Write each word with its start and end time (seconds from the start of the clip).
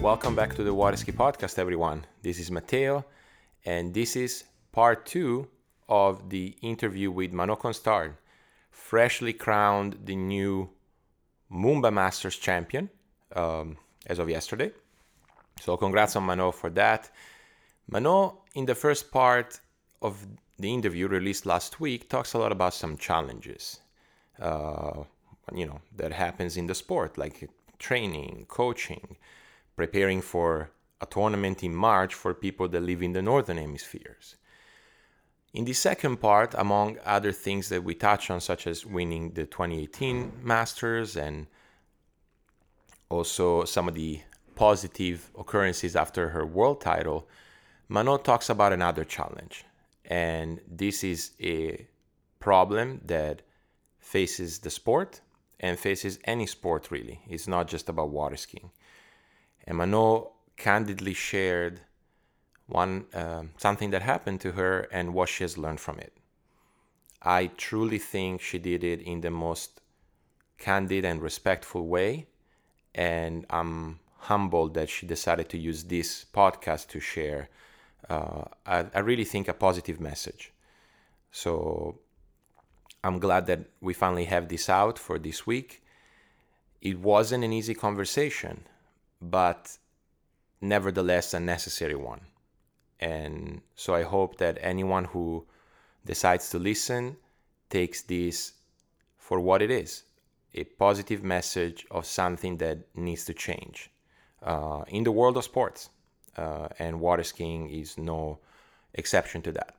Welcome 0.00 0.36
back 0.36 0.54
to 0.56 0.62
the 0.62 0.74
Waterski 0.74 1.12
podcast, 1.12 1.58
everyone. 1.58 2.04
This 2.22 2.38
is 2.38 2.50
Matteo, 2.50 3.04
and 3.64 3.94
this 3.94 4.16
is 4.16 4.44
part 4.70 5.06
two 5.06 5.48
of 5.88 6.30
the 6.30 6.56
interview 6.62 7.10
with 7.10 7.32
Manon 7.32 7.56
Costard, 7.56 8.16
freshly 8.70 9.32
crowned 9.32 9.98
the 10.04 10.16
new 10.16 10.70
Moomba 11.50 11.92
Masters 11.92 12.36
champion 12.36 12.90
um, 13.34 13.76
as 14.06 14.18
of 14.18 14.28
yesterday. 14.28 14.72
So, 15.60 15.76
congrats 15.76 16.16
on 16.16 16.24
Manon 16.24 16.52
for 16.52 16.70
that. 16.70 17.10
Manon, 17.88 18.32
in 18.54 18.66
the 18.66 18.74
first 18.74 19.10
part 19.10 19.60
of 20.02 20.26
the 20.58 20.72
interview 20.72 21.08
released 21.08 21.46
last 21.46 21.80
week, 21.80 22.08
talks 22.08 22.34
a 22.34 22.38
lot 22.38 22.52
about 22.52 22.74
some 22.74 22.96
challenges, 22.96 23.80
uh, 24.40 25.02
you 25.54 25.66
know, 25.66 25.80
that 25.96 26.12
happens 26.12 26.56
in 26.56 26.66
the 26.66 26.74
sport, 26.74 27.18
like 27.18 27.48
training, 27.78 28.46
coaching 28.48 29.16
preparing 29.76 30.20
for 30.20 30.70
a 31.00 31.06
tournament 31.06 31.62
in 31.62 31.74
March 31.74 32.14
for 32.14 32.32
people 32.34 32.68
that 32.68 32.80
live 32.80 33.02
in 33.02 33.12
the 33.12 33.22
northern 33.22 33.56
hemispheres. 33.56 34.36
In 35.54 35.64
the 35.64 35.72
second 35.72 36.16
part, 36.16 36.52
among 36.58 36.98
other 37.04 37.30
things 37.30 37.68
that 37.68 37.84
we 37.84 37.94
touch 37.94 38.28
on, 38.28 38.40
such 38.40 38.66
as 38.66 38.84
winning 38.84 39.30
the 39.30 39.46
2018 39.46 40.40
Masters 40.42 41.16
and 41.16 41.46
also 43.08 43.64
some 43.64 43.86
of 43.86 43.94
the 43.94 44.20
positive 44.56 45.30
occurrences 45.38 45.94
after 45.94 46.30
her 46.30 46.44
world 46.44 46.80
title, 46.80 47.28
Manon 47.88 48.20
talks 48.20 48.50
about 48.50 48.72
another 48.72 49.04
challenge. 49.04 49.64
And 50.04 50.60
this 50.66 51.04
is 51.04 51.30
a 51.40 51.86
problem 52.40 53.00
that 53.04 53.42
faces 54.00 54.58
the 54.58 54.70
sport 54.70 55.20
and 55.60 55.78
faces 55.78 56.18
any 56.24 56.46
sport 56.46 56.90
really. 56.90 57.20
It's 57.28 57.46
not 57.46 57.68
just 57.68 57.88
about 57.88 58.10
water 58.10 58.36
skiing. 58.36 58.72
And 59.68 59.78
Manot 59.78 60.32
candidly 60.56 61.14
shared 61.14 61.80
one 62.66 63.06
uh, 63.14 63.44
something 63.56 63.90
that 63.90 64.02
happened 64.02 64.40
to 64.40 64.52
her 64.52 64.88
and 64.92 65.14
what 65.14 65.28
she 65.28 65.44
has 65.44 65.58
learned 65.58 65.80
from 65.80 65.98
it. 65.98 66.12
I 67.22 67.46
truly 67.56 67.98
think 67.98 68.40
she 68.40 68.58
did 68.58 68.84
it 68.84 69.00
in 69.00 69.20
the 69.20 69.30
most 69.30 69.80
candid 70.58 71.04
and 71.04 71.22
respectful 71.22 71.86
way, 71.86 72.26
and 72.94 73.46
I'm 73.50 74.00
humbled 74.18 74.74
that 74.74 74.88
she 74.88 75.06
decided 75.06 75.48
to 75.50 75.58
use 75.58 75.84
this 75.84 76.24
podcast 76.32 76.88
to 76.88 77.00
share. 77.00 77.48
Uh, 78.08 78.44
I, 78.66 78.86
I 78.94 79.00
really 79.00 79.24
think 79.24 79.48
a 79.48 79.54
positive 79.54 80.00
message. 80.00 80.52
So 81.32 81.98
I'm 83.02 83.18
glad 83.18 83.46
that 83.46 83.60
we 83.80 83.92
finally 83.92 84.26
have 84.26 84.48
this 84.48 84.68
out 84.68 84.98
for 84.98 85.18
this 85.18 85.46
week. 85.46 85.82
It 86.80 86.98
wasn't 86.98 87.44
an 87.44 87.52
easy 87.52 87.74
conversation 87.74 88.64
but 89.30 89.78
nevertheless 90.60 91.34
a 91.34 91.40
necessary 91.40 91.94
one. 91.94 92.20
And 93.00 93.60
so 93.74 93.94
I 93.94 94.02
hope 94.02 94.38
that 94.38 94.58
anyone 94.60 95.04
who 95.04 95.46
decides 96.06 96.50
to 96.50 96.58
listen 96.58 97.16
takes 97.70 98.02
this 98.02 98.52
for 99.16 99.40
what 99.40 99.62
it 99.62 99.70
is 99.70 100.04
a 100.54 100.64
positive 100.64 101.22
message 101.22 101.84
of 101.90 102.06
something 102.06 102.58
that 102.58 102.78
needs 102.94 103.24
to 103.24 103.34
change 103.34 103.90
uh, 104.42 104.84
in 104.88 105.04
the 105.04 105.12
world 105.12 105.36
of 105.36 105.44
sports. 105.44 105.90
Uh, 106.36 106.68
and 106.80 107.00
water 107.00 107.22
skiing 107.22 107.70
is 107.70 107.96
no 107.96 108.38
exception 108.94 109.40
to 109.40 109.52
that. 109.52 109.76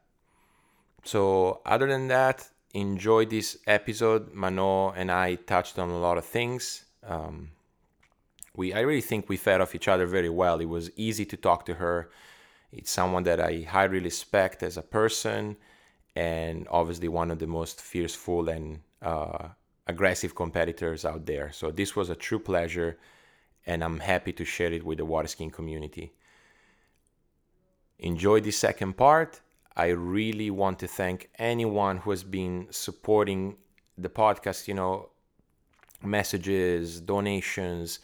So, 1.03 1.61
other 1.65 1.87
than 1.87 2.07
that, 2.07 2.49
enjoy 2.73 3.25
this 3.25 3.57
episode. 3.67 4.33
Manon 4.33 4.93
and 4.95 5.11
I 5.11 5.35
touched 5.35 5.77
on 5.77 5.89
a 5.89 5.99
lot 5.99 6.17
of 6.17 6.23
things. 6.25 6.85
Um, 7.05 7.49
we 8.55 8.73
I 8.73 8.79
really 8.81 9.01
think 9.01 9.27
we 9.27 9.35
fed 9.35 9.59
off 9.59 9.75
each 9.75 9.89
other 9.89 10.05
very 10.05 10.29
well. 10.29 10.61
It 10.61 10.69
was 10.69 10.91
easy 10.95 11.25
to 11.25 11.37
talk 11.37 11.65
to 11.65 11.75
her. 11.75 12.09
It's 12.71 12.91
someone 12.91 13.23
that 13.23 13.39
I 13.39 13.61
highly 13.61 13.99
respect 13.99 14.63
as 14.63 14.77
a 14.77 14.81
person, 14.81 15.57
and 16.15 16.67
obviously 16.69 17.07
one 17.07 17.31
of 17.31 17.39
the 17.39 17.47
most 17.47 17.81
fearful 17.81 18.49
and 18.49 18.81
uh, 19.01 19.49
aggressive 19.87 20.35
competitors 20.35 21.05
out 21.05 21.25
there. 21.25 21.51
So 21.51 21.71
this 21.71 21.95
was 21.95 22.09
a 22.09 22.15
true 22.15 22.39
pleasure, 22.39 22.97
and 23.65 23.83
I'm 23.83 23.99
happy 23.99 24.33
to 24.33 24.45
share 24.45 24.73
it 24.73 24.83
with 24.83 24.97
the 24.97 25.05
water 25.05 25.27
skiing 25.27 25.51
community. 25.51 26.13
Enjoy 27.99 28.41
the 28.41 28.51
second 28.51 28.97
part. 28.97 29.41
I 29.75 29.87
really 29.87 30.49
want 30.49 30.79
to 30.79 30.87
thank 30.87 31.29
anyone 31.37 31.97
who 31.97 32.11
has 32.11 32.23
been 32.23 32.67
supporting 32.69 33.57
the 33.97 34.09
podcast. 34.09 34.67
You 34.67 34.73
know, 34.73 35.09
messages, 36.03 37.01
donations 37.01 37.99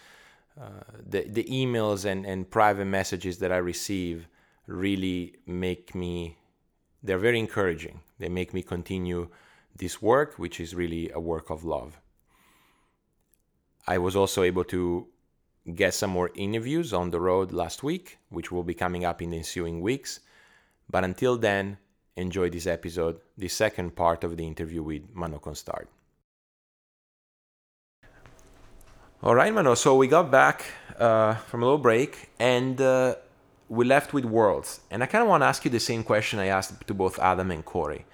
the, 1.05 1.23
the 1.27 1.43
emails 1.45 2.05
and, 2.05 2.25
and 2.25 2.49
private 2.49 2.85
messages 2.85 3.39
that 3.39 3.51
I 3.51 3.57
receive 3.57 4.27
really 4.71 5.35
make 5.45 5.93
me, 5.95 6.37
they're 7.03 7.17
very 7.17 7.39
encouraging. 7.39 8.01
They 8.19 8.29
make 8.29 8.53
me 8.53 8.61
continue 8.61 9.29
this 9.75 10.01
work, 10.01 10.37
which 10.37 10.59
is 10.59 10.75
really 10.75 11.09
a 11.11 11.19
work 11.19 11.49
of 11.49 11.63
love. 11.63 11.99
I 13.87 13.97
was 13.97 14.15
also 14.15 14.43
able 14.43 14.63
to 14.65 15.07
get 15.75 15.93
some 15.93 16.11
more 16.11 16.31
interviews 16.35 16.93
on 16.93 17.11
the 17.11 17.19
road 17.19 17.51
last 17.51 17.83
week, 17.83 18.17
which 18.29 18.51
will 18.51 18.63
be 18.63 18.73
coming 18.73 19.05
up 19.05 19.21
in 19.21 19.31
the 19.31 19.37
ensuing 19.37 19.81
weeks. 19.81 20.19
But 20.89 21.03
until 21.03 21.37
then, 21.37 21.77
enjoy 22.15 22.49
this 22.49 22.67
episode, 22.67 23.19
the 23.37 23.47
second 23.47 23.95
part 23.95 24.23
of 24.23 24.37
the 24.37 24.45
interview 24.45 24.83
with 24.83 25.03
Manon 25.13 25.39
Costard. 25.39 25.87
All 29.23 29.35
right, 29.35 29.53
Manon. 29.53 29.75
So 29.75 29.95
we 29.95 30.07
got 30.07 30.31
back 30.31 30.65
uh, 30.97 31.35
from 31.35 31.61
a 31.61 31.65
little 31.65 31.77
break 31.77 32.29
and 32.39 32.79
uh, 32.81 33.15
we 33.71 33.85
left 33.85 34.11
with 34.13 34.25
Worlds. 34.25 34.81
And 34.91 35.01
I 35.01 35.05
kind 35.05 35.21
of 35.21 35.29
want 35.29 35.43
to 35.43 35.45
ask 35.47 35.63
you 35.63 35.71
the 35.71 35.79
same 35.79 36.03
question 36.03 36.39
I 36.39 36.47
asked 36.47 36.85
to 36.85 36.93
both 36.93 37.17
Adam 37.19 37.51
and 37.51 37.63
Corey. 37.63 38.05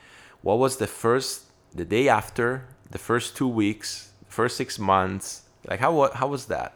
What 0.43 0.59
was 0.59 0.77
the 0.77 0.85
first, 0.85 1.45
the 1.73 1.83
day 1.83 2.07
after, 2.07 2.67
the 2.91 2.99
first 2.99 3.35
two 3.35 3.47
weeks, 3.47 4.11
first 4.27 4.55
six 4.55 4.77
months? 4.77 5.41
Like 5.67 5.79
how 5.79 6.11
how 6.13 6.27
was 6.27 6.45
that? 6.45 6.73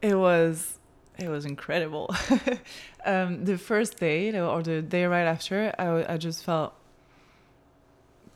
It 0.00 0.14
was 0.14 0.78
it 1.18 1.28
was 1.28 1.44
incredible. 1.44 2.14
um, 3.04 3.44
the 3.44 3.58
first 3.58 3.98
day 3.98 4.38
or 4.38 4.62
the 4.62 4.80
day 4.80 5.04
right 5.06 5.26
after, 5.26 5.74
I, 5.80 6.14
I 6.14 6.16
just 6.18 6.44
felt 6.44 6.72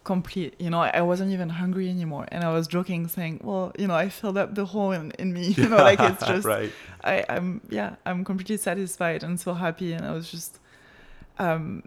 complete. 0.07 0.55
You 0.59 0.71
know, 0.71 0.81
I 0.81 1.03
wasn't 1.03 1.33
even 1.33 1.49
hungry 1.51 1.91
anymore, 1.91 2.27
and 2.29 2.45
I 2.45 2.53
was 2.53 2.67
joking, 2.69 3.09
saying, 3.09 3.41
"Well, 3.43 3.73
you 3.79 3.89
know, 3.89 3.95
I 3.95 4.09
filled 4.09 4.39
up 4.39 4.55
the 4.55 4.65
hole 4.65 4.93
in, 4.93 5.11
in 5.19 5.33
me. 5.35 5.49
You 5.59 5.69
know, 5.69 5.77
like 5.79 6.01
it's 6.01 6.25
just, 6.33 6.47
right. 6.47 6.73
I, 7.03 7.25
I'm, 7.29 7.61
yeah, 7.69 7.97
I'm 8.07 8.25
completely 8.25 8.57
satisfied 8.57 9.23
and 9.25 9.39
so 9.39 9.53
happy." 9.53 9.93
And 9.93 10.07
I 10.07 10.13
was 10.13 10.31
just, 10.31 10.61
um, 11.39 11.83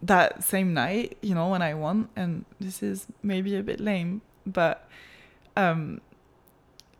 that 0.00 0.44
same 0.44 0.72
night, 0.72 1.18
you 1.20 1.34
know, 1.34 1.48
when 1.48 1.60
I 1.60 1.74
won, 1.74 2.08
and 2.14 2.44
this 2.60 2.82
is 2.82 3.06
maybe 3.22 3.56
a 3.56 3.62
bit 3.62 3.80
lame, 3.80 4.22
but, 4.46 4.88
um, 5.56 6.00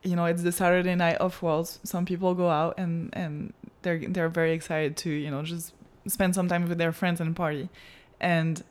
you 0.03 0.17
know, 0.17 0.27
it's 0.27 0.43
the 0.43 0.53
Saturday 0.53 0.97
night 0.97 1.17
of 1.17 1.41
Worlds. 1.43 1.79
Some 1.85 2.05
people 2.05 2.35
go 2.35 2.51
out 2.51 2.75
and 2.77 3.11
and 3.13 3.53
they're 3.83 4.01
they're 4.09 4.29
very 4.29 4.53
excited 4.53 4.97
to, 4.99 5.11
you 5.11 5.31
know, 5.31 5.43
just 5.43 5.75
spend 6.09 6.35
some 6.35 6.49
time 6.49 6.69
with 6.69 6.79
their 6.79 6.93
friends 6.93 7.21
and 7.21 7.37
party, 7.37 7.69
and 8.21 8.65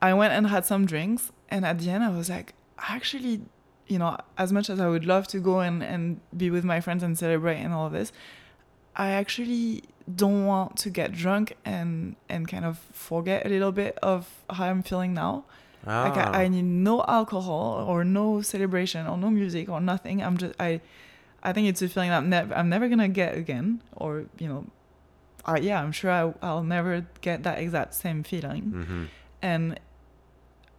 I 0.00 0.14
went 0.14 0.32
and 0.32 0.46
had 0.46 0.64
some 0.64 0.86
drinks, 0.86 1.32
and 1.48 1.64
at 1.64 1.78
the 1.78 1.90
end, 1.90 2.04
I 2.04 2.10
was 2.10 2.28
like, 2.28 2.54
actually, 2.78 3.42
you 3.86 3.98
know, 3.98 4.16
as 4.36 4.52
much 4.52 4.68
as 4.68 4.80
I 4.80 4.88
would 4.88 5.04
love 5.04 5.26
to 5.28 5.38
go 5.38 5.60
and, 5.60 5.82
and 5.82 6.20
be 6.36 6.50
with 6.50 6.64
my 6.64 6.80
friends 6.80 7.02
and 7.02 7.18
celebrate 7.18 7.58
and 7.58 7.72
all 7.72 7.86
of 7.86 7.92
this, 7.92 8.12
I 8.94 9.10
actually 9.10 9.84
don't 10.14 10.46
want 10.46 10.76
to 10.78 10.90
get 10.90 11.12
drunk 11.12 11.56
and 11.64 12.16
and 12.28 12.46
kind 12.46 12.64
of 12.64 12.78
forget 12.92 13.44
a 13.44 13.48
little 13.48 13.72
bit 13.72 13.98
of 14.02 14.28
how 14.50 14.64
I'm 14.66 14.82
feeling 14.82 15.14
now. 15.14 15.44
Ah. 15.86 16.04
Like 16.04 16.16
I, 16.16 16.44
I, 16.44 16.48
need 16.48 16.64
no 16.64 17.04
alcohol 17.06 17.84
or 17.88 18.04
no 18.04 18.42
celebration 18.42 19.06
or 19.06 19.16
no 19.16 19.30
music 19.30 19.68
or 19.68 19.80
nothing. 19.80 20.22
I'm 20.22 20.36
just 20.36 20.54
I 20.58 20.80
I 21.42 21.52
think 21.52 21.68
it's 21.68 21.82
a 21.82 21.88
feeling 21.88 22.10
I'm 22.10 22.28
never 22.28 22.54
I'm 22.54 22.68
never 22.68 22.88
gonna 22.88 23.08
get 23.08 23.36
again. 23.36 23.82
Or 23.94 24.26
you 24.38 24.48
know, 24.48 24.66
uh, 25.44 25.58
yeah, 25.60 25.80
I'm 25.82 25.92
sure 25.92 26.10
I, 26.10 26.32
I'll 26.42 26.64
never 26.64 27.06
get 27.20 27.42
that 27.44 27.58
exact 27.58 27.94
same 27.94 28.22
feeling. 28.22 28.62
Mm-hmm. 28.62 29.04
And 29.42 29.78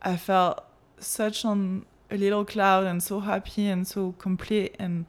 I 0.01 0.17
felt 0.17 0.63
such 0.99 1.45
on 1.45 1.85
a 2.09 2.17
little 2.17 2.45
cloud 2.45 2.85
and 2.85 3.01
so 3.03 3.19
happy 3.19 3.67
and 3.67 3.87
so 3.87 4.13
complete 4.13 4.75
and 4.79 5.05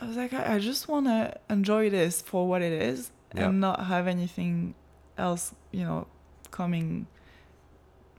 I 0.00 0.06
was 0.06 0.16
like 0.16 0.32
I, 0.34 0.56
I 0.56 0.58
just 0.58 0.88
want 0.88 1.06
to 1.06 1.38
enjoy 1.48 1.90
this 1.90 2.20
for 2.20 2.46
what 2.46 2.62
it 2.62 2.72
is 2.72 3.10
and 3.32 3.60
not 3.60 3.86
have 3.86 4.06
anything 4.06 4.74
else 5.18 5.54
you 5.72 5.84
know 5.84 6.06
coming 6.50 7.06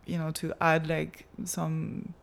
you 0.06 0.18
know 0.18 0.32
to 0.32 0.54
add 0.62 0.88
like 0.88 1.26
some 1.44 2.14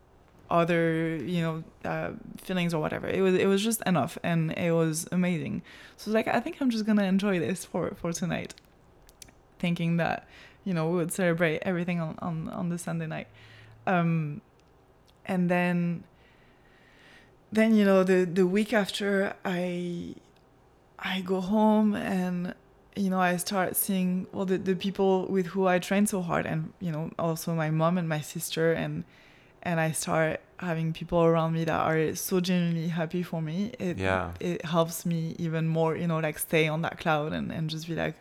other 0.49 1.15
you 1.17 1.41
know 1.41 1.63
uh, 1.85 2.11
feelings 2.37 2.73
or 2.73 2.81
whatever. 2.81 3.07
It 3.07 3.21
was 3.21 3.35
it 3.35 3.47
was 3.47 3.63
just 3.63 3.81
enough 3.85 4.17
and 4.23 4.51
it 4.57 4.71
was 4.71 5.07
amazing. 5.11 5.61
So 5.97 6.11
like 6.11 6.27
i 6.27 6.39
think 6.39 6.57
i'm 6.59 6.69
just 6.69 6.85
gonna 6.85 7.03
enjoy 7.03 7.39
this 7.39 7.65
for 7.65 7.93
for 7.95 8.11
tonight. 8.11 8.53
Thinking 9.59 9.97
that 9.97 10.27
you 10.65 10.73
know 10.73 10.89
we 10.89 10.97
would 10.97 11.11
celebrate 11.13 11.59
everything 11.61 11.99
on 12.01 12.15
on, 12.19 12.49
on 12.49 12.69
the 12.69 12.77
sunday 12.77 13.07
night 13.07 13.27
um 13.87 14.41
and 15.25 15.49
then 15.49 16.03
then 17.51 17.73
you 17.75 17.85
know 17.85 18.03
the 18.03 18.25
the 18.25 18.45
week 18.45 18.73
after 18.73 19.33
i 19.45 20.13
i 20.99 21.21
go 21.21 21.39
home 21.39 21.95
and 21.95 22.53
you 22.95 23.09
know 23.09 23.19
i 23.19 23.37
start 23.37 23.75
seeing 23.75 24.27
well 24.31 24.45
the, 24.45 24.57
the 24.57 24.75
people 24.75 25.25
with 25.27 25.47
who 25.47 25.67
i 25.67 25.79
train 25.79 26.05
so 26.05 26.21
hard 26.21 26.45
and 26.45 26.73
you 26.79 26.91
know 26.91 27.09
also 27.17 27.53
my 27.53 27.69
mom 27.69 27.97
and 27.97 28.09
my 28.09 28.19
sister 28.21 28.73
and 28.73 29.03
and 29.67 29.79
I 29.79 29.93
start 29.93 30.41
having 30.57 30.93
people 30.93 31.23
around 31.23 31.53
me 31.53 31.65
that 31.65 31.73
are 31.73 32.13
so 32.13 32.39
genuinely 32.39 32.87
happy 32.87 33.23
for 33.23 33.41
me, 33.41 33.71
it 33.79 33.97
Yeah. 33.97 34.31
it 34.39 34.63
helps 34.63 35.07
me 35.07 35.35
even 35.39 35.67
more, 35.67 35.97
you 35.97 36.05
know, 36.05 36.19
like 36.19 36.37
stay 36.37 36.67
on 36.67 36.83
that 36.83 36.99
cloud 36.99 37.33
and, 37.33 37.51
and 37.51 37.67
just 37.67 37.87
be 37.87 37.95
like, 37.95 38.13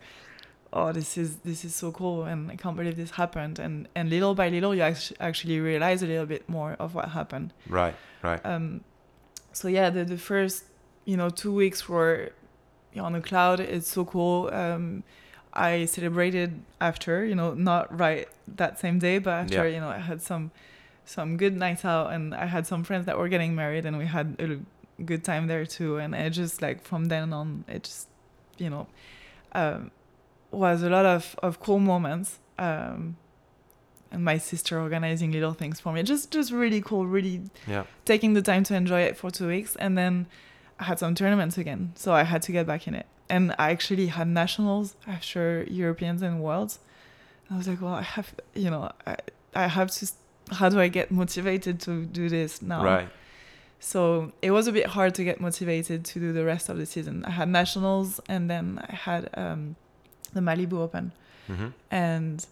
oh, 0.77 0.93
this 0.93 1.17
is 1.17 1.37
this 1.45 1.65
is 1.65 1.75
so 1.75 1.93
cool 1.93 2.25
and 2.25 2.51
I 2.51 2.57
can't 2.57 2.77
believe 2.77 2.97
this 2.97 3.13
happened. 3.13 3.59
And 3.59 3.89
and 3.95 4.11
little 4.11 4.35
by 4.35 4.49
little, 4.51 4.75
you 4.75 4.83
actually 4.83 5.17
actually 5.21 5.61
realize 5.61 6.03
a 6.03 6.07
little 6.07 6.27
bit 6.27 6.49
more 6.49 6.73
of 6.79 6.95
what 6.95 7.09
happened. 7.11 7.53
Right. 7.69 7.95
Right. 8.23 8.41
Um, 8.45 8.83
so 9.53 9.69
yeah, 9.69 9.89
the 9.91 10.05
the 10.05 10.19
first 10.19 10.65
you 11.05 11.17
know 11.17 11.31
two 11.31 11.53
weeks 11.55 11.89
were 11.89 12.33
on 12.99 13.13
the 13.13 13.21
cloud. 13.21 13.61
It's 13.61 13.89
so 13.89 14.05
cool. 14.05 14.51
Um, 14.53 15.03
I 15.57 15.85
celebrated 15.85 16.51
after, 16.81 17.25
you 17.25 17.35
know, 17.37 17.55
not 17.55 17.97
right 17.97 18.27
that 18.57 18.79
same 18.81 18.99
day, 18.99 19.19
but 19.19 19.31
after, 19.45 19.69
Yeah. 19.69 19.75
you 19.75 19.81
know, 19.81 19.89
I 19.89 19.99
had 19.99 20.21
some 20.21 20.51
some 21.05 21.37
good 21.37 21.55
nights 21.57 21.85
out 21.85 22.13
and 22.15 22.35
I 22.35 22.47
had 22.47 22.67
some 22.67 22.83
friends 22.83 23.05
that 23.07 23.17
were 23.19 23.29
getting 23.29 23.55
married 23.55 23.85
and 23.87 23.99
we 23.99 24.07
had 24.07 24.27
a 24.39 25.03
good 25.05 25.23
time 25.23 25.47
there 25.49 25.67
too. 25.67 25.99
And 25.99 26.15
it 26.15 26.31
just 26.31 26.63
like 26.63 26.83
from 26.83 27.05
then 27.07 27.33
on, 27.33 27.65
it 27.69 27.85
just, 27.85 28.09
you 28.59 28.71
know, 28.71 28.87
um, 29.53 29.91
was 30.57 30.83
a 30.83 30.91
lot 30.91 31.05
of, 31.07 31.37
of 31.43 31.61
cool 31.61 31.79
moments. 31.79 32.39
Um, 32.59 33.17
and 34.11 34.25
my 34.25 34.39
sister 34.39 34.79
organizing 34.81 35.33
little 35.33 35.55
things 35.55 35.81
for 35.81 35.93
me. 35.93 36.03
Just 36.05 36.31
just 36.31 36.53
really 36.53 36.81
cool, 36.81 37.05
really 37.07 37.43
Yeah. 37.67 37.85
taking 38.05 38.35
the 38.35 38.43
time 38.43 38.63
to 38.65 38.75
enjoy 38.75 39.01
it 39.03 39.17
for 39.17 39.29
two 39.31 39.49
weeks 39.49 39.75
and 39.77 39.99
then 39.99 40.27
I 40.79 40.85
had 40.85 40.99
some 41.01 41.15
tournaments 41.17 41.59
again. 41.59 41.93
So 41.97 42.13
I 42.13 42.23
had 42.23 42.41
to 42.43 42.53
get 42.53 42.67
back 42.67 42.87
in 42.87 42.95
it. 42.95 43.07
And 43.29 43.55
I 43.59 43.71
actually 43.71 44.09
had 44.09 44.29
nationals 44.29 44.97
after 45.07 45.65
Europeans 45.69 46.23
and 46.23 46.41
Worlds. 46.41 46.79
I 47.51 47.57
was 47.57 47.67
like, 47.67 47.81
well, 47.81 47.95
I 47.95 48.03
have, 48.03 48.35
you 48.55 48.71
know, 48.71 48.91
I, 49.07 49.17
I 49.55 49.67
have 49.67 49.91
to, 49.93 50.07
how 50.53 50.69
do 50.69 50.79
I 50.81 50.89
get 50.89 51.11
motivated 51.11 51.81
to 51.81 52.05
do 52.05 52.29
this 52.29 52.61
now? 52.63 52.85
Right. 52.85 53.09
So 53.81 54.33
it 54.43 54.51
was 54.51 54.67
a 54.67 54.73
bit 54.73 54.87
hard 54.87 55.15
to 55.17 55.25
get 55.25 55.41
motivated 55.41 56.05
to 56.07 56.21
do 56.21 56.33
the 56.33 56.45
rest 56.45 56.69
of 56.69 56.77
the 56.79 56.87
season. 56.87 57.25
I 57.25 57.31
had 57.31 57.49
nationals 57.49 58.21
and 58.29 58.49
then 58.51 58.81
I 58.89 58.95
had 58.95 59.29
um, 59.35 59.77
the 60.35 60.41
Malibu 60.41 60.75
Open. 60.75 61.13
Hmm 61.47 61.69
and 61.91 62.47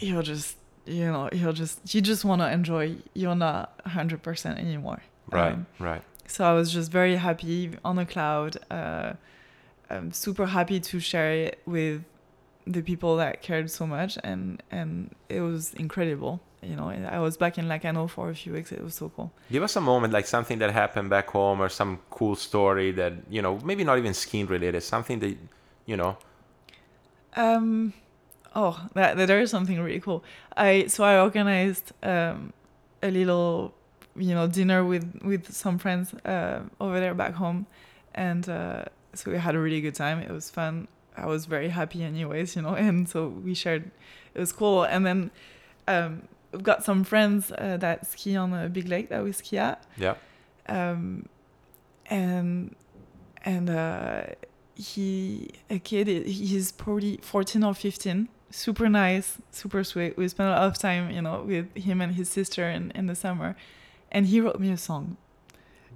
you're 0.00 0.22
just 0.22 0.56
you 0.86 1.04
know 1.04 1.28
you're 1.32 1.52
just 1.52 1.94
you 1.94 2.00
just 2.00 2.24
want 2.24 2.40
to 2.40 2.50
enjoy. 2.50 2.96
You're 3.14 3.34
not 3.34 3.78
100% 3.84 4.58
anymore. 4.58 5.02
Right. 5.30 5.52
Um, 5.52 5.66
right. 5.78 6.02
so 6.26 6.44
i 6.44 6.54
was 6.54 6.72
just 6.72 6.90
very 6.90 7.16
happy 7.16 7.72
on 7.84 7.98
a 7.98 8.06
cloud. 8.06 8.56
Uh, 8.70 9.12
i'm 9.90 10.10
super 10.12 10.46
happy 10.46 10.80
to 10.80 11.00
share 11.00 11.32
it 11.32 11.60
with 11.66 12.02
the 12.66 12.82
people 12.82 13.16
that 13.16 13.42
cared 13.42 13.70
so 13.70 13.86
much. 13.86 14.18
And 14.24 14.62
and 14.70 15.14
it 15.28 15.40
was 15.40 15.74
incredible 15.74 16.40
you 16.62 16.74
know. 16.74 16.88
I 16.90 17.20
was 17.20 17.36
back 17.36 17.56
in 17.58 17.66
Lacanau 17.66 18.10
for 18.10 18.30
a 18.30 18.34
few 18.34 18.52
weeks. 18.52 18.72
It 18.72 18.82
was 18.82 18.94
so 18.94 19.10
cool. 19.14 19.30
Give 19.52 19.62
us 19.62 19.76
a 19.76 19.80
moment, 19.80 20.12
like 20.12 20.26
something 20.26 20.58
that 20.58 20.70
happened 20.72 21.08
back 21.08 21.28
home, 21.28 21.60
or 21.60 21.68
some 21.68 22.00
cool 22.10 22.34
story 22.34 22.90
that 22.92 23.12
you 23.30 23.42
know, 23.42 23.58
maybe 23.64 23.84
not 23.84 23.98
even 23.98 24.14
skiing 24.14 24.46
related, 24.46 24.82
something 24.82 25.18
that 25.20 25.36
you 25.86 25.96
know. 25.96 26.16
Um, 27.38 27.92
oh, 28.54 28.74
that, 28.94 29.16
that 29.16 29.26
there 29.26 29.40
is 29.40 29.50
something 29.50 29.80
really 29.80 30.00
cool. 30.00 30.22
I 30.56 30.86
so 30.88 31.04
I 31.04 31.20
organized 31.20 31.92
um, 32.02 32.52
a 33.02 33.10
little, 33.10 33.72
you 34.16 34.34
know, 34.34 34.46
dinner 34.48 34.84
with 34.84 35.04
with 35.24 35.52
some 35.52 35.78
friends 35.78 36.12
uh, 36.24 36.60
over 36.80 36.98
there 37.00 37.14
back 37.14 37.34
home, 37.34 37.66
and 38.14 38.48
uh, 38.48 38.84
so 39.14 39.30
we 39.30 39.38
had 39.38 39.54
a 39.54 39.58
really 39.60 39.80
good 39.80 39.94
time. 39.94 40.18
It 40.18 40.30
was 40.32 40.50
fun. 40.50 40.88
I 41.16 41.26
was 41.26 41.46
very 41.46 41.68
happy, 41.68 42.02
anyways, 42.04 42.56
you 42.56 42.62
know, 42.62 42.74
and 42.86 43.08
so 43.08 43.28
we 43.28 43.54
shared. 43.54 43.90
It 44.34 44.40
was 44.40 44.52
cool, 44.52 44.82
and 44.84 45.04
then 45.06 45.30
um, 45.86 46.22
we've 46.52 46.62
got 46.62 46.84
some 46.84 47.04
friends 47.04 47.52
uh, 47.52 47.76
that 47.78 48.06
ski 48.10 48.36
on 48.36 48.52
a 48.54 48.68
big 48.68 48.88
lake 48.88 49.08
that 49.10 49.22
we 49.24 49.32
ski 49.32 49.58
at 49.58 49.84
Yeah. 49.96 50.14
um, 50.68 51.28
and 52.10 52.74
and 53.44 53.70
uh, 53.70 54.22
he 54.78 55.50
a 55.68 55.78
kid 55.80 56.06
he's 56.06 56.70
probably 56.70 57.18
14 57.20 57.64
or 57.64 57.74
15 57.74 58.28
super 58.50 58.88
nice 58.88 59.38
super 59.50 59.82
sweet. 59.84 60.16
We 60.16 60.28
spent 60.28 60.48
a 60.48 60.52
lot 60.52 60.62
of 60.62 60.78
time 60.78 61.10
you 61.10 61.20
know 61.20 61.42
with 61.42 61.74
him 61.76 62.00
and 62.00 62.14
his 62.14 62.28
sister 62.28 62.68
in, 62.68 62.92
in 62.92 63.06
the 63.06 63.14
summer. 63.14 63.56
And 64.10 64.26
he 64.26 64.40
wrote 64.40 64.58
me 64.58 64.70
a 64.70 64.78
song. 64.78 65.18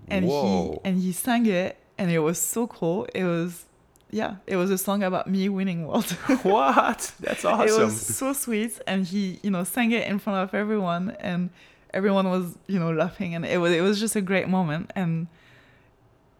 And 0.08 0.26
Whoa. 0.26 0.72
he 0.72 0.78
and 0.84 1.00
he 1.00 1.12
sang 1.12 1.46
it 1.46 1.78
and 1.96 2.10
it 2.10 2.18
was 2.18 2.38
so 2.38 2.66
cool. 2.66 3.06
It 3.14 3.24
was 3.24 3.64
yeah 4.10 4.36
it 4.46 4.56
was 4.56 4.70
a 4.70 4.76
song 4.78 5.02
about 5.04 5.30
me 5.30 5.48
winning 5.48 5.86
world. 5.86 6.10
What? 6.42 7.12
That's 7.20 7.44
awesome. 7.44 7.68
it 7.68 7.84
was 7.84 8.04
so 8.04 8.32
sweet 8.32 8.80
and 8.86 9.06
he 9.06 9.38
you 9.44 9.50
know 9.50 9.62
sang 9.62 9.92
it 9.92 10.08
in 10.08 10.18
front 10.18 10.40
of 10.42 10.54
everyone 10.54 11.16
and 11.20 11.50
everyone 11.94 12.28
was 12.28 12.58
you 12.66 12.80
know 12.80 12.92
laughing 12.92 13.34
and 13.34 13.46
it 13.46 13.58
was 13.58 13.72
it 13.72 13.80
was 13.80 14.00
just 14.00 14.16
a 14.16 14.20
great 14.20 14.48
moment. 14.48 14.90
And 14.96 15.28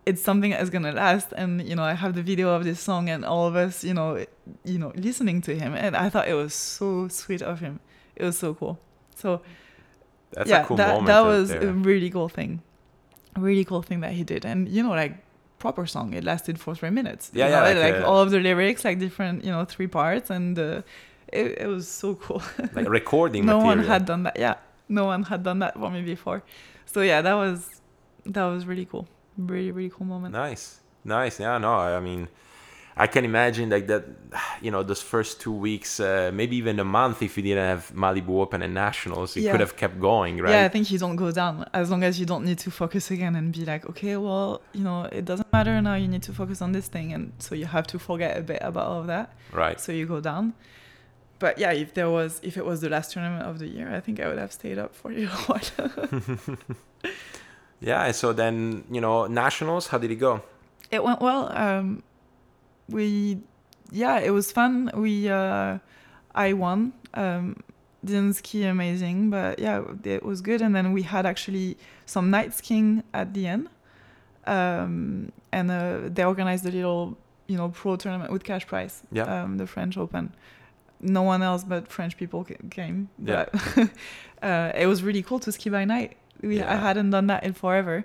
it's 0.05 0.23
something 0.23 0.51
that's 0.51 0.71
gonna 0.71 0.93
last. 0.93 1.33
And 1.37 1.67
you 1.69 1.75
know 1.77 1.83
i 1.85 1.95
have 1.95 2.15
the 2.15 2.23
video 2.23 2.51
of 2.55 2.65
this 2.65 2.81
song 2.81 3.09
and 3.09 3.25
all 3.25 3.47
of 3.47 3.55
us 3.57 3.85
you 3.85 3.95
know 3.95 4.25
you 4.65 4.79
know 4.79 4.93
listening 4.95 5.41
to 5.43 5.55
him. 5.55 5.75
And 5.75 5.97
i 5.97 6.09
thought 6.09 6.29
it 6.29 6.35
was 6.35 6.55
so 6.55 7.09
sweet 7.09 7.43
of 7.43 7.61
him. 7.61 7.81
It 8.17 8.25
was 8.25 8.39
so 8.39 8.55
cool. 8.55 8.79
So 9.15 9.43
That's 10.33 10.51
yeah 10.51 10.63
a 10.63 10.67
cool 10.67 10.77
that, 10.77 11.05
that 11.07 11.21
was 11.21 11.49
there. 11.51 11.69
a 11.69 11.73
really 11.73 12.11
cool 12.11 12.29
thing. 12.29 12.63
A 13.37 13.41
really 13.41 13.65
cool 13.65 13.83
thing 13.83 14.01
that 14.01 14.13
he 14.13 14.25
did. 14.25 14.45
And 14.45 14.69
you 14.69 14.83
know 14.83 14.91
like 14.91 15.15
proper 15.59 15.87
song. 15.87 16.13
It 16.15 16.25
lasted 16.25 16.59
for 16.59 16.75
three 16.75 16.91
minutes. 16.91 17.31
Yeah, 17.33 17.49
yeah, 17.49 17.61
know, 17.61 17.81
like 17.81 17.93
like, 17.93 18.03
a- 18.03 18.07
all 18.07 18.21
of 18.21 18.31
the 18.31 18.41
lyrics 18.41 18.85
like 18.85 18.99
different 18.99 19.45
you 19.45 19.51
know 19.51 19.65
three 19.65 19.87
parts. 19.87 20.31
And 20.31 20.59
uh, 20.59 20.83
it, 21.33 21.59
it 21.63 21.67
was 21.69 21.89
so 21.89 22.15
cool. 22.17 22.43
Like 22.75 22.89
recording 22.89 23.47
no 23.47 23.59
material. 23.59 23.77
one 23.79 23.87
had 23.87 24.05
done 24.05 24.25
that. 24.25 24.39
Yeah. 24.39 24.57
No 24.89 25.05
one 25.07 25.23
had 25.23 25.43
done 25.45 25.61
that 25.61 25.75
for 25.75 25.91
me 25.91 26.03
before. 26.03 26.43
So 26.87 27.01
yeah 27.01 27.23
that 27.23 27.35
was 27.35 27.81
that 28.27 28.45
was 28.45 28.67
really 28.67 28.85
cool 28.85 29.07
really 29.37 29.71
really 29.71 29.91
cool 29.91 30.07
moment 30.07 30.33
Nice, 30.33 30.81
nice. 31.05 31.41
Yeah, 31.41 31.59
no, 31.59 31.73
I 31.73 32.01
mean, 32.01 32.29
I 32.97 33.07
can 33.07 33.25
imagine 33.25 33.71
like 33.71 33.87
that. 33.87 34.05
You 34.61 34.71
know, 34.71 34.83
those 34.83 35.01
first 35.03 35.41
two 35.41 35.53
weeks, 35.53 35.99
uh, 36.01 36.31
maybe 36.33 36.57
even 36.57 36.79
a 36.79 36.85
month, 36.85 37.23
if 37.23 37.37
you 37.37 37.43
didn't 37.43 37.65
have 37.67 37.91
Malibu 37.95 38.41
Open 38.41 38.61
and 38.63 38.75
Nationals, 38.75 39.35
you 39.37 39.43
Yeah. 39.45 39.53
could 39.53 39.61
have 39.61 39.77
kept 39.77 39.99
going, 40.01 40.39
right? 40.43 40.53
yeah 40.53 40.65
i 40.65 40.69
think 40.69 40.91
you 40.91 40.99
don't 40.99 41.17
go 41.17 41.31
down 41.33 41.65
as 41.73 41.91
long 41.91 42.03
as 42.05 42.19
you 42.21 42.27
don't 42.27 42.45
need 42.45 42.59
to 42.59 42.71
focus 42.71 43.11
again 43.11 43.35
and 43.37 43.53
be 43.53 43.65
like 43.65 43.85
okay 43.89 44.17
well 44.17 44.61
you 44.73 44.85
know 44.85 45.05
it 45.19 45.25
doesn't 45.25 45.51
matter 45.53 45.75
now 45.83 45.95
you 46.03 46.09
need 46.09 46.23
to 46.23 46.33
focus 46.33 46.61
on 46.63 46.73
this 46.73 46.87
thing 46.89 47.13
and 47.15 47.33
so 47.39 47.55
you 47.55 47.67
have 47.67 47.87
to 47.87 47.99
forget 47.99 48.37
a 48.39 48.43
bit 48.43 48.61
about 48.71 48.87
all 48.91 49.01
of 49.01 49.07
that 49.07 49.27
Right. 49.53 49.81
so 49.81 49.91
you 49.93 50.05
go 50.07 50.21
down 50.21 50.45
but 51.39 51.59
yeah 51.59 51.73
if 51.73 51.93
there 51.95 52.11
was 52.19 52.41
if 52.43 52.55
it 52.61 52.65
was 52.71 52.81
the 52.85 52.89
last 52.89 53.13
tournament 53.13 53.45
of 53.51 53.59
the 53.59 53.67
year 53.77 53.89
i 53.99 54.01
think 54.01 54.21
i 54.21 54.27
would 54.29 54.39
have 54.39 54.53
stayed 54.53 54.79
up 54.79 54.95
for 54.95 55.11
you 55.13 55.27
a 55.29 55.37
while 55.49 55.69
Yeah. 57.83 58.13
So 58.13 58.33
then, 58.33 58.85
you 58.91 59.01
know, 59.01 59.27
Nationals, 59.27 59.89
how 59.89 59.99
did 59.99 60.11
it 60.11 60.21
go? 60.21 60.41
it 60.91 61.03
went 61.03 61.21
well 61.23 61.51
um 61.57 62.03
we 62.91 63.39
yeah 63.91 64.19
it 64.19 64.29
was 64.31 64.53
fun 64.53 64.91
we 64.95 65.27
uh 65.27 65.79
i 66.35 66.53
won 66.53 66.93
um 67.15 67.57
didn't 68.05 68.35
ski 68.35 68.65
amazing 68.65 69.31
but 69.31 69.59
yeah 69.59 69.81
it 70.05 70.23
was 70.23 70.43
good 70.43 70.61
and 70.61 70.75
then 70.77 70.93
we 70.93 71.01
had 71.01 71.25
actually 71.25 71.79
some 72.05 72.29
night 72.31 72.53
skiing 72.53 73.03
at 73.15 73.33
the 73.33 73.47
end 73.47 73.69
um 74.47 75.33
and 75.53 75.71
uh, 75.71 76.01
they 76.07 76.25
organized 76.25 76.67
a 76.67 76.71
little 76.71 77.17
you 77.47 77.57
know 77.57 77.69
pro 77.71 77.97
tournament 77.97 78.31
with 78.31 78.45
cash 78.45 78.67
prize 78.67 79.03
Yeah. 79.13 79.45
um 79.45 79.57
the 79.57 79.67
french 79.67 79.97
open 79.97 80.35
no 81.01 81.23
one 81.23 81.43
else 81.43 81.65
but 81.65 81.89
french 81.89 82.17
people 82.17 82.45
ca- 82.45 82.57
came 82.71 83.09
Yeah. 83.19 83.47
but 83.53 83.89
uh, 84.43 84.73
it 84.75 84.87
was 84.87 85.03
really 85.03 85.23
cool 85.23 85.39
to 85.41 85.53
ski 85.53 85.71
by 85.71 85.85
night 85.85 86.17
we 86.43 86.61
i 86.63 86.77
hadn't 86.77 87.11
done 87.11 87.27
that 87.29 87.43
in 87.45 87.53
forever 87.53 88.05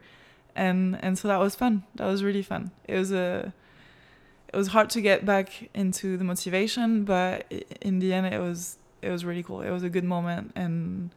and 0.55 0.97
and 1.03 1.17
so 1.19 1.27
that 1.27 1.37
was 1.39 1.53
fun 1.55 1.83
that 1.95 2.05
was 2.05 2.23
really 2.23 2.41
fun 2.43 2.71
it 2.87 2.97
was 2.97 3.11
a 3.11 3.53
it 4.53 4.55
was 4.55 4.67
hard 4.67 4.89
to 4.89 5.01
get 5.01 5.25
back 5.25 5.69
into 5.73 6.17
the 6.17 6.23
motivation 6.23 7.03
but 7.03 7.45
in 7.81 7.99
the 7.99 8.13
end 8.13 8.25
it 8.27 8.39
was 8.39 8.77
it 9.01 9.09
was 9.09 9.25
really 9.25 9.43
cool 9.43 9.61
it 9.61 9.71
was 9.71 9.83
a 9.83 9.89
good 9.89 10.03
moment 10.05 10.51
and 10.55 11.09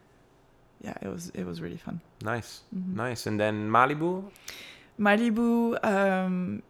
yeah 0.82 0.94
it 1.02 1.08
was 1.08 1.30
it 1.34 1.44
was 1.46 1.60
really 1.60 1.76
fun 1.76 2.00
Nice, 2.22 2.60
Mhm. 2.74 2.94
nice. 2.96 3.26
And 3.26 3.38
then 3.40 3.70
Malibu. 3.70 4.24
malibu 4.98 5.82
um 5.84 6.62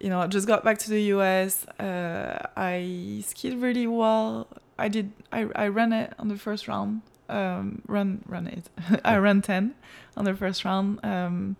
you 0.00 0.10
know 0.10 0.26
just 0.26 0.46
got 0.46 0.62
back 0.64 0.76
to 0.78 0.90
the 0.90 1.00
us 1.12 1.64
uh 1.80 2.38
i 2.56 3.22
skied 3.24 3.54
really 3.62 3.86
well 3.86 4.46
I 4.78 4.88
did. 4.88 5.10
I 5.32 5.40
I 5.64 5.68
ran 5.68 5.94
it 5.94 6.12
on 6.18 6.28
the 6.28 6.36
first 6.36 6.68
round. 6.68 7.00
Um, 7.28 7.82
run 7.86 8.22
run 8.26 8.46
it. 8.46 8.68
I 9.04 9.16
ran 9.16 9.42
ten 9.42 9.74
on 10.16 10.24
the 10.24 10.34
first 10.34 10.64
round. 10.64 11.00
Um, 11.04 11.56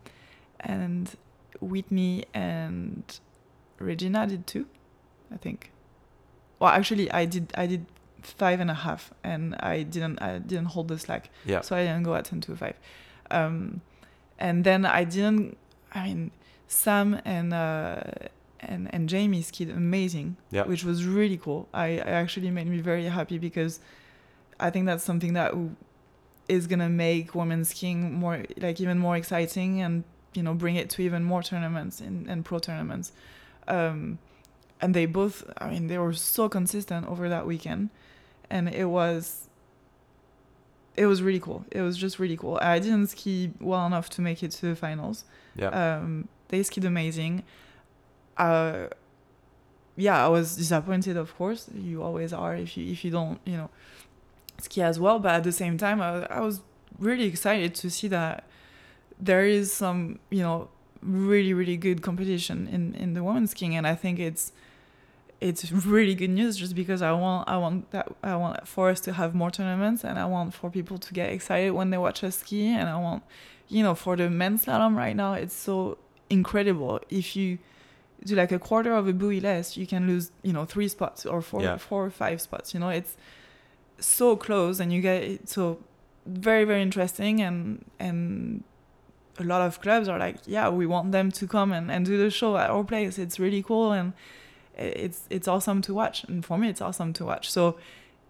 and 0.61 1.15
Whitney 1.61 2.25
and 2.35 3.03
Regina 3.79 4.27
did 4.27 4.47
two, 4.47 4.67
I 5.33 5.37
think. 5.37 5.71
Well, 6.59 6.71
actually, 6.71 7.11
I 7.11 7.25
did. 7.25 7.53
I 7.57 7.67
did 7.67 7.87
five 8.23 8.61
and 8.61 8.71
a 8.71 8.75
half, 8.75 9.13
and 9.25 9.55
I 9.61 9.83
didn't. 9.83 10.21
I 10.23 10.39
didn't 10.39 10.67
hold 10.67 10.89
the 10.89 10.99
slack. 10.99 11.31
Yeah. 11.45 11.61
So 11.63 11.77
I 11.77 11.83
didn't 11.85 12.05
go 12.05 12.15
at 12.15 12.27
ten 12.27 12.41
to 12.43 12.57
five. 12.57 12.77
Um, 13.31 13.81
and 14.39 14.65
then 14.65 14.87
I 14.87 15.05
didn't. 15.05 15.57
I 15.93 16.05
mean, 16.09 16.31
Sam 16.69 17.21
and 17.25 17.53
uh, 17.53 18.01
and 18.61 18.89
and 18.95 19.09
Jamie 19.09 19.43
skied 19.43 19.71
amazing, 19.71 20.37
Yeah. 20.51 20.65
which 20.65 20.85
was 20.85 21.05
really 21.05 21.37
cool. 21.37 21.69
I, 21.75 21.99
I 21.99 22.11
actually 22.23 22.51
made 22.51 22.67
me 22.69 22.79
very 22.81 23.05
happy 23.05 23.39
because 23.39 23.81
I 24.59 24.71
think 24.71 24.87
that's 24.87 25.05
something 25.05 25.35
that 25.35 25.51
w- 25.51 25.77
is 26.49 26.67
gonna 26.67 26.89
make 26.89 27.35
women's 27.35 27.71
skiing 27.71 28.15
more 28.15 28.45
like 28.59 28.81
even 28.81 28.99
more 28.99 29.17
exciting 29.17 29.81
and 29.81 30.05
you 30.35 30.43
know 30.43 30.55
bring 30.55 30.77
it 30.77 30.91
to 30.91 31.03
even 31.03 31.25
more 31.25 31.43
tournaments 31.43 32.01
and, 32.01 32.27
and 32.29 32.45
pro 32.45 32.59
tournaments. 32.59 33.13
Um, 33.69 34.19
and 34.81 34.95
they 34.95 35.07
both, 35.07 35.43
I 35.59 35.71
mean, 35.71 35.87
they 35.87 35.99
were 35.99 36.13
so 36.13 36.49
consistent 36.49 37.07
over 37.09 37.29
that 37.29 37.47
weekend, 37.47 37.91
and 38.51 38.69
it 38.69 38.87
was 38.87 39.49
it 40.97 41.07
was 41.07 41.23
really 41.23 41.41
cool. 41.41 41.65
It 41.71 41.83
was 41.83 41.97
just 41.97 42.19
really 42.19 42.37
cool. 42.37 42.59
I 42.61 42.79
didn't 42.79 43.09
ski 43.09 43.53
well 43.61 43.87
enough 43.87 44.09
to 44.11 44.21
make 44.21 44.43
it 44.43 44.51
to 44.53 44.67
the 44.67 44.77
finals. 44.77 45.25
Yeah. 45.55 45.69
Um, 45.69 46.29
they 46.49 46.63
skied 46.63 46.85
amazing. 46.85 47.43
Uh, 48.37 48.87
yeah, 49.97 50.25
I 50.25 50.29
was 50.29 50.57
disappointed, 50.57 51.17
of 51.17 51.35
course. 51.37 51.69
You 51.75 52.03
always 52.03 52.33
are 52.33 52.55
if 52.55 52.77
you 52.77 52.93
if 52.93 53.05
you 53.05 53.11
don't, 53.11 53.41
you 53.45 53.57
know, 53.57 53.71
ski 54.61 54.83
as 54.83 54.99
well. 54.99 55.19
But 55.19 55.35
at 55.35 55.45
the 55.45 55.53
same 55.53 55.77
time, 55.79 56.01
I, 56.01 56.27
I 56.27 56.41
was 56.41 56.61
really 56.99 57.25
excited 57.25 57.75
to 57.77 57.91
see 57.91 58.09
that 58.09 58.45
there 59.21 59.45
is 59.45 59.73
some, 59.73 60.19
you 60.31 60.43
know, 60.43 60.69
really 61.03 61.53
really 61.55 61.77
good 61.77 62.03
competition 62.03 62.67
in 62.69 62.95
in 62.95 63.15
the 63.15 63.23
women's 63.23 63.51
skiing, 63.53 63.77
and 63.77 63.87
I 63.87 63.95
think 63.95 64.19
it's 64.19 64.53
it's 65.41 65.71
really 65.71 66.15
good 66.15 66.31
news 66.31 66.57
just 66.57 66.75
because 66.75 67.03
I 67.03 67.13
want 67.13 67.49
I 67.49 67.57
want 67.59 67.91
that 67.91 68.09
I 68.23 68.37
want 68.37 68.67
for 68.67 68.89
us 68.91 69.01
to 69.01 69.13
have 69.13 69.35
more 69.35 69.51
tournaments 69.51 70.03
and 70.05 70.19
I 70.19 70.25
want 70.25 70.55
for 70.55 70.71
people 70.71 70.97
to 70.99 71.13
get 71.13 71.31
excited 71.31 71.73
when 71.73 71.91
they 71.91 71.99
watch 71.99 72.25
us 72.25 72.37
ski 72.39 72.69
and 72.69 72.89
I 72.89 72.99
want 72.99 73.23
you 73.69 73.83
know 73.83 73.95
for 73.95 74.17
the 74.17 74.31
men's 74.31 74.65
slalom 74.65 74.97
right 74.97 75.15
now 75.15 75.35
it's 75.35 75.55
so 75.55 75.99
incredible 76.31 77.01
if 77.11 77.37
you 77.37 77.59
do 78.25 78.35
like 78.35 78.51
a 78.51 78.59
quarter 78.59 78.95
of 78.95 79.07
a 79.09 79.13
buoy 79.13 79.41
less 79.41 79.77
you 79.77 79.87
can 79.87 80.07
lose 80.07 80.33
you 80.43 80.55
know 80.55 80.65
three 80.65 80.89
spots 80.89 81.27
or 81.27 81.43
four 81.43 81.63
Yeah. 81.63 81.77
four 81.77 82.07
or 82.07 82.11
five 82.11 82.41
spots 82.41 82.73
you 82.73 82.81
know 82.81 82.89
it's 82.89 83.17
so 83.99 84.37
close 84.37 84.79
and 84.81 84.93
you 84.93 85.01
get 85.01 85.23
it 85.23 85.49
so 85.49 85.79
very 86.27 86.65
very 86.65 86.83
interesting 86.83 87.41
and 87.41 87.85
and 87.99 88.63
a 89.39 89.45
lot 89.45 89.63
of 89.63 89.81
clubs 89.81 90.09
are 90.09 90.19
like 90.19 90.37
yeah 90.47 90.69
we 90.69 90.87
want 90.87 91.13
them 91.13 91.31
to 91.31 91.47
come 91.47 91.73
and, 91.73 91.91
and 91.91 92.05
do 92.07 92.17
the 92.19 92.31
show 92.31 92.57
at 92.57 92.71
our 92.71 92.85
place. 92.85 93.19
It's 93.19 93.39
really 93.39 93.63
cool 93.63 93.93
and 93.93 94.13
it's 94.77 95.23
it's 95.31 95.49
awesome 95.49 95.81
to 95.83 95.95
watch. 95.95 96.25
And 96.25 96.45
for 96.45 96.59
me 96.59 96.69
it's 96.69 96.81
awesome 96.81 97.13
to 97.15 97.25
watch. 97.25 97.51
So 97.51 97.79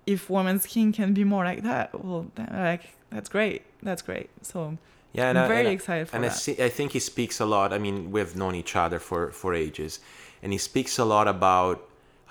if 0.07 0.31
women's 0.31 0.63
skiing 0.63 0.93
can 0.93 1.15
be 1.15 1.25
more 1.25 1.45
like 1.45 1.63
that 1.63 1.93
well 2.05 2.27
like 2.53 2.83
that's 3.11 3.29
great. 3.29 3.63
That's 3.83 4.03
great. 4.03 4.31
So 4.43 4.79
Yeah, 5.13 5.29
and 5.31 5.39
i'm 5.39 5.45
I- 5.45 5.49
very 5.49 5.61
and 5.67 5.69
excited 5.75 6.09
for 6.09 6.17
and 6.17 6.27
I, 6.27 6.29
see, 6.31 6.61
I 6.63 6.69
think 6.69 6.93
he 6.93 7.01
speaks 7.01 7.41
a 7.41 7.47
lot. 7.47 7.73
I 7.73 7.79
mean, 7.79 8.11
we've 8.13 8.35
known 8.37 8.55
each 8.55 8.77
other 8.77 8.99
for, 8.99 9.31
for 9.31 9.55
ages, 9.55 10.01
and 10.43 10.53
he 10.53 10.59
speaks 10.59 10.99
a 10.99 11.05
lot 11.05 11.27
about 11.29 11.79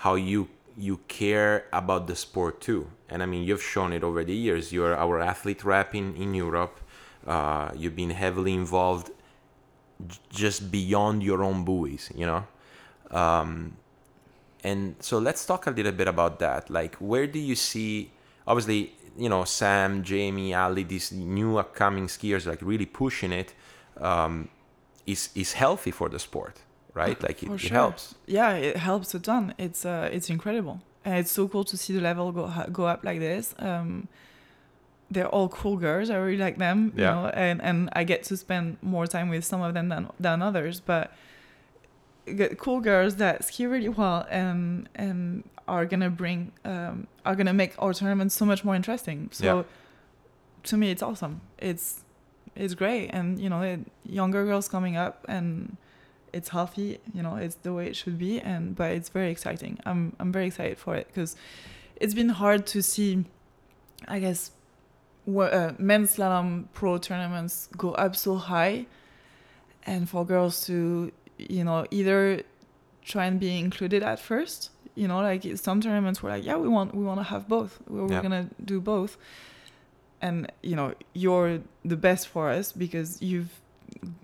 how 0.04 0.16
you 0.16 0.48
you 0.78 0.98
care 1.08 1.66
about 1.72 2.08
the 2.08 2.16
sport 2.16 2.62
too. 2.62 2.88
And 3.10 3.24
I 3.24 3.26
mean, 3.26 3.44
you've 3.44 3.64
shown 3.64 3.94
it 3.94 4.04
over 4.04 4.24
the 4.24 4.36
years. 4.36 4.74
You're 4.74 4.96
our 4.96 5.20
athlete 5.20 5.64
rep 5.64 5.96
in 5.96 6.16
in 6.16 6.34
Europe. 6.34 6.80
Uh, 7.26 7.72
you've 7.76 7.96
been 7.96 8.12
heavily 8.12 8.54
involved 8.54 9.12
j- 10.08 10.20
just 10.30 10.72
beyond 10.72 11.24
your 11.24 11.44
own 11.44 11.64
buoys, 11.64 12.12
you 12.16 12.26
know. 12.26 12.46
Um, 13.12 13.78
and 14.64 14.96
so 15.00 15.20
let's 15.20 15.46
talk 15.46 15.68
a 15.68 15.72
little 15.72 15.92
bit 15.92 16.08
about 16.08 16.40
that. 16.40 16.70
Like, 16.70 16.96
where 16.96 17.28
do 17.28 17.40
you 17.40 17.56
see? 17.56 18.12
Obviously, 18.48 18.94
you 19.18 19.30
know, 19.30 19.44
Sam, 19.44 20.04
Jamie, 20.04 20.54
Ali, 20.54 20.84
these 20.84 21.12
new 21.12 21.58
upcoming 21.58 22.08
skiers, 22.08 22.46
like 22.46 22.60
really 22.62 22.86
pushing 22.86 23.32
it, 23.32 23.54
um, 23.98 24.50
is 25.06 25.30
is 25.36 25.54
healthy 25.54 25.92
for 25.92 26.10
the 26.10 26.20
sport, 26.20 26.62
right? 27.02 27.18
Like 27.28 27.44
it, 27.44 27.48
For 27.48 27.56
it 27.56 27.72
helps. 27.72 28.16
yeah 28.38 28.52
it 28.70 28.78
helps 28.78 29.14
a 29.14 29.20
ton 29.20 29.54
it's 29.66 29.86
uh 29.86 30.10
it's 30.16 30.30
incredible 30.36 30.78
and 31.06 31.14
it's 31.22 31.32
so 31.32 31.48
cool 31.48 31.64
to 31.72 31.76
see 31.78 31.94
the 31.98 32.02
level 32.02 32.32
go 32.32 32.44
go 32.72 32.84
up 32.94 33.04
like 33.04 33.20
this 33.20 33.54
um 33.60 34.08
they're 35.14 35.28
all 35.36 35.50
cool 35.50 35.78
girls 35.88 36.10
i 36.10 36.16
really 36.16 36.44
like 36.48 36.58
them 36.58 36.80
you 36.96 37.04
Yeah. 37.04 37.14
know 37.16 37.26
and 37.46 37.62
and 37.62 37.78
i 38.00 38.04
get 38.12 38.24
to 38.30 38.34
spend 38.46 38.66
more 38.82 39.06
time 39.16 39.28
with 39.30 39.44
some 39.52 39.62
of 39.68 39.72
them 39.78 39.88
than 39.90 40.04
than 40.26 40.42
others 40.42 40.80
but 40.92 41.06
cool 42.58 42.80
girls 42.80 43.16
that 43.18 43.44
ski 43.46 43.68
really 43.68 43.90
well 43.90 44.26
and 44.32 44.90
and 44.96 45.44
are 45.68 45.86
gonna 45.86 46.10
bring 46.10 46.52
um 46.64 47.08
are 47.26 47.36
gonna 47.36 47.54
make 47.54 47.74
our 47.78 47.94
tournament 47.94 48.32
so 48.32 48.46
much 48.46 48.64
more 48.64 48.76
interesting 48.76 49.30
so 49.32 49.46
Yeah. 49.46 49.64
to 50.64 50.78
me 50.78 50.90
it's 50.92 51.04
awesome 51.04 51.42
it's 51.60 52.02
it's 52.56 52.74
great 52.74 53.10
and 53.10 53.40
you 53.40 53.50
know 53.50 53.62
it, 53.62 53.80
younger 54.04 54.44
girls 54.46 54.68
coming 54.68 54.96
up 54.98 55.24
and 55.28 55.78
it's 56.38 56.50
healthy 56.58 56.90
you 57.16 57.24
know 57.26 57.36
it's 57.46 57.56
the 57.66 57.74
way 57.78 57.86
it 57.92 57.96
should 57.96 58.18
be 58.28 58.34
and 58.52 58.76
but 58.80 58.90
it's 58.98 59.10
very 59.18 59.30
exciting. 59.36 59.74
I'm 59.90 60.02
i'm 60.20 60.32
very 60.38 60.48
excited 60.52 60.78
for 60.78 60.94
it 61.00 61.06
because 61.08 61.32
it's 62.02 62.14
been 62.14 62.30
hard 62.44 62.62
to 62.74 62.80
see 62.84 63.10
i 64.16 64.18
guess 64.20 64.52
uh, 65.28 65.72
men's 65.90 66.10
slalom 66.16 66.50
pro 66.74 66.92
tournaments 66.98 67.70
go 67.84 67.90
up 68.06 68.14
so 68.16 68.36
high 68.36 68.86
and 69.92 70.10
for 70.12 70.22
girls 70.34 70.56
to 70.68 70.76
you 71.38 71.64
know 71.68 71.80
either 72.00 72.42
try 73.12 73.26
and 73.30 73.40
be 73.40 73.52
included 73.66 74.02
at 74.04 74.20
first 74.20 74.60
you 74.96 75.08
know 75.08 75.20
like 75.22 75.44
some 75.68 75.80
tournaments 75.82 76.22
were 76.22 76.30
like 76.36 76.44
yeah 76.46 76.58
we 76.58 76.68
want 76.68 76.94
we 77.00 77.04
want 77.04 77.20
to 77.20 77.24
have 77.34 77.44
both. 77.48 77.80
We're, 77.88 78.08
Yeah. 78.08 78.16
we're 78.16 78.22
gonna 78.28 78.50
do 78.64 78.80
both. 78.80 79.18
And 80.22 80.36
you 80.70 80.76
know 80.80 80.94
you're 81.14 81.60
the 81.84 81.98
best 82.08 82.24
for 82.34 82.50
us 82.50 82.72
because 82.72 83.10
you've 83.22 83.52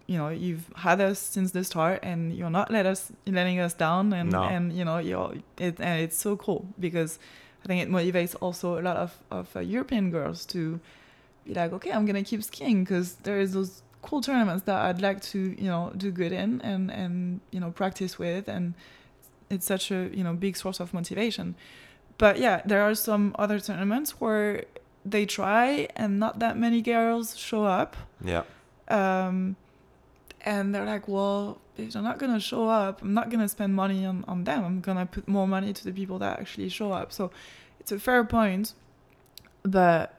you 0.07 0.17
know 0.17 0.29
you've 0.29 0.65
had 0.75 0.99
us 1.01 1.19
since 1.19 1.51
the 1.51 1.63
start 1.63 1.99
and 2.03 2.33
you're 2.37 2.49
not 2.49 2.69
let 2.71 2.85
us 2.85 3.11
letting 3.25 3.59
us 3.59 3.73
down 3.73 4.13
and 4.13 4.31
No. 4.31 4.43
and 4.43 4.73
you 4.73 4.83
know 4.85 4.97
you're 4.97 5.33
it 5.57 5.79
and 5.79 6.01
it's 6.01 6.17
so 6.17 6.35
cool 6.35 6.65
because 6.79 7.19
i 7.63 7.67
think 7.67 7.81
it 7.81 7.89
motivates 7.89 8.35
also 8.41 8.77
a 8.79 8.83
lot 8.83 8.97
of 8.97 9.11
of 9.29 9.55
uh, 9.55 9.59
european 9.59 10.11
girls 10.11 10.45
to 10.47 10.79
be 11.45 11.53
like 11.53 11.71
okay 11.73 11.91
i'm 11.91 12.05
gonna 12.05 12.23
keep 12.23 12.43
skiing 12.43 12.83
because 12.83 13.15
there 13.23 13.39
is 13.39 13.53
those 13.53 13.83
cool 14.01 14.21
tournaments 14.21 14.63
that 14.65 14.79
i'd 14.87 15.01
like 15.01 15.21
to 15.21 15.39
you 15.57 15.69
know 15.69 15.91
do 15.95 16.11
good 16.11 16.31
in 16.31 16.59
and 16.61 16.91
and 16.91 17.39
you 17.51 17.59
know 17.59 17.71
practice 17.71 18.17
with. 18.19 18.47
And 18.47 18.73
it's 19.49 19.65
such 19.65 19.91
a 19.91 20.09
you 20.17 20.23
know 20.23 20.33
big 20.33 20.55
source 20.57 20.79
of 20.79 20.93
motivation. 20.93 21.55
But 22.17 22.39
yeah 22.39 22.61
there 22.65 22.81
are 22.81 22.95
some 22.95 23.35
other 23.37 23.59
tournaments 23.59 24.19
where 24.21 24.63
they 25.05 25.25
try 25.25 25.87
and 25.95 26.19
not 26.19 26.39
that 26.39 26.57
many 26.57 26.81
girls 26.81 27.37
show 27.37 27.65
up. 27.65 27.95
Yeah, 28.23 28.43
um, 28.91 29.55
and 30.41 30.73
they're 30.73 30.85
like, 30.85 31.07
well, 31.07 31.59
if 31.77 31.93
they're 31.93 32.01
not 32.01 32.19
gonna 32.19 32.39
show 32.39 32.67
up, 32.67 33.01
I'm 33.01 33.13
not 33.13 33.29
gonna 33.29 33.47
spend 33.47 33.75
money 33.75 34.05
on, 34.05 34.25
on 34.27 34.43
them. 34.43 34.63
I'm 34.63 34.81
gonna 34.81 35.05
put 35.05 35.27
more 35.27 35.47
money 35.47 35.73
to 35.73 35.83
the 35.83 35.91
people 35.91 36.19
that 36.19 36.39
actually 36.39 36.69
show 36.69 36.91
up. 36.91 37.11
So 37.11 37.31
it's 37.79 37.91
a 37.91 37.99
fair 37.99 38.23
point, 38.23 38.73
but 39.63 40.15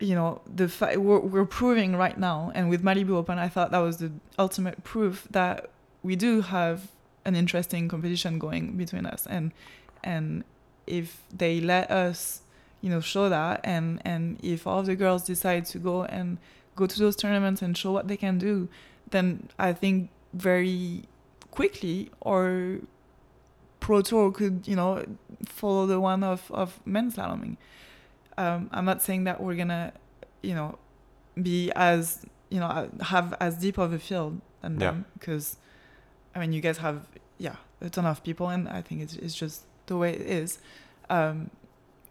you 0.00 0.14
know, 0.14 0.40
the 0.52 0.68
fa- 0.68 0.94
we're, 0.98 1.20
we're 1.20 1.44
proving 1.44 1.96
right 1.96 2.18
now, 2.18 2.50
and 2.54 2.68
with 2.68 2.82
Malibu 2.82 3.10
Open, 3.10 3.38
I 3.38 3.48
thought 3.48 3.70
that 3.70 3.78
was 3.78 3.98
the 3.98 4.10
ultimate 4.38 4.82
proof 4.84 5.26
that 5.30 5.70
we 6.02 6.16
do 6.16 6.40
have 6.42 6.88
an 7.24 7.36
interesting 7.36 7.88
competition 7.88 8.38
going 8.38 8.76
between 8.76 9.06
us, 9.06 9.26
and 9.26 9.52
and 10.02 10.44
if 10.86 11.22
they 11.34 11.60
let 11.60 11.90
us, 11.90 12.42
you 12.80 12.90
know, 12.90 13.00
show 13.00 13.28
that, 13.28 13.60
and 13.64 14.00
and 14.04 14.38
if 14.42 14.66
all 14.66 14.82
the 14.82 14.96
girls 14.96 15.24
decide 15.24 15.64
to 15.66 15.78
go 15.78 16.04
and 16.04 16.38
go 16.76 16.86
to 16.86 16.98
those 16.98 17.16
tournaments 17.16 17.62
and 17.62 17.76
show 17.76 17.92
what 17.92 18.08
they 18.08 18.16
can 18.16 18.38
do, 18.38 18.68
then 19.10 19.48
I 19.58 19.72
think 19.72 20.10
very 20.32 21.04
quickly 21.50 22.10
or 22.20 22.78
Pro 23.80 24.00
Tour 24.02 24.32
could, 24.32 24.66
you 24.66 24.76
know, 24.76 25.04
follow 25.46 25.86
the 25.86 26.00
one 26.00 26.22
of, 26.24 26.50
of 26.50 26.80
men's 26.86 27.16
slaloming. 27.16 27.56
Um, 28.38 28.68
I'm 28.72 28.84
not 28.84 29.02
saying 29.02 29.24
that 29.24 29.40
we're 29.42 29.54
gonna, 29.54 29.92
you 30.42 30.54
know, 30.54 30.78
be 31.40 31.70
as, 31.76 32.24
you 32.48 32.60
know, 32.60 32.88
have 33.02 33.34
as 33.40 33.56
deep 33.56 33.78
of 33.78 33.92
a 33.92 33.98
field 33.98 34.40
than 34.62 34.80
Yeah. 34.80 34.90
them 34.90 35.04
because, 35.18 35.58
I 36.34 36.40
mean, 36.40 36.52
you 36.52 36.60
guys 36.60 36.78
have, 36.78 37.06
yeah, 37.38 37.56
a 37.80 37.90
ton 37.90 38.06
of 38.06 38.24
people, 38.24 38.48
and 38.48 38.68
I 38.68 38.80
think 38.82 39.02
it's, 39.02 39.14
it's 39.16 39.34
just 39.34 39.64
the 39.86 39.96
way 39.96 40.14
it 40.14 40.22
is. 40.22 40.58
Um, 41.10 41.50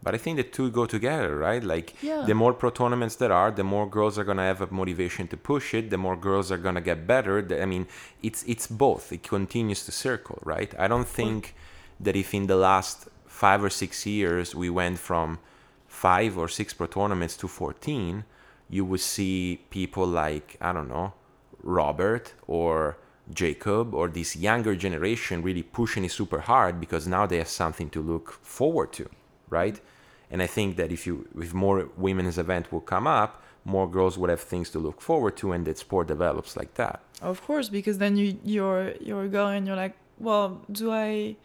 but 0.04 0.14
I 0.14 0.18
think 0.18 0.38
the 0.38 0.44
two 0.44 0.70
go 0.70 0.86
together, 0.86 1.38
right? 1.38 1.64
Like 1.64 1.96
yeah. 2.02 2.24
the 2.26 2.34
more 2.34 2.54
pro 2.54 2.70
tournaments 2.70 3.16
there 3.16 3.32
are, 3.32 3.52
the 3.52 3.64
more 3.64 3.88
girls 3.90 4.18
are 4.20 4.24
gonna 4.24 4.44
have 4.44 4.62
a 4.62 4.68
motivation 4.68 5.28
to 5.30 5.38
push 5.38 5.74
it. 5.74 5.90
The 5.90 5.98
more 5.98 6.18
girls 6.18 6.52
are 6.52 6.58
gonna 6.58 6.82
get 6.82 7.08
better. 7.08 7.36
I 7.62 7.66
mean, 7.66 7.88
it's 8.22 8.44
it's 8.44 8.68
both. 8.68 9.12
It 9.12 9.24
continues 9.24 9.86
to 9.86 9.92
circle, 9.92 10.40
right? 10.44 10.74
I 10.78 10.88
don't 10.88 11.08
think 11.08 11.56
that 12.00 12.16
if 12.16 12.34
in 12.34 12.48
the 12.48 12.58
last 12.58 13.08
five 13.26 13.64
or 13.64 13.70
six 13.70 14.06
years, 14.06 14.54
we 14.54 14.70
went 14.70 15.00
from 15.00 15.40
five 15.88 16.38
or 16.38 16.48
six 16.48 16.74
pro 16.74 16.88
tournaments 16.88 17.38
to 17.38 17.48
14, 17.48 18.26
you 18.70 18.84
would 18.84 19.00
see 19.00 19.62
people 19.70 20.06
like, 20.06 20.58
I 20.60 20.74
don't 20.74 20.90
know, 20.90 21.14
Robert 21.62 22.34
or 22.48 22.98
Jacob 23.32 23.94
or 23.94 24.08
this 24.08 24.36
younger 24.36 24.76
generation 24.76 25.42
really 25.42 25.64
pushing 25.64 26.04
it 26.04 26.12
super 26.12 26.42
hard 26.42 26.80
because 26.80 27.08
now 27.08 27.26
they 27.26 27.38
have 27.38 27.48
something 27.48 27.90
to 27.92 28.02
look 28.02 28.32
forward 28.42 28.92
to, 28.94 29.10
right? 29.50 29.80
And 30.34 30.42
I 30.42 30.48
think 30.48 30.78
that 30.78 30.92
if 30.92 31.06
you 31.08 31.28
if 31.40 31.54
more 31.54 31.90
women's 31.96 32.38
event 32.40 32.72
will 32.72 32.86
come 32.94 33.06
up, 33.06 33.32
more 33.66 33.88
girls 33.98 34.18
would 34.18 34.32
have 34.32 34.42
things 34.42 34.70
to 34.72 34.80
look 34.80 35.00
forward 35.00 35.38
to, 35.38 35.52
and 35.54 35.64
that 35.68 35.78
sport 35.78 36.08
develops 36.08 36.58
like 36.58 36.74
that. 36.74 37.02
Of 37.22 37.38
course, 37.48 37.70
because 37.70 38.00
then 38.00 38.18
you 38.18 38.28
you're 38.44 38.94
you're 39.00 39.26
a 39.26 39.28
girl 39.30 39.48
and 39.48 39.68
you're 39.68 39.82
like, 39.86 39.96
well, 40.18 40.48
do 40.72 40.92
I 40.92 41.36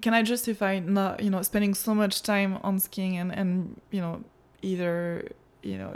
can 0.00 0.14
I 0.14 0.22
justify 0.22 0.78
not 0.78 1.22
you 1.22 1.30
know 1.30 1.42
spending 1.42 1.74
so 1.74 1.94
much 1.94 2.22
time 2.22 2.58
on 2.62 2.80
skiing 2.80 3.18
and 3.18 3.30
and 3.40 3.80
you 3.90 4.00
know 4.00 4.24
either 4.62 5.28
you 5.62 5.76
know 5.76 5.94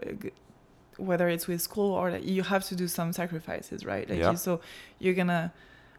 whether 0.98 1.26
it's 1.34 1.46
with 1.48 1.62
school 1.62 1.92
or 1.94 2.10
that 2.10 2.24
you 2.24 2.42
have 2.42 2.64
to 2.64 2.76
do 2.76 2.86
some 2.86 3.14
sacrifices, 3.14 3.86
right? 3.86 4.06
Like 4.10 4.18
Yeah. 4.18 4.32
you, 4.32 4.36
so 4.36 4.60
you're 4.98 5.14
gonna 5.14 5.54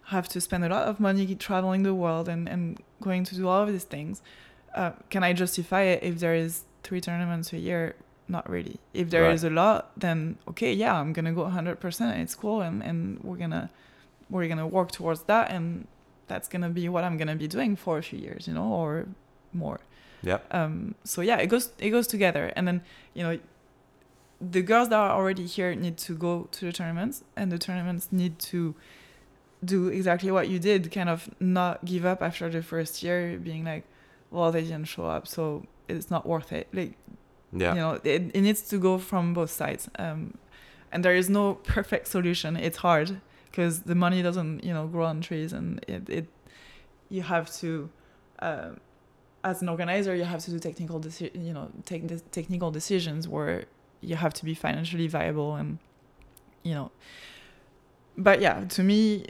have 0.05 0.27
to 0.29 0.39
spend 0.39 0.63
a 0.65 0.69
lot 0.69 0.83
of 0.87 0.99
money 0.99 1.35
traveling 1.35 1.81
the 1.81 1.95
world 1.95 2.29
and 2.29 2.47
and 2.47 2.79
going 3.01 3.23
to 3.23 3.33
do 3.35 3.47
all 3.47 3.63
of 3.63 3.71
these 3.71 3.85
things. 3.85 4.21
Uh, 4.75 4.91
can 5.09 5.23
I 5.23 5.33
justify 5.33 5.81
it 5.83 6.03
if 6.03 6.19
there 6.19 6.33
is 6.35 6.63
three 6.83 7.01
tournaments 7.01 7.51
a 7.53 7.57
year? 7.57 7.95
Not 8.27 8.49
really. 8.49 8.79
If 8.93 9.09
there 9.09 9.29
is 9.31 9.43
Right. 9.43 9.51
a 9.51 9.55
lot, 9.55 9.91
then 9.97 10.37
okay, 10.47 10.73
yeah, 10.73 10.95
I'm 10.99 11.11
gonna 11.13 11.33
go 11.33 11.43
100%. 11.45 12.19
It's 12.19 12.35
cool, 12.35 12.61
and 12.61 12.81
and 12.81 13.19
we're 13.23 13.37
gonna 13.37 13.69
we're 14.29 14.47
gonna 14.47 14.67
work 14.67 14.91
towards 14.91 15.23
that, 15.23 15.51
and 15.51 15.87
that's 16.27 16.47
gonna 16.47 16.69
be 16.69 16.87
what 16.87 17.03
I'm 17.03 17.17
gonna 17.17 17.35
be 17.35 17.47
doing 17.47 17.75
for 17.75 17.97
a 17.97 18.01
few 18.03 18.19
years, 18.19 18.47
you 18.47 18.53
know, 18.53 18.71
or 18.71 19.05
more 19.53 19.79
Yep. 20.23 20.45
um, 20.53 20.95
so 21.03 21.21
yeah 21.21 21.37
it 21.43 21.47
goes 21.47 21.71
it 21.79 21.89
goes 21.89 22.07
together 22.07 22.53
and 22.55 22.65
then 22.67 22.81
you 23.15 23.23
know 23.23 23.37
the 24.39 24.61
girls 24.61 24.87
that 24.89 24.95
are 24.95 25.11
already 25.11 25.45
here 25.45 25.75
need 25.75 25.97
to 25.97 26.13
go 26.15 26.47
to 26.51 26.65
the 26.65 26.71
tournaments 26.71 27.23
and 27.35 27.51
the 27.51 27.57
tournaments 27.57 28.07
need 28.11 28.39
to 28.39 28.73
do 29.65 29.87
exactly 29.89 30.31
what 30.31 30.47
you 30.47 30.57
did 30.59 30.89
kind 30.91 31.09
of 31.09 31.29
not 31.39 31.83
give 31.85 32.05
up 32.05 32.21
after 32.21 32.49
the 32.49 32.61
first 32.63 33.03
year 33.03 33.37
being 33.37 33.65
like 33.65 33.83
well 34.31 34.51
they 34.51 34.61
didn't 34.61 34.85
show 34.85 35.05
up 35.05 35.27
so 35.27 35.65
it's 35.87 36.09
not 36.09 36.25
worth 36.25 36.51
it. 36.53 36.67
Like 36.73 36.93
Yeah. 37.53 37.73
you 37.75 37.79
know 37.81 37.93
it, 38.03 38.21
it 38.33 38.41
needs 38.41 38.61
to 38.69 38.77
go 38.77 38.97
from 38.97 39.33
both 39.33 39.51
sides 39.51 39.89
um, 39.99 40.33
and 40.91 41.03
there 41.05 41.15
is 41.15 41.29
no 41.29 41.55
perfect 41.77 42.07
solution. 42.07 42.55
It's 42.55 42.77
hard 42.77 43.19
because 43.49 43.81
the 43.81 43.95
money 43.95 44.21
doesn't 44.21 44.63
you 44.63 44.73
know 44.73 44.87
grow 44.87 45.05
on 45.05 45.19
trees 45.21 45.51
and 45.53 45.83
it, 45.87 46.09
it 46.09 46.25
you 47.09 47.21
have 47.23 47.53
to 47.61 47.89
um, 48.39 48.79
as 49.43 49.61
an 49.61 49.67
organizer 49.69 50.15
you 50.15 50.23
have 50.23 50.41
to 50.45 50.51
do 50.51 50.59
technical 50.59 50.99
deci- 50.99 51.35
you 51.47 51.53
know 51.53 51.69
take 51.85 52.03
technical 52.31 52.71
decisions 52.71 53.27
where 53.27 53.65
you 53.99 54.15
have 54.15 54.33
to 54.33 54.45
be 54.45 54.53
financially 54.53 55.07
viable 55.07 55.55
and 55.55 55.77
you 56.63 56.73
know. 56.73 56.89
But 58.17 58.41
yeah 58.41 58.63
to 58.75 58.83
me 58.83 59.27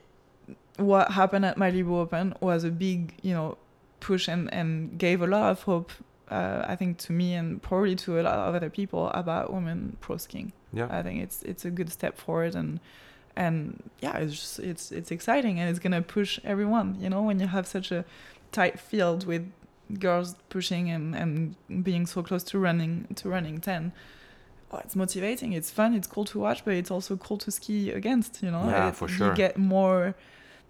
what 0.78 1.12
happened 1.12 1.46
at 1.46 1.58
Malibu 1.58 1.94
Open 2.04 2.34
was 2.40 2.64
a 2.64 2.70
big 2.72 3.14
you 3.22 3.34
know 3.34 3.58
push 4.02 4.28
and 4.28 4.54
and 4.54 4.98
gave 4.98 5.22
a 5.22 5.28
lot 5.28 5.52
of 5.52 5.64
hope 5.64 5.92
uh, 6.30 6.64
I 6.68 6.76
think 6.76 6.98
to 7.00 7.12
me 7.12 7.34
and 7.40 7.62
probably 7.62 7.96
to 7.98 8.20
a 8.20 8.24
lot 8.24 8.38
of 8.48 8.56
other 8.56 8.70
people 8.70 9.10
about 9.10 9.52
women 9.54 9.98
pro 10.00 10.16
skiing. 10.18 10.54
Yeah. 10.74 10.88
I 10.90 11.02
think 11.04 11.22
it's 11.22 11.44
it's 11.44 11.66
a 11.66 11.72
good 11.72 11.92
step 11.92 12.18
forward 12.18 12.56
and 12.56 12.80
and 13.36 13.82
yeah 14.02 14.18
it's 14.18 14.34
just, 14.34 14.60
it's 14.60 14.92
it's 14.92 15.12
exciting 15.12 15.60
and 15.60 15.70
it's 15.70 15.80
gonna 15.80 16.02
push 16.02 16.40
everyone 16.44 16.98
you 17.00 17.10
know 17.10 17.22
when 17.22 17.40
you 17.40 17.48
have 17.48 17.66
such 17.68 17.92
a 17.92 18.04
tight 18.52 18.80
field 18.80 19.26
with 19.26 19.44
girls 20.00 20.36
pushing 20.50 20.90
and 20.90 21.16
and 21.16 21.56
being 21.84 22.06
so 22.06 22.22
close 22.24 22.44
to 22.44 22.60
running 22.60 23.08
to 23.16 23.30
running 23.30 23.60
10 23.60 23.92
oh, 24.72 24.78
it's 24.84 24.96
motivating 24.96 25.54
it's 25.54 25.72
fun 25.72 25.94
it's 25.94 26.08
cool 26.08 26.26
to 26.26 26.40
watch 26.40 26.64
but 26.66 26.74
it's 26.74 26.92
also 26.92 27.16
cool 27.18 27.38
to 27.38 27.52
ski 27.52 27.92
against 27.92 28.42
you 28.44 28.52
know? 28.52 28.66
Yeah, 28.66 28.90
It- 28.90 28.96
for 28.96 29.10
you 29.10 29.34
get 29.34 29.58
more 29.58 30.14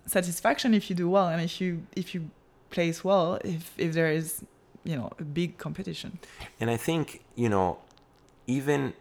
satisfaction 0.06 0.74
if 0.74 0.90
you 0.90 0.96
do 0.96 1.10
well 1.10 1.28
and 1.30 1.42
if 1.42 1.62
you 1.62 1.84
if 1.96 2.14
you 2.16 2.30
place 2.72 3.04
well 3.04 3.40
if 3.44 3.74
if 3.78 3.94
there 3.94 4.12
is 4.12 4.44
you 4.84 4.96
know 4.96 5.10
a 5.20 5.24
big 5.24 5.58
competition 5.58 6.12
And 6.60 6.70
I 6.70 6.78
think, 6.78 7.22
you 7.36 7.50
know, 7.50 7.80
even 8.48 8.94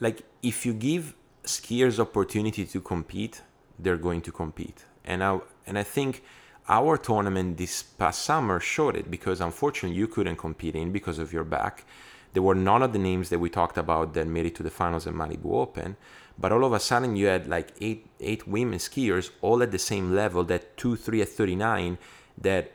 like 0.00 0.22
if 0.42 0.64
you 0.66 0.72
give 0.72 1.14
skiers 1.44 1.98
opportunity 1.98 2.64
to 2.66 2.80
compete, 2.80 3.42
they're 3.78 4.02
going 4.08 4.22
to 4.22 4.32
compete. 4.32 4.84
And 5.04 5.22
I 5.22 5.40
and 5.66 5.78
I 5.78 5.82
think 5.96 6.22
our 6.68 6.96
tournament 6.98 7.56
this 7.56 7.82
past 7.82 8.22
summer 8.22 8.60
showed 8.60 8.96
it 8.96 9.10
because 9.10 9.40
unfortunately 9.40 9.96
you 9.98 10.06
couldn't 10.06 10.36
compete 10.36 10.74
in 10.74 10.92
because 10.92 11.18
of 11.18 11.32
your 11.32 11.44
back. 11.44 11.84
There 12.34 12.42
were 12.42 12.54
none 12.54 12.82
of 12.82 12.92
the 12.92 12.98
names 12.98 13.30
that 13.30 13.38
we 13.38 13.48
talked 13.50 13.78
about 13.78 14.12
that 14.14 14.26
made 14.26 14.46
it 14.46 14.54
to 14.56 14.62
the 14.62 14.70
finals 14.70 15.06
at 15.06 15.14
Malibu 15.14 15.50
Open. 15.64 15.96
But 16.38 16.52
all 16.52 16.64
of 16.64 16.72
a 16.72 16.80
sudden 16.80 17.16
you 17.16 17.26
had 17.26 17.48
like 17.48 17.68
eight 17.80 18.06
eight 18.20 18.46
women 18.46 18.78
skiers 18.78 19.30
all 19.40 19.62
at 19.62 19.70
the 19.70 19.78
same 19.92 20.14
level 20.14 20.44
that 20.44 20.76
two, 20.76 20.94
three 20.96 21.22
at 21.22 21.28
thirty 21.28 21.56
nine 21.56 21.98
that 22.42 22.72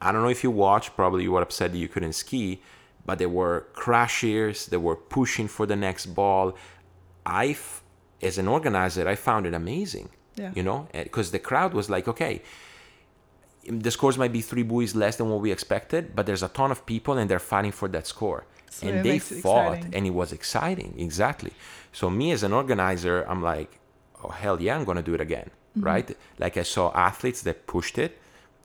I 0.00 0.12
don't 0.12 0.22
know 0.22 0.28
if 0.28 0.42
you 0.44 0.50
watched, 0.50 0.94
probably 0.96 1.22
you 1.24 1.32
were 1.32 1.42
upset 1.42 1.72
that 1.72 1.78
you 1.78 1.88
couldn't 1.88 2.12
ski, 2.14 2.60
but 3.04 3.18
they 3.18 3.26
were 3.26 3.66
crashers, 3.74 4.68
they 4.68 4.76
were 4.76 4.96
pushing 4.96 5.48
for 5.48 5.64
the 5.66 5.76
next 5.76 6.06
ball. 6.06 6.54
I, 7.24 7.56
as 8.22 8.38
an 8.38 8.48
organizer, 8.48 9.08
I 9.08 9.14
found 9.14 9.46
it 9.46 9.54
amazing. 9.54 10.10
Yeah. 10.36 10.52
You 10.54 10.62
know, 10.62 10.88
because 10.92 11.30
the 11.30 11.38
crowd 11.38 11.72
was 11.72 11.88
like, 11.88 12.06
okay, 12.08 12.42
the 13.68 13.90
scores 13.90 14.16
might 14.18 14.32
be 14.32 14.42
three 14.42 14.62
buoys 14.62 14.94
less 14.94 15.16
than 15.16 15.28
what 15.30 15.40
we 15.40 15.50
expected, 15.50 16.14
but 16.14 16.26
there's 16.26 16.42
a 16.42 16.48
ton 16.48 16.70
of 16.70 16.84
people 16.86 17.16
and 17.18 17.28
they're 17.28 17.38
fighting 17.38 17.72
for 17.72 17.88
that 17.88 18.06
score. 18.06 18.44
So 18.70 18.86
and 18.86 19.04
they 19.04 19.18
fought, 19.18 19.74
exciting. 19.78 19.94
and 19.94 20.06
it 20.06 20.10
was 20.10 20.32
exciting. 20.32 20.94
Exactly. 20.98 21.52
So 21.92 22.10
me 22.10 22.30
as 22.32 22.42
an 22.42 22.52
organizer, 22.52 23.22
I'm 23.28 23.42
like, 23.42 23.78
oh 24.22 24.28
hell 24.28 24.60
yeah, 24.60 24.76
I'm 24.76 24.84
gonna 24.84 25.02
do 25.02 25.14
it 25.14 25.20
again, 25.20 25.50
Mm-hmm. 25.76 25.86
right? 25.86 26.16
Like 26.38 26.56
I 26.56 26.62
saw 26.62 26.90
athletes 26.94 27.42
that 27.42 27.66
pushed 27.66 27.98
it 27.98 28.18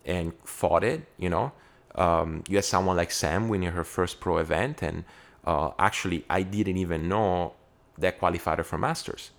and 0.05 0.33
fought 0.43 0.83
it. 0.83 1.01
You 1.17 1.29
know, 1.29 1.51
um, 1.95 2.43
you 2.47 2.57
had 2.57 2.65
someone 2.65 2.97
like 2.97 3.11
Sam 3.11 3.49
winning 3.49 3.71
her 3.71 3.83
first 3.83 4.19
pro 4.19 4.37
event, 4.37 4.81
and 4.81 5.03
uh, 5.45 5.71
actually, 5.79 6.25
I 6.29 6.43
didn't 6.43 6.77
even 6.77 7.07
know 7.07 7.53
that 7.97 8.19
qualified 8.19 8.57
her 8.57 8.63
for 8.63 8.77
Masters. 8.77 9.31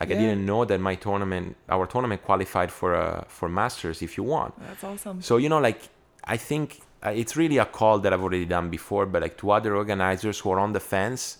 Like 0.00 0.10
I 0.10 0.14
didn't 0.14 0.46
know 0.46 0.64
that 0.64 0.80
my 0.80 0.94
tournament, 0.94 1.54
our 1.68 1.86
tournament, 1.86 2.22
qualified 2.24 2.72
for 2.72 2.94
uh, 2.94 3.24
for 3.28 3.48
Masters 3.48 4.00
if 4.00 4.16
you 4.16 4.24
want. 4.24 4.54
that's 4.58 4.84
awesome 4.84 5.20
So 5.20 5.36
you 5.36 5.48
know, 5.50 5.58
like 5.58 5.82
I 6.24 6.38
think 6.38 6.80
uh, 7.04 7.10
it's 7.10 7.36
really 7.36 7.58
a 7.58 7.66
call 7.66 7.98
that 7.98 8.12
I've 8.12 8.22
already 8.22 8.46
done 8.46 8.70
before, 8.70 9.04
but 9.04 9.20
like 9.22 9.36
to 9.38 9.50
other 9.50 9.76
organizers 9.76 10.38
who 10.40 10.50
are 10.52 10.58
on 10.60 10.72
the 10.72 10.80
fence, 10.80 11.38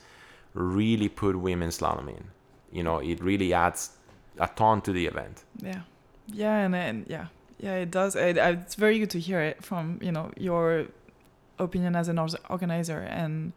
really 0.52 1.08
put 1.08 1.34
women's 1.36 1.78
slalom 1.78 2.08
in. 2.08 2.24
You 2.70 2.82
know, 2.82 2.98
it 2.98 3.22
really 3.22 3.54
adds 3.54 3.96
a 4.38 4.48
ton 4.48 4.80
to 4.82 4.92
the 4.92 5.06
event. 5.06 5.44
yeah 5.62 5.82
yeah 6.28 6.58
and 6.64 6.72
then 6.74 7.04
yeah 7.08 7.26
yeah 7.62 7.76
it 7.76 7.90
does. 7.90 8.14
It, 8.14 8.36
uh, 8.36 8.56
it's 8.60 8.74
very 8.74 8.98
good 8.98 9.10
to 9.10 9.20
hear 9.20 9.40
it 9.40 9.64
from 9.64 9.98
you 10.02 10.12
know 10.12 10.30
your 10.36 10.86
opinion 11.58 11.96
as 11.96 12.08
an 12.08 12.18
organizer 12.50 12.98
and 12.98 13.52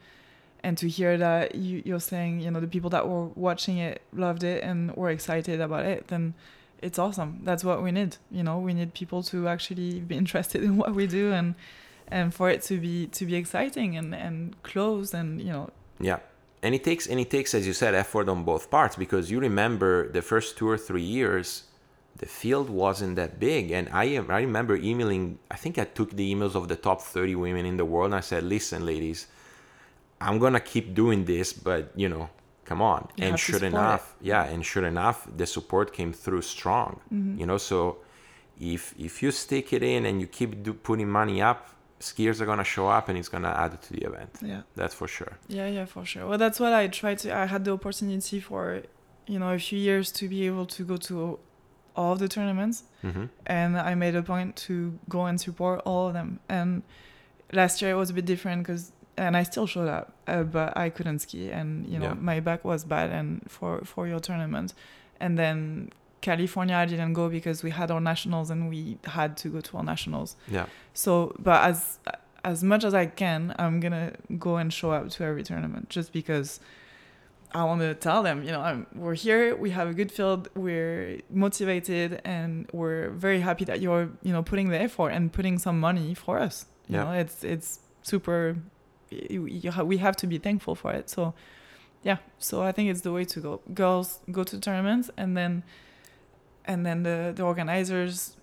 and 0.64 0.78
to 0.78 0.88
hear 0.88 1.18
that 1.18 1.56
you, 1.56 1.82
you're 1.86 2.00
saying 2.00 2.40
you 2.40 2.50
know 2.52 2.62
the 2.62 2.68
people 2.68 2.90
that 2.92 3.08
were 3.10 3.28
watching 3.36 3.78
it 3.78 4.02
loved 4.14 4.44
it 4.44 4.64
and 4.64 4.96
were 4.96 5.10
excited 5.10 5.60
about 5.60 5.86
it 5.86 6.08
then 6.08 6.34
it's 6.82 7.00
awesome. 7.00 7.40
That's 7.44 7.64
what 7.64 7.82
we 7.82 7.92
need 7.92 8.18
you 8.32 8.44
know? 8.44 8.60
We 8.60 8.74
need 8.74 8.94
people 8.94 9.24
to 9.24 9.48
actually 9.48 10.00
be 10.00 10.16
interested 10.24 10.64
in 10.64 10.78
what 10.78 10.94
we 10.94 11.08
do 11.08 11.34
and 11.34 11.56
and 12.08 12.34
for 12.34 12.50
it 12.50 12.62
to 12.64 12.80
be 12.80 13.08
to 13.08 13.26
be 13.26 13.36
exciting 13.36 13.98
and 13.98 14.14
and 14.14 14.62
close 14.64 15.14
and 15.14 15.42
you 15.42 15.52
know. 15.52 15.70
Yeah. 16.00 16.20
And 16.62 16.74
it 16.74 16.84
takes 16.84 17.06
and 17.08 17.20
it 17.20 17.30
takes, 17.30 17.54
as 17.54 17.68
you 17.68 17.74
said, 17.74 17.94
effort 17.94 18.28
on 18.28 18.44
both 18.44 18.72
parts 18.72 18.96
because 18.96 19.30
you 19.30 19.40
remember 19.40 20.12
the 20.12 20.22
first 20.22 20.58
two 20.58 20.68
or 20.68 20.78
three 20.78 21.04
years, 21.04 21.64
the 22.18 22.26
field 22.26 22.70
wasn't 22.70 23.16
that 23.18 23.40
big. 23.40 23.72
And 23.72 23.90
I 23.92 24.18
I 24.18 24.40
remember 24.40 24.76
emailing 24.76 25.40
I 25.52 25.56
think 25.56 25.78
I 25.78 25.86
took 25.86 26.12
the 26.12 26.34
emails 26.34 26.56
of 26.56 26.68
the 26.68 26.76
top 26.76 27.02
thirty 27.02 27.36
women 27.36 27.66
in 27.66 27.78
the 27.78 27.86
world 27.86 28.08
and 28.08 28.16
I 28.16 28.22
said, 28.22 28.44
Listen, 28.44 28.86
ladies, 28.86 29.28
I'm 30.22 30.40
gonna 30.40 30.60
keep 30.60 30.94
doing 30.94 31.26
this, 31.26 31.54
but 31.54 31.92
you 31.96 32.10
know, 32.10 32.30
come 32.64 32.82
on. 32.82 33.10
You 33.18 33.26
and 33.26 33.40
sure 33.40 33.64
enough, 33.64 34.16
yeah, 34.22 34.44
and 34.46 34.66
sure 34.66 34.86
enough, 34.86 35.28
the 35.36 35.46
support 35.46 35.94
came 35.94 36.14
through 36.14 36.44
strong. 36.44 37.00
Mm-hmm. 37.14 37.40
You 37.40 37.46
know, 37.46 37.58
so 37.58 37.98
if 38.60 38.94
if 38.98 39.22
you 39.22 39.32
stick 39.32 39.74
it 39.74 39.84
in 39.84 40.06
and 40.06 40.22
you 40.22 40.28
keep 40.28 40.64
do, 40.64 40.74
putting 40.74 41.10
money 41.10 41.42
up, 41.42 41.70
skiers 42.00 42.40
are 42.42 42.46
gonna 42.46 42.64
show 42.64 42.88
up 42.88 43.10
and 43.10 43.18
it's 43.18 43.30
gonna 43.30 43.50
add 43.50 43.82
to 43.82 43.94
the 43.94 44.04
event. 44.06 44.30
yeah 44.42 44.62
That's 44.76 44.96
for 44.96 45.08
sure. 45.08 45.34
Yeah, 45.48 45.68
yeah, 45.68 45.86
for 45.86 46.06
sure. 46.06 46.26
Well, 46.28 46.38
that's 46.38 46.60
what 46.60 46.74
I 46.74 46.88
tried 46.88 47.20
to. 47.20 47.36
I 47.36 47.46
had 47.46 47.66
the 47.66 47.72
opportunity 47.72 48.40
for, 48.40 48.84
you 49.28 49.40
know, 49.40 49.52
a 49.54 49.60
few 49.60 49.80
years 49.80 50.12
to 50.14 50.30
be 50.30 50.46
able 50.46 50.66
to 50.68 50.84
go 50.86 50.98
to 50.98 51.40
all 51.96 52.14
of 52.14 52.20
the 52.20 52.28
tournaments, 52.28 52.84
hmm 53.02 53.26
and 53.46 53.78
I 53.78 53.96
made 53.96 54.16
a 54.16 54.24
point 54.24 54.56
to 54.68 54.98
go 55.10 55.26
and 55.26 55.40
support 55.40 55.82
all 55.86 56.08
of 56.08 56.14
them. 56.14 56.40
And 56.50 56.82
last 57.54 57.82
year 57.82 57.92
it 57.92 57.96
was 57.96 58.10
a 58.10 58.14
bit 58.14 58.26
different 58.26 58.64
because, 58.64 58.92
and 59.18 59.38
I 59.38 59.44
still 59.44 59.68
showed 59.68 59.88
up, 59.88 60.14
uh, 60.28 60.44
but 60.44 60.76
I 60.78 60.90
couldn't 60.90 61.20
ski, 61.20 61.52
and 61.52 61.86
you 61.88 62.00
know, 62.00 62.08
Yeah. 62.10 62.14
my 62.32 62.40
back 62.40 62.66
was 62.66 62.84
bad, 62.86 63.12
and 63.12 63.42
for 63.48 63.82
for 63.86 64.08
your 64.08 64.20
tournament, 64.20 64.74
and 65.20 65.38
then 65.38 65.90
California 66.22 66.76
I 66.76 66.86
didn't 66.86 67.14
go 67.14 67.30
because 67.30 67.64
we 67.64 67.70
had 67.72 67.92
our 67.92 68.02
nationals 68.02 68.50
and 68.50 68.68
we 68.70 68.98
had 69.04 69.38
to 69.38 69.50
go 69.50 69.62
to 69.62 69.78
our 69.78 69.84
nationals. 69.84 70.36
Yeah. 70.48 70.66
So, 70.94 71.36
but 71.40 71.64
as 71.64 72.00
as 72.44 72.64
much 72.64 72.84
as 72.84 72.94
I 72.94 73.06
can, 73.06 73.54
I'm 73.60 73.80
gonna 73.80 74.12
go 74.40 74.58
and 74.58 74.72
show 74.74 74.92
up 74.92 75.10
to 75.10 75.24
every 75.24 75.44
tournament 75.44 75.90
just 75.90 76.12
because 76.12 76.60
I 77.60 77.64
want 77.70 77.80
to 77.82 77.94
tell 78.08 78.22
them, 78.28 78.38
you 78.46 78.52
know, 78.56 78.62
I'm, 78.70 78.86
we're 79.04 79.20
here, 79.28 79.44
we 79.66 79.70
have 79.80 79.88
a 79.94 79.94
good 80.00 80.12
field, 80.18 80.42
we're 80.56 81.22
motivated, 81.30 82.10
and 82.26 82.70
we're 82.80 83.10
very 83.26 83.40
happy 83.40 83.64
that 83.66 83.80
you're, 83.84 84.06
you 84.28 84.34
know, 84.36 84.44
putting 84.52 84.68
the 84.74 84.80
effort 84.88 85.10
and 85.16 85.32
putting 85.38 85.58
some 85.66 85.78
money 85.80 86.14
for 86.26 86.34
us. 86.48 86.56
You 86.88 86.96
Yeah. 86.98 87.04
know, 87.04 87.12
it's 87.24 87.38
it's 87.54 87.70
super. 88.12 88.40
You, 89.34 89.42
you 89.64 89.72
ha- 89.76 89.88
we 89.92 89.98
have 90.08 90.16
to 90.24 90.28
be 90.34 90.38
thankful 90.48 90.76
for 90.76 90.92
it. 91.00 91.10
So, 91.16 91.34
yeah. 92.10 92.18
So 92.40 92.54
I 92.70 92.72
think 92.76 92.86
it's 92.92 93.02
the 93.08 93.12
way 93.18 93.26
to 93.34 93.40
go. 93.48 93.52
Girls 93.74 94.08
go 94.38 94.44
to 94.44 94.60
tournaments, 94.60 95.08
and 95.22 95.30
then, 95.40 95.64
and 96.72 96.86
then 96.86 97.04
the 97.04 97.32
the 97.38 97.44
organizers, 97.44 98.36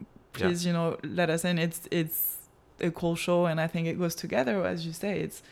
Yeah. 0.00 0.06
please, 0.32 0.60
you 0.66 0.72
know, 0.72 0.96
let 1.02 1.28
us 1.34 1.44
in. 1.44 1.58
It's 1.58 1.80
it's 1.90 2.18
a 2.80 2.90
cool 2.90 3.16
show, 3.16 3.46
and 3.46 3.60
I 3.60 3.66
think 3.72 3.86
it 3.92 3.98
goes 3.98 4.14
together, 4.14 4.64
as 4.72 4.78
you 4.86 4.92
say. 4.92 5.20
It's 5.26 5.42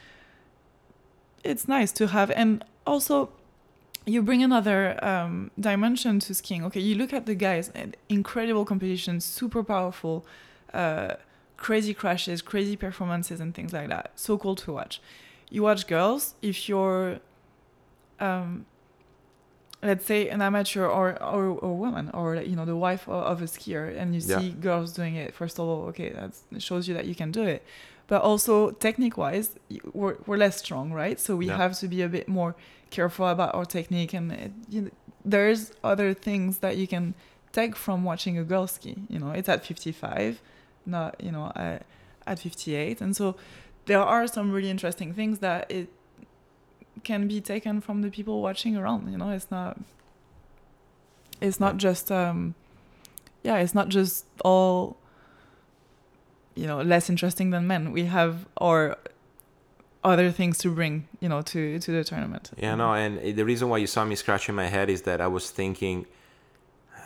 it's 1.44 1.66
nice 1.68 1.92
to 1.92 2.08
have. 2.08 2.30
And 2.30 2.64
also 2.86 3.30
you 4.06 4.22
bring 4.22 4.42
another 4.42 5.02
um, 5.04 5.50
dimension 5.58 6.18
to 6.20 6.34
skiing. 6.34 6.64
Okay 6.64 6.80
you 6.80 6.94
look 6.94 7.12
at 7.12 7.26
the 7.26 7.34
guys 7.34 7.70
and 7.74 7.96
incredible 8.08 8.64
competitions 8.64 9.24
super 9.24 9.62
powerful 9.62 10.24
uh, 10.74 11.14
crazy 11.56 11.94
crashes 11.94 12.42
crazy 12.42 12.76
performances 12.76 13.40
and 13.40 13.54
things 13.54 13.72
like 13.72 13.88
that. 13.88 14.10
So 14.16 14.36
cool 14.38 14.56
to 14.56 14.72
watch. 14.72 15.00
You 15.50 15.62
watch 15.62 15.86
girls 15.86 16.34
if 16.42 16.68
you're 16.68 17.20
um, 18.20 18.66
let's 19.82 20.06
say 20.06 20.28
an 20.28 20.40
amateur 20.40 20.84
or 20.86 21.20
or 21.22 21.44
a 21.62 21.72
woman 21.72 22.10
or 22.14 22.36
you 22.36 22.54
know 22.56 22.64
the 22.64 22.76
wife 22.76 23.08
of, 23.08 23.22
of 23.24 23.42
a 23.42 23.46
skier 23.46 23.96
and 23.96 24.14
you 24.14 24.20
Yeah. 24.24 24.38
see 24.38 24.50
girls 24.50 24.92
doing 24.92 25.16
it 25.16 25.34
first 25.34 25.58
of 25.58 25.66
all 25.66 25.82
okay 25.88 26.10
that 26.10 26.62
shows 26.62 26.86
you 26.88 26.94
that 26.94 27.06
you 27.06 27.14
can 27.14 27.30
do 27.32 27.42
it 27.42 27.64
but 28.12 28.20
also 28.20 28.72
technique 28.72 29.16
wise 29.16 29.48
we're, 29.94 30.16
we're 30.26 30.36
less 30.36 30.58
strong 30.64 30.92
right? 30.92 31.18
So 31.18 31.30
we 31.34 31.46
Yeah. 31.46 31.56
have 31.56 31.74
to 31.82 31.86
be 31.88 32.02
a 32.02 32.10
bit 32.16 32.28
more 32.28 32.54
careful 32.90 33.26
about 33.26 33.54
our 33.54 33.64
technique 33.64 34.12
and 34.18 34.30
it, 34.30 34.52
you 34.68 34.80
know, 34.82 34.90
there's 35.24 35.72
other 35.82 36.12
things 36.26 36.58
that 36.58 36.74
you 36.76 36.86
can 36.94 37.14
take 37.58 37.74
from 37.84 37.98
watching 38.10 38.34
a 38.36 38.44
girl 38.44 38.66
ski 38.66 38.94
you 39.08 39.18
know? 39.18 39.30
It's 39.38 39.48
at 39.48 39.64
55 39.64 40.42
not 40.84 41.10
you 41.24 41.32
know 41.32 41.46
at, 41.56 41.86
at 42.26 42.38
58 42.38 43.00
and 43.00 43.16
so 43.16 43.26
there 43.86 44.02
are 44.14 44.26
some 44.26 44.46
really 44.52 44.68
interesting 44.76 45.14
things 45.14 45.38
that 45.38 45.70
it 45.78 45.88
can 47.08 47.26
be 47.28 47.40
taken 47.40 47.80
from 47.80 48.02
the 48.02 48.10
people 48.10 48.42
watching 48.42 48.76
around 48.76 49.10
you 49.10 49.16
know? 49.16 49.30
It's 49.30 49.50
not 49.50 49.78
it's 51.40 51.58
not 51.64 51.74
just 51.78 52.12
um 52.12 52.54
yeah 53.42 53.56
it's 53.56 53.74
not 53.74 53.88
just 53.88 54.26
all 54.44 54.98
you 56.54 56.66
know 56.66 56.80
less 56.82 57.08
interesting 57.08 57.50
than 57.50 57.66
men 57.66 57.92
we 57.92 58.04
have 58.04 58.46
our 58.60 58.96
other 60.04 60.30
things 60.30 60.58
to 60.58 60.70
bring 60.70 61.06
you 61.20 61.28
know 61.28 61.42
to 61.42 61.78
to 61.78 61.92
the 61.92 62.04
tournament 62.04 62.50
Yeah, 62.56 62.74
no, 62.74 62.94
and 62.94 63.18
uh, 63.18 63.32
the 63.34 63.44
reason 63.44 63.68
why 63.68 63.78
you 63.78 63.86
saw 63.86 64.04
me 64.04 64.16
scratching 64.16 64.54
my 64.54 64.66
head 64.66 64.90
is 64.90 65.02
that 65.02 65.20
I 65.20 65.28
was 65.28 65.50
thinking, 65.50 66.06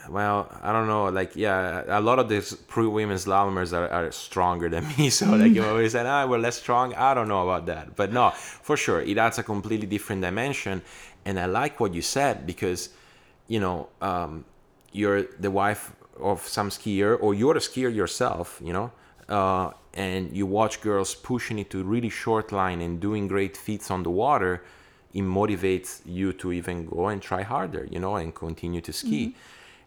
well, 0.08 0.48
I 0.62 0.72
don't 0.72 0.86
know, 0.86 1.06
like, 1.06 1.36
yeah, 1.36 1.82
a 1.88 2.00
lot 2.00 2.18
of 2.18 2.28
these 2.28 2.54
pro 2.54 2.88
women 2.88 3.16
slalomers 3.16 3.72
are, 3.72 3.88
are 3.88 4.12
stronger 4.12 4.68
than 4.68 4.86
me. 4.98 5.10
So, 5.10 5.26
like, 5.26 5.52
you 5.52 5.64
always 5.70 5.92
said, 5.92 6.06
ah, 6.06 6.26
we're 6.26 6.38
less 6.38 6.56
strong. 6.56 6.94
I 6.94 7.14
don't 7.14 7.28
know 7.28 7.42
about 7.48 7.66
that. 7.66 7.96
But 7.96 8.12
no, 8.12 8.30
for 8.30 8.76
sure, 8.76 9.00
it 9.00 9.18
adds 9.18 9.38
a 9.38 9.42
completely 9.42 9.86
different 9.86 10.22
dimension. 10.22 10.82
And 11.24 11.38
I 11.38 11.46
like 11.46 11.80
what 11.80 11.92
you 11.94 12.02
said 12.02 12.46
because, 12.46 12.90
you 13.48 13.60
know, 13.60 13.88
um, 14.00 14.44
you're 14.92 15.22
the 15.40 15.50
wife 15.50 15.92
of 16.20 16.46
some 16.46 16.70
skier 16.70 17.18
or 17.20 17.34
you're 17.34 17.56
a 17.56 17.60
skier 17.60 17.94
yourself, 17.94 18.60
you 18.64 18.72
know, 18.72 18.92
uh, 19.28 19.70
and 19.94 20.36
you 20.36 20.46
watch 20.46 20.80
girls 20.80 21.14
pushing 21.14 21.58
it 21.58 21.70
to 21.70 21.82
really 21.82 22.08
short 22.10 22.52
line 22.52 22.80
and 22.80 23.00
doing 23.00 23.28
great 23.28 23.56
feats 23.56 23.90
on 23.90 24.02
the 24.02 24.10
water, 24.10 24.62
it 25.14 25.22
motivates 25.22 26.00
you 26.04 26.32
to 26.34 26.52
even 26.52 26.86
go 26.86 27.08
and 27.08 27.22
try 27.22 27.42
harder, 27.42 27.86
you 27.90 27.98
know, 27.98 28.16
and 28.16 28.34
continue 28.34 28.80
to 28.82 28.92
ski. 28.92 29.34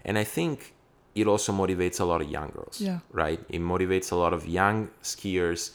And 0.03 0.17
I 0.17 0.23
think 0.23 0.73
it 1.15 1.27
also 1.27 1.51
motivates 1.53 1.99
a 1.99 2.05
lot 2.05 2.21
of 2.21 2.29
young 2.29 2.49
girls, 2.49 2.81
Yeah. 2.81 2.99
right? 3.11 3.39
It 3.49 3.61
motivates 3.61 4.11
a 4.11 4.15
lot 4.15 4.33
of 4.33 4.47
young 4.47 4.89
skiers, 5.03 5.71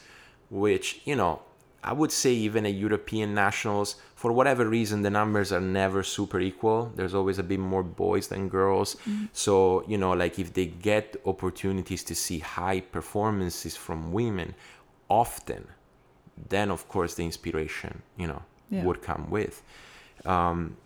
which, 0.51 1.01
you 1.05 1.15
know, 1.17 1.43
I 1.85 1.93
would 1.93 2.11
say 2.11 2.33
even 2.33 2.65
at 2.67 2.75
European 2.75 3.35
nationals, 3.35 3.97
for 4.15 4.33
whatever 4.33 4.65
reason, 4.79 5.03
the 5.03 5.11
numbers 5.11 5.53
are 5.53 5.61
never 5.61 6.03
super 6.03 6.41
equal. 6.41 6.91
There's 6.97 7.15
always 7.15 7.39
a 7.39 7.43
bit 7.43 7.61
more 7.61 7.83
boys 7.83 8.29
than 8.29 8.49
girls. 8.49 8.97
So, 9.33 9.85
you 9.87 9.99
know, 9.99 10.13
like 10.13 10.39
if 10.39 10.55
they 10.55 10.67
get 10.67 11.17
opportunities 11.27 12.03
to 12.05 12.15
see 12.15 12.39
high 12.39 12.81
performances 12.81 13.77
from 13.77 14.13
women 14.13 14.55
often, 15.09 15.63
then 16.49 16.71
of 16.71 16.89
course 16.89 17.15
the 17.19 17.25
inspiration, 17.25 18.03
you 18.17 18.27
know, 18.27 18.43
Yeah. 18.71 18.85
would 18.85 19.01
come 19.03 19.25
with. 19.31 19.63
Um, 20.25 20.77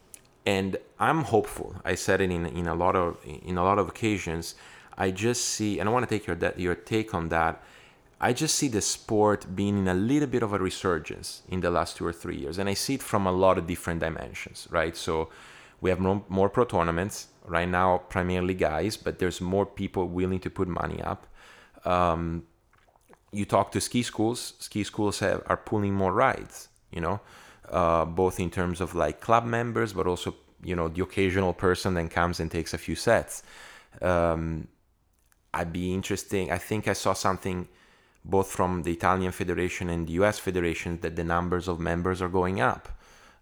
and 0.45 0.77
I'm 0.99 1.23
hopeful. 1.35 1.71
I 1.85 1.95
said 1.95 2.21
it 2.21 2.31
in, 2.31 2.45
in 2.47 2.67
a 2.67 2.75
lot 2.75 2.97
of 2.97 3.17
in 3.25 3.57
a 3.59 3.65
lot 3.71 3.79
of 3.79 3.87
occasions. 3.89 4.55
I 4.97 5.11
just 5.27 5.43
see, 5.55 5.79
and 5.79 5.89
I 5.89 5.93
want 5.93 6.09
to 6.09 6.13
take 6.15 6.27
your 6.27 6.37
that 6.37 6.59
your 6.59 6.75
take 6.75 7.15
on 7.15 7.29
that. 7.29 7.55
I 8.20 8.33
just 8.33 8.57
see 8.57 8.68
the 8.68 8.81
sport 8.81 9.54
being 9.54 9.78
in 9.78 9.88
a 9.88 9.94
little 9.94 10.28
bit 10.28 10.42
of 10.42 10.52
a 10.52 10.59
resurgence 10.59 11.42
in 11.48 11.61
the 11.61 11.70
last 11.70 11.96
two 11.96 12.07
or 12.07 12.12
three 12.12 12.37
years, 12.37 12.59
and 12.59 12.68
I 12.68 12.74
see 12.74 12.94
it 12.94 13.02
from 13.02 13.26
a 13.26 13.33
lot 13.33 13.59
of 13.59 13.66
different 13.66 14.00
dimensions. 14.00 14.66
Right, 14.70 14.96
so 14.96 15.28
we 15.81 15.90
have 15.90 16.00
more, 16.00 16.24
more 16.28 16.48
pro 16.48 16.64
tournaments 16.64 17.28
right 17.46 17.68
now, 17.68 17.98
primarily 18.09 18.54
guys, 18.54 18.96
but 18.96 19.18
there's 19.18 19.40
more 19.40 19.66
people 19.66 20.09
willing 20.09 20.40
to 20.40 20.50
put 20.50 20.68
money 20.68 21.00
up. 21.02 21.26
Um, 21.85 22.44
you 23.33 23.44
talk 23.44 23.72
to 23.72 23.81
ski 23.81 24.02
schools, 24.02 24.54
ski 24.59 24.85
schools 24.85 25.20
have, 25.20 25.42
are 25.46 25.57
pulling 25.57 25.94
more 25.94 26.12
rides, 26.12 26.68
you 26.90 27.00
know, 27.00 27.20
uh, 27.70 28.04
both 28.04 28.40
in 28.40 28.50
terms 28.50 28.81
of 28.81 28.94
like 28.94 29.20
club 29.20 29.44
members, 29.44 29.92
but 29.92 30.07
also, 30.07 30.35
you 30.62 30.74
know, 30.74 30.88
the 30.88 31.02
occasional 31.02 31.52
person 31.52 31.94
that 31.94 32.11
comes 32.11 32.40
and 32.40 32.50
takes 32.50 32.74
a 32.74 32.78
few 32.78 32.94
sets. 32.94 33.42
Um, 34.02 34.68
I'd 35.54 35.72
be 35.72 35.94
interesting. 35.94 36.50
I 36.50 36.59
think 36.59 36.88
I 36.88 36.92
saw 36.92 37.12
something 37.12 37.68
both 38.29 38.51
from 38.51 38.83
the 38.83 38.93
Italian 38.93 39.33
Federation 39.33 39.88
and 39.88 40.07
the 40.07 40.12
US 40.12 40.38
Federation 40.38 41.01
that 41.01 41.17
the 41.17 41.25
numbers 41.25 41.67
of 41.67 41.81
members 41.81 42.21
are 42.21 42.29
going 42.29 42.61
up. 42.61 42.88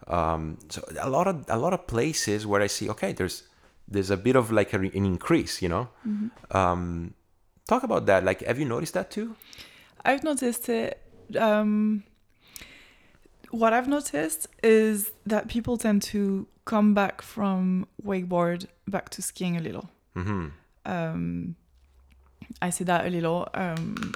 Um, 0.07 0.59
so 0.69 0.83
a 1.01 1.11
lot 1.11 1.27
of 1.27 1.45
a 1.49 1.59
lot 1.59 1.73
of 1.73 1.87
places 1.87 2.47
where 2.47 2.63
I 2.63 2.69
see 2.69 2.89
okay, 2.91 3.13
there's 3.13 3.43
there's 3.89 4.11
a 4.11 4.17
bit 4.17 4.37
of 4.37 4.53
like 4.53 4.73
a, 4.73 4.79
an 4.79 5.07
increase, 5.07 5.61
you 5.63 5.69
know. 5.69 5.89
Um, 6.51 7.15
talk 7.69 7.83
about 7.83 8.07
that. 8.07 8.25
Like, 8.25 8.43
have 8.43 8.59
you 8.59 8.65
noticed 8.65 8.95
that 8.95 9.11
too? 9.11 9.37
I've 10.05 10.23
noticed 10.23 10.69
it. 10.69 11.03
Um, 11.39 12.05
what 13.51 13.73
I've 13.73 13.89
noticed 13.89 14.49
is 14.63 15.13
that 15.25 15.49
people 15.49 15.77
tend 15.77 16.03
to 16.03 16.47
come 16.65 16.95
back 16.95 17.23
from 17.23 17.87
wakeboard 18.05 18.67
back 18.87 19.09
to 19.11 19.23
skiing 19.23 19.57
a 19.57 19.61
little. 19.61 19.91
Mm-hmm. 20.17 20.49
Um, 20.85 21.57
I 22.63 22.71
say 22.71 22.85
that 22.85 23.07
a 23.07 23.11
little 23.11 23.49
um, 23.55 24.15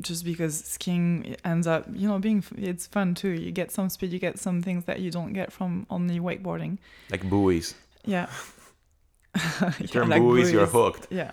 just 0.00 0.24
because 0.24 0.64
skiing 0.64 1.36
ends 1.44 1.66
up, 1.66 1.86
you 1.92 2.08
know, 2.08 2.18
being 2.18 2.44
it's 2.56 2.86
fun 2.86 3.14
too. 3.14 3.30
You 3.30 3.50
get 3.50 3.70
some 3.70 3.88
speed, 3.88 4.12
you 4.12 4.18
get 4.18 4.38
some 4.38 4.62
things 4.62 4.84
that 4.84 5.00
you 5.00 5.10
don't 5.10 5.32
get 5.32 5.52
from 5.52 5.86
only 5.90 6.20
wakeboarding. 6.20 6.78
Like 7.10 7.28
buoys. 7.28 7.74
Yeah. 8.04 8.28
You 9.36 9.42
Yeah, 9.80 9.86
turn 9.86 10.08
like 10.08 10.22
buoys, 10.22 10.52
you're 10.52 10.66
hooked. 10.66 11.08
Yeah. 11.10 11.32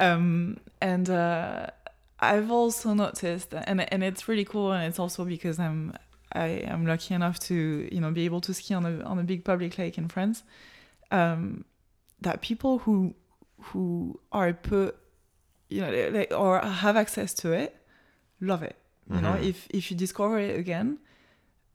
Um, 0.00 0.58
and 0.80 1.08
uh, 1.08 1.68
I've 2.20 2.50
also 2.50 2.94
noticed, 2.94 3.54
and 3.54 3.92
and 3.92 4.02
it's 4.02 4.28
really 4.28 4.44
cool, 4.44 4.72
and 4.72 4.84
it's 4.84 4.98
also 4.98 5.24
because 5.24 5.58
I'm 5.58 5.94
I 6.32 6.46
am 6.46 6.86
lucky 6.86 7.14
enough 7.14 7.38
to 7.40 7.88
you 7.90 8.00
know 8.00 8.10
be 8.10 8.24
able 8.24 8.40
to 8.42 8.54
ski 8.54 8.74
on 8.74 8.84
a 8.84 9.00
on 9.04 9.18
a 9.18 9.22
big 9.22 9.44
public 9.44 9.78
lake 9.78 9.98
in 9.98 10.08
France. 10.08 10.42
Um, 11.10 11.64
that 12.20 12.42
people 12.42 12.78
who 12.80 13.14
who 13.60 14.20
are 14.32 14.52
put, 14.52 14.96
you 15.68 15.80
know, 15.82 15.90
they- 16.10 16.26
or 16.28 16.60
have 16.60 16.96
access 16.96 17.34
to 17.34 17.52
it, 17.52 17.76
love 18.40 18.62
it. 18.62 18.76
You 19.10 19.20
know, 19.22 19.34
Mhm. 19.34 19.48
if 19.50 19.66
if 19.70 19.90
you 19.90 19.96
discover 19.96 20.38
it 20.38 20.58
again, 20.58 20.98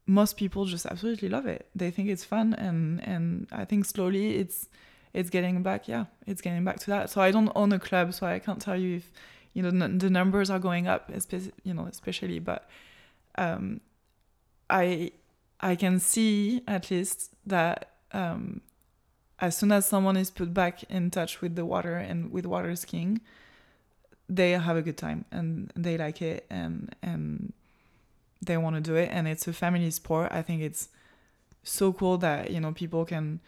most 0.05 0.37
people 0.37 0.65
just 0.65 0.85
absolutely 0.85 1.29
love 1.29 1.45
it. 1.47 1.67
They 1.75 1.89
think 1.91 2.09
it's 2.09 2.23
fun, 2.23 2.53
and 2.53 3.01
and 3.07 3.47
I 3.51 3.65
think 3.65 3.85
slowly 3.85 4.35
it's 4.41 4.69
it's 5.13 5.29
getting 5.29 5.63
back. 5.63 5.87
Yeah, 5.87 6.05
it's 6.27 6.41
getting 6.41 6.63
back 6.63 6.79
to 6.79 6.87
that. 6.87 7.09
So 7.09 7.21
I 7.21 7.31
don't 7.31 7.51
own 7.55 7.71
a 7.73 7.79
club, 7.79 8.13
so 8.13 8.27
I 8.27 8.39
can't 8.39 8.61
tell 8.61 8.75
you 8.79 8.97
if 8.97 9.11
you 9.53 9.61
know 9.63 9.69
n- 9.85 9.97
the 9.97 10.09
numbers 10.09 10.49
are 10.49 10.59
going 10.59 10.87
up, 10.87 11.11
espe- 11.11 11.51
you 11.63 11.73
know, 11.73 11.85
especially. 11.85 12.39
But 12.39 12.69
um, 13.37 13.81
I 14.69 15.11
I 15.59 15.75
can 15.75 15.99
see 15.99 16.61
at 16.67 16.91
least 16.91 17.33
that 17.47 17.89
um, 18.11 18.61
as 19.39 19.57
soon 19.57 19.71
as 19.71 19.85
someone 19.85 20.17
is 20.17 20.29
put 20.29 20.53
back 20.53 20.83
in 20.83 21.09
touch 21.09 21.41
with 21.41 21.55
the 21.55 21.65
water 21.65 21.95
and 21.97 22.31
with 22.31 22.45
water 22.45 22.75
skiing, 22.75 23.21
they 24.29 24.51
have 24.51 24.77
a 24.77 24.81
good 24.81 24.97
time 24.97 25.25
and 25.31 25.71
they 25.75 25.97
like 25.97 26.21
it 26.21 26.45
and 26.49 26.95
and 27.01 27.53
they 28.45 28.57
want 28.57 28.75
to 28.75 28.81
do 28.81 28.95
it 28.95 29.09
and 29.11 29.27
it's 29.27 29.47
a 29.47 29.53
family 29.53 29.89
sport. 29.91 30.31
I 30.31 30.41
think 30.41 30.61
it's 30.61 30.89
so 31.63 31.93
cool 31.93 32.17
that 32.17 32.51
you 32.51 32.59
know 32.59 32.71
people 32.73 33.05
can 33.05 33.39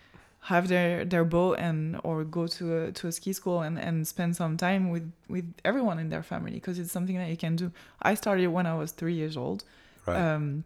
have 0.41 0.67
their 0.67 1.03
their 1.03 1.25
boat 1.25 1.57
and 1.59 1.99
or 2.03 2.23
go 2.23 2.47
to 2.47 2.77
a 2.83 2.91
to 2.91 3.07
a 3.07 3.11
ski 3.11 3.33
school 3.33 3.61
and 3.61 3.77
and 3.79 4.07
spend 4.07 4.35
some 4.35 4.55
time 4.57 4.89
with 4.89 5.11
with 5.27 5.45
everyone 5.65 5.97
in 5.99 6.09
their 6.09 6.23
family 6.23 6.51
because 6.51 6.77
it's 6.79 6.91
something 6.91 7.17
that 7.17 7.29
you 7.29 7.35
can 7.35 7.55
do 7.55 7.71
i 8.03 8.13
started 8.13 8.47
when 8.47 8.65
i 8.67 8.75
was 8.75 8.91
three 8.91 9.15
years 9.15 9.35
old 9.35 9.63
Right. 10.05 10.21
um 10.21 10.63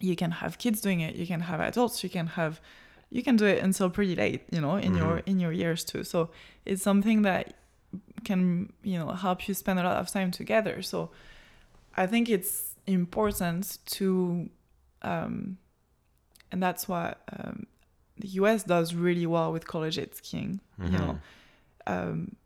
you 0.00 0.16
can 0.16 0.32
have 0.32 0.58
kids 0.58 0.80
doing 0.80 1.00
it 1.00 1.14
you 1.14 1.24
can 1.26 1.40
have 1.40 1.60
adults 1.60 2.02
you 2.02 2.10
can 2.10 2.26
have 2.26 2.60
you 3.10 3.22
can 3.22 3.36
do 3.36 3.46
it 3.46 3.62
until 3.62 3.88
pretty 3.88 4.16
late 4.16 4.42
you 4.50 4.60
know 4.60 4.74
in 4.76 4.94
your 4.96 5.18
Mhm. 5.18 5.26
in 5.28 5.38
your 5.40 5.52
years 5.52 5.84
too 5.84 6.02
so 6.02 6.28
it's 6.66 6.82
something 6.82 7.22
that 7.22 7.54
can 8.24 8.72
you 8.82 8.98
know 8.98 9.08
help 9.08 9.48
you 9.48 9.54
spend 9.54 9.78
a 9.78 9.82
lot 9.82 9.96
of 9.96 10.10
time 10.10 10.30
together. 10.30 10.82
So 10.82 11.10
i 11.94 12.06
think 12.06 12.30
it's 12.30 12.74
important 12.86 13.78
to 13.84 14.48
um 15.02 15.58
and 16.50 16.62
that's 16.62 16.88
why 16.88 17.14
um, 17.32 17.66
the 18.18 18.28
us 18.28 18.62
does 18.62 18.94
really 18.94 19.26
well 19.26 19.52
with 19.52 19.66
college 19.66 19.98
skiing 20.12 20.60
you 20.84 20.98
know. 20.98 21.18
Um, 21.86 22.36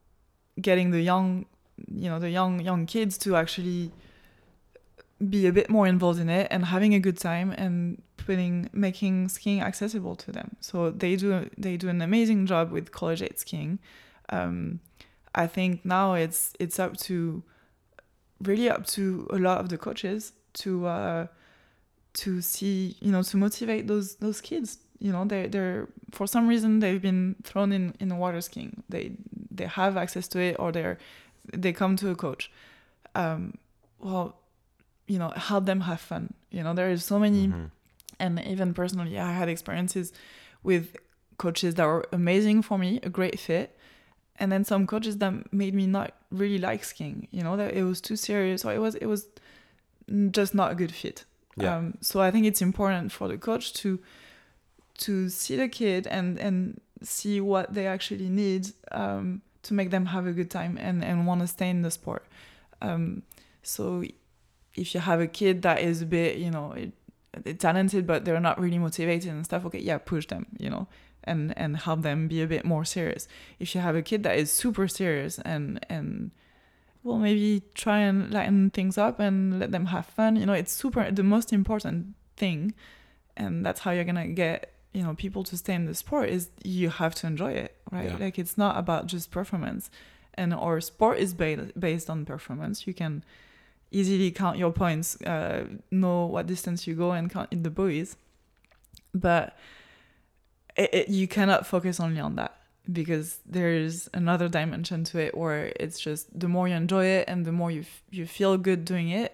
getting 0.60 0.90
the 0.90 1.02
young 1.02 1.44
you 1.92 2.08
know 2.08 2.18
the 2.18 2.30
young 2.30 2.60
young 2.60 2.86
kids 2.86 3.18
to 3.18 3.36
actually 3.36 3.92
be 5.28 5.46
a 5.46 5.52
bit 5.52 5.70
more 5.70 5.86
involved 5.86 6.20
in 6.20 6.28
it 6.28 6.46
and 6.50 6.66
having 6.66 6.94
a 6.94 6.98
good 7.00 7.18
time 7.18 7.50
and 7.52 8.02
putting 8.16 8.68
making 8.72 9.28
skiing 9.28 9.60
accessible 9.60 10.14
to 10.16 10.32
them. 10.32 10.56
So 10.60 10.90
they 10.90 11.16
do 11.16 11.48
they 11.56 11.76
do 11.76 11.88
an 11.88 12.02
amazing 12.02 12.46
job 12.46 12.70
with 12.70 12.92
college 12.92 13.22
age 13.22 13.36
skiing. 13.36 13.78
Um, 14.28 14.80
i 15.36 15.46
think 15.46 15.84
now 15.84 16.14
it's 16.14 16.52
it's 16.58 16.78
up 16.78 16.96
to 16.96 17.42
really 18.40 18.68
up 18.68 18.86
to 18.86 19.26
a 19.30 19.38
lot 19.38 19.58
of 19.60 19.68
the 19.68 19.78
coaches 19.78 20.32
to 20.52 20.86
uh, 20.86 21.26
to 22.14 22.40
see 22.40 22.96
you 23.00 23.10
know 23.12 23.22
to 23.22 23.36
motivate 23.36 23.86
those 23.86 24.16
those 24.16 24.40
kids. 24.40 24.78
You 24.98 25.12
know 25.12 25.24
they 25.26 25.46
they're 25.48 25.88
for 26.10 26.26
some 26.26 26.48
reason 26.48 26.80
they've 26.80 27.02
been 27.02 27.36
thrown 27.42 27.72
in 27.72 27.94
in 28.00 28.16
water 28.18 28.40
skiing. 28.40 28.82
They 28.88 29.12
they 29.50 29.66
have 29.66 29.96
access 29.96 30.26
to 30.28 30.38
it 30.40 30.56
or 30.58 30.72
they're 30.72 30.96
they 31.52 31.72
come 31.72 31.96
to 31.96 32.10
a 32.10 32.14
coach. 32.14 32.50
Um 33.14 33.54
well 34.00 34.36
you 35.06 35.18
know 35.18 35.30
help 35.36 35.66
them 35.66 35.80
have 35.82 36.00
fun. 36.00 36.32
You 36.50 36.62
know 36.62 36.74
there 36.74 36.90
is 36.90 37.04
so 37.04 37.18
many 37.18 37.48
Mhm. 37.48 37.70
and 38.18 38.40
even 38.46 38.72
personally 38.72 39.18
i 39.18 39.32
had 39.32 39.48
experiences 39.48 40.12
with 40.62 40.96
coaches 41.36 41.74
that 41.74 41.84
were 41.86 42.06
amazing 42.12 42.62
for 42.62 42.78
me 42.78 42.98
a 43.02 43.10
great 43.10 43.38
fit 43.38 43.75
and 44.38 44.52
then 44.52 44.64
some 44.64 44.86
coaches 44.86 45.18
that 45.18 45.52
made 45.52 45.74
me 45.74 45.86
not 45.86 46.12
really 46.30 46.58
like 46.58 46.84
skiing 46.84 47.28
you 47.30 47.42
know 47.42 47.56
that 47.56 47.74
it 47.74 47.82
was 47.82 48.00
too 48.00 48.16
serious 48.16 48.64
or 48.64 48.72
it 48.72 48.78
was 48.78 48.94
it 48.96 49.06
was 49.06 49.26
just 50.30 50.54
not 50.54 50.70
a 50.70 50.74
good 50.74 50.92
fit. 50.94 51.24
Yeah. 51.58 51.76
um, 51.76 51.98
so 52.00 52.20
i 52.20 52.30
think 52.30 52.46
it's 52.46 52.60
important 52.60 53.10
for 53.10 53.28
the 53.28 53.38
coach 53.38 53.72
to 53.74 53.98
to 54.98 55.28
see 55.28 55.56
the 55.56 55.68
kid 55.68 56.06
and 56.06 56.38
and 56.38 56.80
see 57.02 57.40
what 57.40 57.74
they 57.74 57.86
actually 57.86 58.28
need 58.28 58.72
um, 58.92 59.42
to 59.62 59.74
make 59.74 59.90
them 59.90 60.06
have 60.06 60.26
a 60.26 60.32
good 60.32 60.50
time 60.50 60.78
and 60.80 61.04
and 61.04 61.26
want 61.26 61.40
to 61.40 61.46
stay 61.46 61.68
in 61.68 61.82
the 61.82 61.90
sport. 61.90 62.24
Um, 62.80 63.22
so 63.62 64.04
if 64.74 64.94
you 64.94 65.00
have 65.00 65.20
a 65.20 65.26
kid 65.26 65.62
that 65.62 65.80
is 65.80 66.02
a 66.02 66.06
bit 66.06 66.36
you 66.36 66.50
know 66.50 66.72
it, 66.72 67.58
talented 67.58 68.06
but 68.06 68.24
they're 68.24 68.40
not 68.40 68.60
really 68.60 68.78
motivated 68.78 69.30
and 69.30 69.44
stuff 69.44 69.64
okay 69.66 69.78
yeah 69.78 69.98
push 69.98 70.26
them 70.26 70.46
you 70.58 70.70
know 70.70 70.86
and 71.26 71.56
and 71.56 71.76
help 71.76 72.02
them 72.02 72.28
be 72.28 72.42
a 72.42 72.46
bit 72.46 72.64
more 72.64 72.84
serious. 72.84 73.28
If 73.58 73.74
you 73.74 73.80
have 73.80 73.96
a 73.96 74.02
kid 74.02 74.22
that 74.22 74.38
is 74.38 74.50
super 74.52 74.88
serious 74.88 75.38
and 75.40 75.84
and 75.88 76.30
well 77.02 77.18
maybe 77.18 77.62
try 77.74 77.98
and 77.98 78.30
lighten 78.32 78.70
things 78.70 78.98
up 78.98 79.20
and 79.20 79.60
let 79.60 79.70
them 79.70 79.86
have 79.86 80.06
fun 80.06 80.34
you 80.34 80.44
know 80.44 80.52
it's 80.52 80.72
super 80.72 81.08
the 81.08 81.22
most 81.22 81.52
important 81.52 82.14
thing 82.36 82.74
and 83.36 83.64
that's 83.64 83.80
how 83.82 83.92
you're 83.92 84.02
gonna 84.02 84.26
get 84.26 84.72
you 84.92 85.04
know 85.04 85.14
people 85.14 85.44
to 85.44 85.56
stay 85.56 85.74
in 85.74 85.84
the 85.84 85.94
sport 85.94 86.28
is 86.28 86.50
you 86.64 86.90
have 86.90 87.14
to 87.14 87.26
enjoy 87.28 87.52
it 87.52 87.76
right? 87.92 88.10
Yeah. 88.10 88.16
like 88.18 88.38
it's 88.38 88.58
not 88.58 88.78
about 88.78 89.06
just 89.06 89.30
performance. 89.30 89.90
And 90.34 90.52
our 90.52 90.80
sport 90.80 91.18
is 91.18 91.32
ba- 91.32 91.70
based 91.78 92.10
on 92.10 92.24
performance. 92.26 92.86
You 92.86 92.92
can 92.92 93.24
easily 93.90 94.30
count 94.30 94.58
your 94.58 94.72
points 94.72 95.20
uh, 95.22 95.64
know 95.90 96.26
what 96.26 96.46
distance 96.46 96.86
you 96.86 96.94
go 96.94 97.12
and 97.12 97.30
count 97.30 97.48
in 97.52 97.62
the 97.62 97.70
buoys 97.70 98.16
but 99.14 99.56
it, 100.76 100.90
it, 100.94 101.08
you 101.08 101.26
cannot 101.28 101.66
focus 101.66 102.00
only 102.00 102.20
on 102.20 102.36
that 102.36 102.52
because 102.92 103.38
there's 103.46 104.08
another 104.14 104.48
dimension 104.48 105.02
to 105.04 105.18
it 105.18 105.36
where 105.36 105.72
it's 105.80 105.98
just 105.98 106.38
the 106.38 106.48
more 106.48 106.68
you 106.68 106.74
enjoy 106.74 107.04
it 107.06 107.24
and 107.28 107.44
the 107.44 107.52
more 107.52 107.70
you 107.70 107.80
f- 107.80 108.02
you 108.10 108.26
feel 108.26 108.56
good 108.56 108.84
doing 108.84 109.08
it 109.08 109.30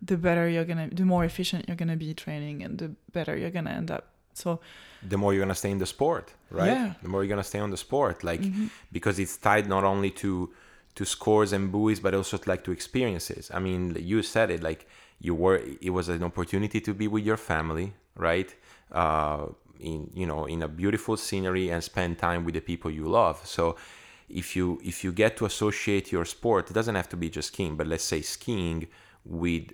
the 0.00 0.16
better 0.16 0.48
you're 0.48 0.64
gonna 0.64 0.88
the 0.92 1.04
more 1.04 1.24
efficient 1.24 1.64
you're 1.68 1.76
gonna 1.76 1.96
be 1.96 2.14
training 2.14 2.62
and 2.64 2.78
the 2.78 2.88
better 3.12 3.36
you're 3.36 3.50
gonna 3.50 3.70
end 3.70 3.90
up 3.90 4.04
so 4.32 4.60
the 5.06 5.16
more 5.18 5.32
you're 5.34 5.42
gonna 5.44 5.54
stay 5.54 5.70
in 5.70 5.78
the 5.78 5.86
sport, 5.86 6.32
right? 6.50 6.66
Yeah. 6.72 6.94
The 7.02 7.08
more 7.08 7.22
you're 7.22 7.28
gonna 7.28 7.44
stay 7.44 7.58
on 7.60 7.70
the 7.70 7.76
sport, 7.76 8.24
like 8.24 8.40
Mhm. 8.40 8.70
because 8.90 9.18
it's 9.18 9.36
tied 9.36 9.66
not 9.68 9.84
only 9.84 10.10
to 10.22 10.50
to 10.94 11.04
scores 11.04 11.52
and 11.52 11.70
buoys, 11.70 12.00
but 12.00 12.14
also 12.14 12.36
to, 12.38 12.48
like 12.48 12.62
to 12.64 12.72
experiences. 12.72 13.50
I 13.52 13.58
mean, 13.60 13.96
you 14.00 14.22
said 14.22 14.50
it 14.50 14.62
like 14.62 14.86
you 15.20 15.34
were. 15.34 15.58
It 15.80 15.90
was 15.90 16.08
an 16.08 16.22
opportunity 16.22 16.80
to 16.80 16.92
be 16.94 17.06
with 17.06 17.24
your 17.24 17.36
family, 17.36 17.92
right? 18.16 18.50
Uh, 18.92 19.46
in 19.80 20.10
you 20.14 20.26
know 20.26 20.46
in 20.46 20.62
a 20.62 20.68
beautiful 20.68 21.16
scenery 21.16 21.70
and 21.70 21.82
spend 21.82 22.18
time 22.18 22.44
with 22.44 22.54
the 22.54 22.60
people 22.60 22.90
you 22.90 23.06
love. 23.06 23.40
So 23.44 23.76
if 24.28 24.56
you 24.56 24.80
if 24.84 25.04
you 25.04 25.12
get 25.12 25.36
to 25.38 25.44
associate 25.46 26.12
your 26.12 26.24
sport, 26.24 26.70
it 26.70 26.74
doesn't 26.74 26.94
have 26.94 27.08
to 27.10 27.16
be 27.16 27.28
just 27.30 27.48
skiing, 27.48 27.76
but 27.76 27.86
let's 27.86 28.04
say 28.04 28.22
skiing 28.22 28.86
with 29.24 29.72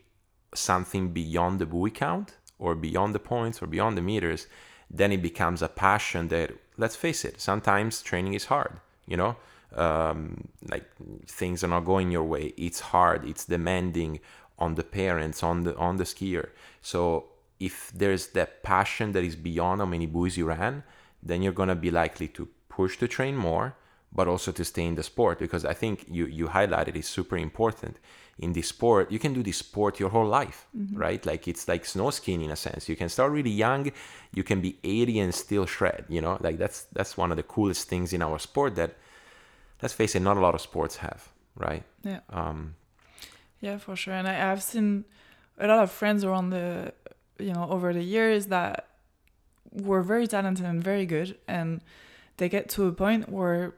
something 0.55 1.11
beyond 1.11 1.59
the 1.59 1.67
buoy 1.67 1.91
count 1.91 2.37
or 2.59 2.75
beyond 2.75 3.15
the 3.15 3.19
points 3.19 3.63
or 3.63 3.67
beyond 3.67 3.97
the 3.97 4.03
meters, 4.03 4.47
then 4.91 5.13
it 5.13 5.23
becomes 5.23 5.63
a 5.63 5.69
passion 5.69 6.29
that, 6.29 6.53
let's 6.77 6.97
face 6.97 7.25
it, 7.25 7.41
sometimes 7.41 8.03
training 8.03 8.35
is 8.35 8.47
hard, 8.47 8.81
you 9.07 9.17
know? 9.17 9.37
Um, 9.77 10.49
like 10.69 10.91
things 11.27 11.63
are 11.63 11.69
not 11.69 11.85
going 11.85 12.11
your 12.11 12.25
way. 12.25 12.53
It's 12.57 12.81
hard, 12.81 13.25
it's 13.25 13.45
demanding 13.45 14.21
on 14.59 14.75
the 14.75 14.83
parents, 14.83 15.43
on 15.43 15.63
the 15.63 15.77
on 15.77 15.97
the 15.97 16.05
skier. 16.05 16.49
So 16.83 17.27
if 17.61 17.93
there's 17.95 18.29
that 18.29 18.63
passion 18.63 19.13
that 19.13 19.23
is 19.23 19.37
beyond 19.37 19.81
how 19.81 19.87
many 19.87 20.07
buoys 20.07 20.37
you 20.37 20.47
ran, 20.47 20.83
then 21.23 21.43
you're 21.43 21.53
gonna 21.53 21.75
be 21.77 21.91
likely 21.91 22.29
to 22.29 22.49
push 22.69 22.97
to 22.99 23.07
train 23.07 23.37
more, 23.37 23.77
but 24.13 24.27
also 24.27 24.51
to 24.53 24.65
stay 24.65 24.85
in 24.85 24.95
the 24.95 25.03
sport 25.03 25.39
because 25.39 25.65
I 25.65 25.75
think 25.75 26.05
you 26.09 26.27
you 26.27 26.49
highlighted 26.49 26.97
is 26.97 27.07
super 27.07 27.37
important. 27.37 27.99
In 28.39 28.53
this 28.55 28.69
sport, 28.69 29.13
you 29.13 29.19
can 29.19 29.35
do 29.35 29.43
this 29.43 29.59
sport 29.59 30.01
your 30.01 30.09
whole 30.09 30.27
life, 30.27 30.67
right? 30.95 31.25
Like 31.27 31.47
it's 31.47 31.69
like 31.69 31.85
snow 31.85 32.11
skiing 32.11 32.41
in 32.41 32.51
a 32.51 32.57
sense. 32.57 32.89
You 32.89 32.97
can 32.97 33.11
start 33.11 33.31
really 33.33 33.51
young, 33.51 33.93
you 34.33 34.43
can 34.43 34.61
be 34.63 34.79
80 34.83 35.21
and 35.21 35.35
still 35.35 35.67
shred, 35.67 36.07
you 36.09 36.23
know? 36.23 36.39
Like 36.41 36.57
that's 36.57 36.85
that's 36.97 37.19
one 37.19 37.31
of 37.31 37.37
the 37.37 37.43
coolest 37.43 37.89
things 37.89 38.13
in 38.13 38.23
our 38.23 38.39
sport 38.39 38.77
that 38.77 38.97
let's 39.83 39.95
face 39.95 40.15
it, 40.15 40.21
not 40.21 40.37
a 40.37 40.41
lot 40.41 40.55
of 40.55 40.61
sports 40.61 40.97
have, 40.97 41.29
right? 41.55 41.85
yeah 42.03 42.21
Um, 42.31 42.75
Yeah, 43.61 43.79
for 43.79 43.97
sure. 43.97 44.15
And 44.15 44.27
I, 44.27 44.51
I've 44.51 44.63
seen 44.63 45.05
a 45.59 45.67
lot 45.67 45.83
of 45.83 45.91
friends 45.91 46.25
around 46.25 46.51
the, 46.51 46.93
you 47.41 47.53
know, 47.53 47.69
over 47.71 47.93
the 47.93 48.03
years 48.03 48.47
that 48.47 48.87
were 49.73 50.03
very 50.03 50.27
talented 50.27 50.65
and 50.67 50.83
very 50.83 51.07
good, 51.07 51.37
and 51.47 51.81
they 52.37 52.49
get 52.49 52.69
to 52.71 52.87
a 52.87 52.93
point 52.93 53.29
where 53.29 53.75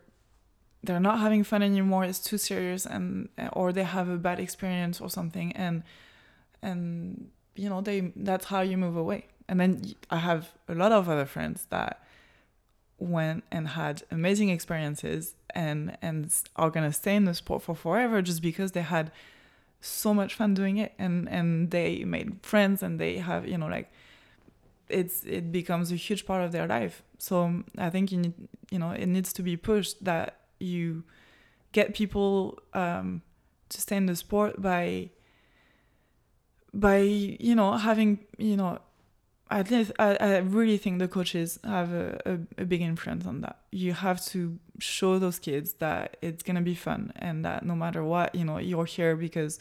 they're 0.83 1.01
not 1.01 1.21
having 1.21 1.45
fun 1.45 1.63
anymore. 1.63 2.05
It's 2.05 2.19
too 2.19 2.39
serious, 2.39 2.87
and 2.87 3.29
or 3.53 3.73
they 3.73 3.85
have 3.85 4.09
a 4.09 4.17
bad 4.17 4.41
experience 4.41 5.01
or 5.01 5.09
something, 5.09 5.53
and 5.53 5.83
and 6.63 7.31
you 7.55 7.69
know 7.69 7.81
they 7.81 8.13
that's 8.17 8.47
how 8.47 8.61
you 8.61 8.77
move 8.77 8.97
away. 8.97 9.27
And 9.49 9.61
then 9.61 9.95
i 10.09 10.17
have 10.17 10.53
a 10.69 10.75
lot 10.75 10.93
of 10.93 11.09
other 11.09 11.27
friends 11.27 11.67
that 11.69 12.03
went 12.99 13.45
and 13.51 13.69
had 13.69 14.03
amazing 14.11 14.49
experiences 14.49 15.35
and 15.55 15.97
and 16.01 16.33
are 16.57 16.71
gonna 16.71 16.93
stay 16.93 17.17
in 17.17 17.25
the 17.25 17.35
sport 17.35 17.63
for 17.63 17.75
forever 17.75 18.23
just 18.23 18.41
because 18.41 18.73
they 18.73 18.83
had 18.83 19.11
so 19.83 20.15
much 20.15 20.35
fun 20.35 20.55
doing 20.55 20.79
it 20.79 20.93
and 20.99 21.29
and 21.29 21.71
they 21.71 22.05
made 22.05 22.39
friends 22.43 22.83
and 22.83 22.99
they 22.99 23.19
have 23.19 23.47
you 23.47 23.59
know 23.59 23.67
like 23.67 23.91
it's 24.89 25.25
it 25.25 25.51
becomes 25.51 25.91
a 25.91 25.97
huge 25.97 26.27
part 26.27 26.43
of 26.45 26.53
their 26.53 26.67
life. 26.67 27.03
So 27.19 27.43
um, 27.45 27.65
i 27.79 27.91
think 27.91 28.11
you 28.13 28.19
need 28.19 28.35
you 28.71 28.79
know 28.79 28.91
it 28.91 29.07
needs 29.07 29.33
to 29.35 29.43
be 29.43 29.57
pushed 29.57 30.05
that 30.05 30.37
you 30.59 31.05
get 31.73 31.95
people 31.95 32.59
um 32.75 33.23
to 33.69 33.81
stay 33.81 33.97
in 33.97 34.07
the 34.07 34.17
sport 34.17 34.61
by 34.61 35.11
by 36.75 36.99
you 36.99 37.55
know 37.55 37.73
having 37.73 38.19
you 38.39 38.57
know 38.57 38.79
at 39.61 39.71
least 39.71 39.93
I, 39.99 40.17
I 40.21 40.39
really 40.39 40.79
think 40.79 40.99
the 40.99 41.09
coaches 41.09 41.59
have 41.65 41.93
a, 41.93 42.21
a, 42.27 42.33
a 42.63 42.65
big 42.65 42.81
influence 42.81 43.27
on 43.27 43.41
that 43.43 43.57
you 43.71 43.93
have 43.93 44.19
to 44.27 44.59
show 44.79 45.19
those 45.19 45.39
kids 45.39 45.75
that 45.75 46.17
it's 46.23 46.43
gonna 46.43 46.63
be 46.63 46.75
fun 46.75 47.13
and 47.17 47.45
that 47.45 47.65
no 47.65 47.75
matter 47.75 48.03
what 48.03 48.35
you 48.35 48.45
know 48.45 48.59
you're 48.59 48.87
here 48.97 49.15
because 49.17 49.59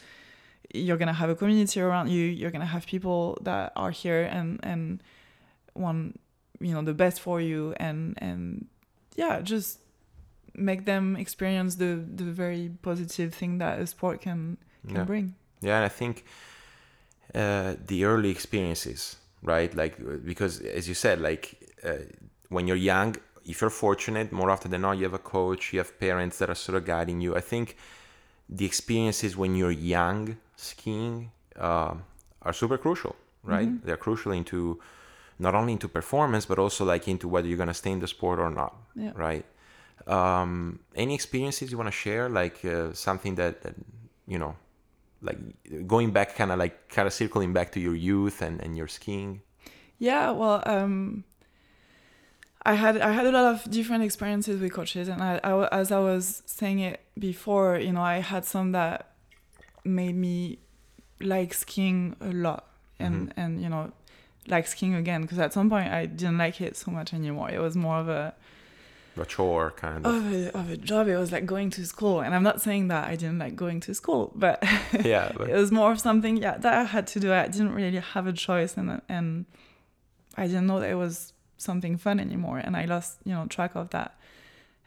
you're 0.74 0.98
gonna 0.98 1.14
have 1.24 1.30
a 1.30 1.36
community 1.36 1.80
around 1.82 2.10
you 2.10 2.26
you're 2.26 2.52
gonna 2.52 2.66
have 2.78 2.86
people 2.86 3.38
that 3.42 3.72
are 3.76 3.92
here 3.92 4.24
and 4.38 4.60
and 4.64 5.04
want 5.76 6.20
you 6.60 6.74
know 6.74 6.82
the 6.84 6.94
best 6.94 7.20
for 7.20 7.42
you 7.42 7.74
and 7.78 8.16
and 8.18 8.68
yeah 9.16 9.42
just 9.42 9.80
make 10.54 10.86
them 10.86 11.16
experience 11.16 11.76
the 11.76 11.92
the 12.16 12.24
very 12.24 12.70
positive 12.82 13.34
thing 13.34 13.58
that 13.60 13.80
a 13.80 13.86
sport 13.88 14.22
can 14.22 14.58
can 14.88 14.96
Yeah. 14.98 15.04
bring 15.06 15.36
Yeah, 15.62 15.76
and 15.78 15.86
I 15.86 15.90
think 15.90 16.24
uh, 17.36 17.76
the 17.88 18.04
early 18.06 18.30
experiences, 18.30 19.18
right? 19.42 19.74
Like 19.76 20.00
uh, 20.00 20.18
because 20.24 20.62
as 20.62 20.88
you 20.88 20.94
said, 20.94 21.22
like 21.22 21.58
uh, 21.84 22.04
when 22.50 22.68
you're 22.68 22.78
young, 22.94 23.16
if 23.46 23.62
you're 23.62 23.70
fortunate, 23.70 24.32
more 24.32 24.50
often 24.52 24.72
than 24.72 24.82
not, 24.82 24.98
you 24.98 25.04
have 25.04 25.14
a 25.14 25.20
coach, 25.20 25.74
you 25.74 25.80
have 25.80 26.00
parents 26.00 26.38
that 26.40 26.50
are 26.50 26.56
sort 26.56 26.78
of 26.78 26.86
guiding 26.86 27.22
you. 27.22 27.36
I 27.36 27.42
think 27.42 27.78
the 28.50 28.66
experiences 28.66 29.36
when 29.38 29.56
you're 29.56 29.72
young 29.72 30.38
skiing 30.56 31.32
uh, 31.58 31.96
are 32.42 32.54
super 32.54 32.78
crucial, 32.78 33.16
right? 33.44 33.68
Mm-hmm. 33.68 33.86
They're 33.86 33.98
crucial 33.98 34.32
into 34.32 34.80
not 35.40 35.56
only 35.56 35.74
into 35.74 35.88
performance, 35.88 36.46
but 36.46 36.60
also 36.60 36.86
like 36.86 37.08
into 37.08 37.28
whether 37.28 37.48
you're 37.48 37.58
gonna 37.58 37.74
stay 37.74 37.92
in 37.92 38.00
the 38.00 38.08
sport 38.08 38.40
or 38.40 38.52
not, 38.52 38.76
yeah. 38.96 39.12
right? 39.16 39.46
Um, 40.08 40.80
any 40.96 41.14
experiences 41.14 41.72
you 41.72 41.78
want 41.78 41.88
to 41.88 41.92
share, 41.92 42.30
like 42.30 42.64
uh, 42.66 42.94
something 42.94 43.36
that, 43.36 43.62
that 43.64 43.76
you 44.28 44.38
know, 44.38 44.56
like 45.22 45.38
going 45.88 46.12
back, 46.12 46.36
kind 46.36 46.52
of 46.52 46.60
like 46.60 46.90
kind 46.90 47.08
of 47.08 47.14
circling 47.14 47.54
back 47.54 47.72
to 47.74 47.80
your 47.80 47.96
youth 47.96 48.42
and 48.42 48.62
and 48.62 48.76
your 48.76 48.88
skiing. 48.88 49.42
Yeah, 50.00 50.32
well, 50.32 50.64
um, 50.66 51.24
I 52.64 52.74
had 52.74 53.00
I 53.00 53.12
had 53.12 53.26
a 53.26 53.32
lot 53.32 53.54
of 53.54 53.70
different 53.70 54.04
experiences 54.04 54.60
with 54.60 54.74
coaches, 54.74 55.08
and 55.08 55.22
I, 55.22 55.40
I, 55.44 55.68
as 55.68 55.92
I 55.92 56.00
was 56.00 56.44
saying 56.46 56.80
it 56.80 57.02
before, 57.18 57.78
you 57.78 57.92
know, 57.92 58.02
I 58.02 58.20
had 58.20 58.46
some 58.46 58.72
that 58.72 59.14
made 59.84 60.16
me 60.16 60.60
like 61.20 61.54
skiing 61.54 62.16
a 62.20 62.32
lot, 62.32 62.68
and 63.00 63.30
mm-hmm. 63.30 63.40
and 63.40 63.62
you 63.62 63.70
know, 63.70 63.92
like 64.48 64.68
skiing 64.68 64.96
again 64.96 65.22
because 65.22 65.40
at 65.40 65.54
some 65.54 65.70
point 65.70 65.92
I 65.92 66.06
didn't 66.06 66.38
like 66.38 66.62
it 66.62 66.76
so 66.76 66.92
much 66.92 67.14
anymore. 67.14 67.50
It 67.50 67.60
was 67.60 67.76
more 67.76 67.98
of 67.98 68.10
a 68.10 68.34
a 69.18 69.26
chore 69.26 69.72
kind 69.72 70.06
of 70.06 70.16
of 70.16 70.34
a, 70.34 70.58
of 70.58 70.70
a 70.70 70.78
job. 70.78 71.08
It 71.08 71.18
was 71.18 71.32
like 71.32 71.46
going 71.46 71.70
to 71.72 71.86
school, 71.86 72.22
and 72.22 72.34
I'm 72.34 72.44
not 72.44 72.62
saying 72.62 72.88
that 72.90 73.08
I 73.08 73.16
didn't 73.16 73.40
like 73.40 73.56
going 73.56 73.80
to 73.82 73.94
school, 73.94 74.32
but 74.36 74.64
yeah, 75.04 75.32
but... 75.36 75.50
it 75.50 75.56
was 75.56 75.72
more 75.72 75.92
of 75.92 76.00
something 76.00 76.38
yeah 76.38 76.58
that 76.58 76.74
I 76.74 76.84
had 76.84 77.08
to 77.08 77.20
do. 77.20 77.34
I 77.34 77.48
didn't 77.48 77.74
really 77.74 78.00
have 78.00 78.28
a 78.28 78.34
choice, 78.34 78.78
and 78.78 79.02
and 79.10 79.46
I 80.38 80.48
didn't 80.48 80.68
know 80.68 80.80
that 80.80 80.90
it 80.90 80.96
was 80.96 81.34
something 81.62 81.96
fun 81.96 82.20
anymore 82.20 82.58
and 82.58 82.76
i 82.76 82.86
lost 82.86 83.20
you 83.24 83.34
know 83.34 83.46
track 83.46 83.76
of 83.76 83.92
that 83.92 84.18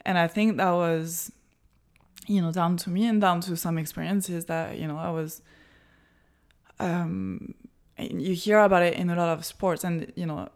and 0.04 0.18
i 0.18 0.26
think 0.26 0.56
that 0.56 0.72
was 0.72 1.30
you 2.26 2.42
know 2.42 2.50
down 2.50 2.76
to 2.76 2.90
me 2.90 3.06
and 3.06 3.20
down 3.20 3.40
to 3.40 3.56
some 3.56 3.78
experiences 3.78 4.46
that 4.46 4.76
you 4.76 4.86
know 4.86 4.98
i 4.98 5.10
was 5.10 5.40
um 6.80 7.54
you 7.98 8.34
hear 8.34 8.58
about 8.58 8.82
it 8.82 8.94
in 8.94 9.08
a 9.08 9.14
lot 9.14 9.28
of 9.28 9.44
sports 9.44 9.84
and 9.84 10.12
you 10.16 10.26
know 10.26 10.48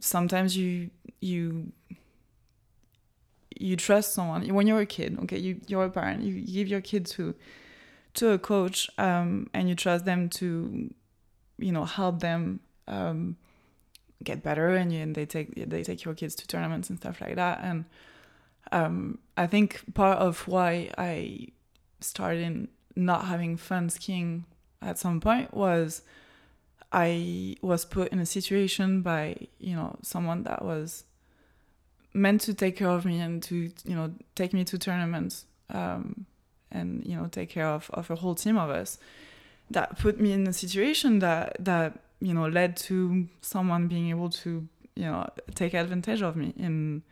sometimes 0.00 0.56
you 0.56 0.90
you 1.20 1.70
you 3.60 3.76
trust 3.76 4.14
someone 4.14 4.48
when 4.48 4.66
you're 4.66 4.80
a 4.80 4.86
kid 4.86 5.18
okay 5.22 5.38
you 5.38 5.60
you're 5.66 5.84
a 5.84 5.90
parent 5.90 6.22
you 6.22 6.40
give 6.40 6.66
your 6.66 6.80
kid 6.80 7.04
to 7.04 7.34
to 8.14 8.30
a 8.30 8.38
coach 8.38 8.88
um, 8.98 9.48
and 9.54 9.68
you 9.68 9.74
trust 9.74 10.04
them 10.04 10.28
to 10.28 10.92
you 11.58 11.72
know 11.72 11.84
help 11.84 12.20
them 12.20 12.60
um, 12.88 13.36
get 14.22 14.42
better 14.42 14.74
and, 14.74 14.92
you, 14.92 15.00
and 15.00 15.14
they 15.14 15.26
take 15.26 15.54
they 15.68 15.82
take 15.82 16.04
your 16.04 16.14
kids 16.14 16.34
to 16.36 16.46
tournaments 16.46 16.90
and 16.90 16.98
stuff 16.98 17.20
like 17.20 17.36
that. 17.36 17.60
And 17.62 17.84
um, 18.72 19.18
I 19.36 19.46
think 19.46 19.94
part 19.94 20.18
of 20.18 20.46
why 20.46 20.90
I 20.98 21.48
started 22.00 22.68
not 22.96 23.26
having 23.26 23.56
fun 23.56 23.88
skiing 23.88 24.44
at 24.82 24.98
some 24.98 25.20
point 25.20 25.54
was 25.54 26.02
I 26.92 27.56
was 27.62 27.84
put 27.84 28.08
in 28.08 28.18
a 28.18 28.26
situation 28.26 29.02
by 29.02 29.48
you 29.58 29.76
know 29.76 29.96
someone 30.02 30.42
that 30.44 30.64
was 30.64 31.04
meant 32.12 32.40
to 32.42 32.54
take 32.54 32.76
care 32.76 32.90
of 32.90 33.04
me 33.04 33.20
and 33.20 33.42
to 33.44 33.70
you 33.84 33.94
know 33.94 34.12
take 34.34 34.52
me 34.52 34.64
to 34.64 34.78
tournaments 34.78 35.46
um, 35.70 36.26
and 36.70 37.04
you 37.06 37.16
know 37.16 37.26
take 37.26 37.50
care 37.50 37.68
of, 37.68 37.90
of 37.94 38.10
a 38.10 38.16
whole 38.16 38.34
team 38.34 38.56
of 38.56 38.70
us. 38.70 38.98
That 39.70 39.98
put 39.98 40.20
me 40.20 40.32
in 40.32 40.46
a 40.46 40.52
situation 40.52 41.20
that 41.20 41.56
that 41.60 41.98
you 42.20 42.34
know 42.34 42.48
led 42.48 42.76
to 42.78 43.28
someone 43.40 43.88
being 43.88 44.10
able 44.10 44.30
to 44.30 44.66
you 44.96 45.04
know 45.04 45.28
take 45.54 45.74
advantage 45.74 46.22
of 46.22 46.36
me 46.36 46.52
in 46.56 47.02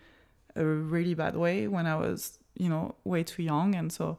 a 0.57 0.65
really 0.65 1.15
bad 1.15 1.37
way 1.37 1.69
when 1.69 1.87
I 1.87 1.97
was 1.97 2.39
you 2.57 2.69
know 2.69 2.95
way 3.05 3.23
too 3.23 3.43
young. 3.43 3.75
And 3.75 3.93
so 3.93 4.19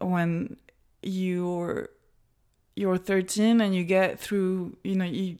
when 0.00 0.56
you're 1.02 1.90
you're 2.74 2.98
13 2.98 3.60
and 3.60 3.74
you 3.74 3.84
get 3.84 4.20
through 4.20 4.76
you 4.84 4.94
know 4.94 5.04
you 5.04 5.38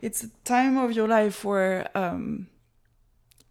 it's 0.00 0.24
a 0.24 0.28
time 0.44 0.76
of 0.76 0.92
your 0.92 1.06
life 1.06 1.44
where 1.44 1.88
um, 1.96 2.48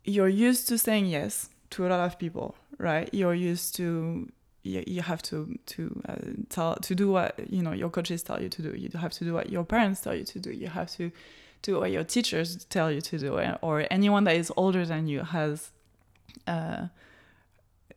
you're 0.04 0.30
used 0.30 0.68
to 0.68 0.78
saying 0.78 1.06
yes 1.06 1.50
to 1.70 1.86
a 1.86 1.90
lot 1.90 2.00
of 2.00 2.18
people 2.18 2.56
right? 2.82 3.10
You're 3.14 3.36
used 3.36 3.76
to 3.76 4.30
you, 4.64 5.02
have 5.02 5.24
to 5.24 5.58
to 5.66 6.02
uh, 6.08 6.16
tell 6.50 6.76
to 6.76 6.94
do 6.94 7.12
what 7.12 7.40
you 7.50 7.64
know 7.64 7.72
your 7.72 7.90
coaches 7.90 8.22
tell 8.24 8.42
you 8.42 8.50
to 8.50 8.62
do. 8.62 8.78
You 8.78 8.90
have 9.00 9.14
to 9.14 9.24
do 9.24 9.34
what 9.34 9.50
your 9.50 9.64
parents 9.64 10.02
tell 10.02 10.16
you 10.16 10.24
to 10.26 10.40
do. 10.40 10.52
You 10.52 10.68
have 10.68 10.92
to 10.98 11.12
do 11.62 11.80
what 11.80 11.92
your 11.92 12.04
teachers 12.04 12.66
tell 12.66 12.92
you 12.92 13.02
to 13.02 13.18
do 13.18 13.40
or 13.62 13.88
anyone 13.92 14.24
that 14.26 14.36
is 14.36 14.52
older 14.58 14.86
than 14.86 15.08
you 15.08 15.22
has 15.24 15.72
uh, 16.48 16.88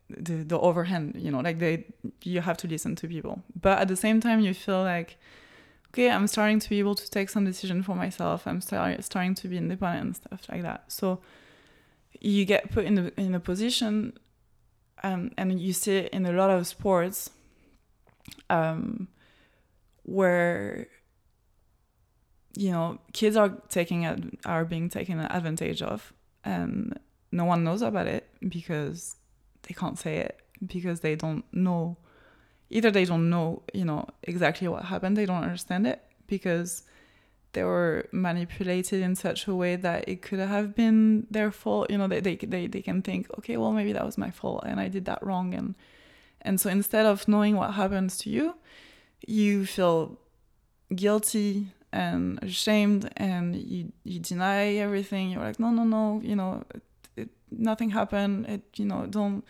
the 0.09 0.37
the 0.45 0.59
overhand 0.59 1.17
you 1.17 1.31
know 1.31 1.41
like 1.41 1.59
they 1.59 1.85
you 2.23 2.41
have 2.41 2.57
to 2.59 2.69
listen 2.69 2.95
to 2.97 3.09
people. 3.09 3.43
But 3.61 3.79
at 3.81 3.89
the 3.89 3.97
same 3.97 4.21
time 4.21 4.41
you 4.41 4.55
feel 4.55 4.83
like 4.83 5.17
okay 5.91 6.11
i'm 6.11 6.27
starting 6.27 6.59
to 6.59 6.69
be 6.69 6.81
able 6.81 6.97
to 6.97 7.09
take 7.09 7.29
some 7.29 7.45
decision 7.45 7.83
for 7.83 7.95
myself. 7.95 8.47
I'm 8.47 8.61
start, 8.61 9.05
starting 9.05 9.35
to 9.37 9.49
be 9.49 9.59
independent 9.59 10.05
and 10.05 10.17
stuff 10.17 10.47
like 10.51 10.63
that. 10.63 10.85
So 10.89 11.21
you 12.21 12.45
get 12.45 12.71
put 12.71 12.85
in 12.85 12.99
a, 12.99 13.13
in 13.21 13.35
a 13.35 13.41
position 13.41 14.19
um, 15.03 15.31
and 15.37 15.61
you 15.61 15.73
see 15.73 15.99
it 15.99 16.13
in 16.13 16.25
a 16.27 16.33
lot 16.33 16.51
of 16.51 16.67
sports 16.67 17.31
um, 18.51 19.09
where 20.05 20.87
you 22.57 22.71
know 22.71 22.99
kids 23.13 23.37
are 23.37 23.51
taking 23.69 24.05
ad- 24.05 24.37
are 24.47 24.65
being 24.65 24.89
taken 24.89 25.19
advantage 25.19 25.83
of 25.83 26.13
and 26.45 26.99
no 27.33 27.45
one 27.45 27.65
knows 27.65 27.83
about 27.83 28.07
it 28.07 28.29
because 28.49 29.17
they 29.63 29.75
can't 29.75 29.99
say 29.99 30.19
it 30.19 30.41
because 30.65 31.01
they 31.01 31.17
don't 31.17 31.45
know. 31.53 31.97
Either 32.71 32.91
they 32.91 33.05
don't 33.05 33.29
know 33.29 33.63
you 33.73 33.85
know 33.85 34.07
exactly 34.23 34.69
what 34.69 34.85
happened 34.85 35.17
they 35.17 35.27
don't 35.27 35.43
understand 35.43 35.87
it 35.87 36.01
because 36.27 36.83
they 37.55 37.65
were 37.65 38.07
manipulated 38.13 39.01
in 39.01 39.15
such 39.17 39.47
a 39.47 39.55
way 39.55 39.77
that 39.77 40.09
it 40.09 40.23
could 40.23 40.39
have 40.39 40.75
been 40.75 41.27
their 41.31 41.51
fault. 41.51 41.91
You 41.91 41.99
know 41.99 42.09
they, 42.09 42.21
they, 42.21 42.37
they, 42.37 42.67
they 42.67 42.83
can 42.83 43.03
think 43.03 43.27
okay 43.39 43.57
well 43.57 43.73
maybe 43.73 43.93
that 43.93 44.05
was 44.05 44.19
my 44.19 44.31
fault 44.31 44.65
and 44.67 44.79
i 44.79 44.89
did 44.89 45.05
that 45.07 45.23
wrong. 45.23 45.55
And 45.55 45.75
and 46.43 46.61
so 46.61 46.69
instead 46.69 47.07
of 47.07 47.27
knowing 47.27 47.57
what 47.57 47.75
happens 47.75 48.19
to 48.19 48.31
you 48.31 48.55
you 49.27 49.67
feel 49.67 50.19
guilty 50.95 51.69
and 51.93 52.43
ashamed 52.43 53.11
and 53.17 53.57
you, 53.57 53.93
you 54.03 54.19
deny 54.19 54.75
everything. 54.75 55.31
You're 55.31 55.43
like 55.43 55.61
no 55.61 55.71
no 55.71 55.85
no 55.85 56.21
you 56.23 56.37
know 56.37 56.65
it, 56.75 56.83
it, 57.17 57.29
nothing 57.51 57.91
happened. 57.91 58.47
It 58.47 58.63
you 58.77 58.85
know 58.85 59.07
don't 59.07 59.45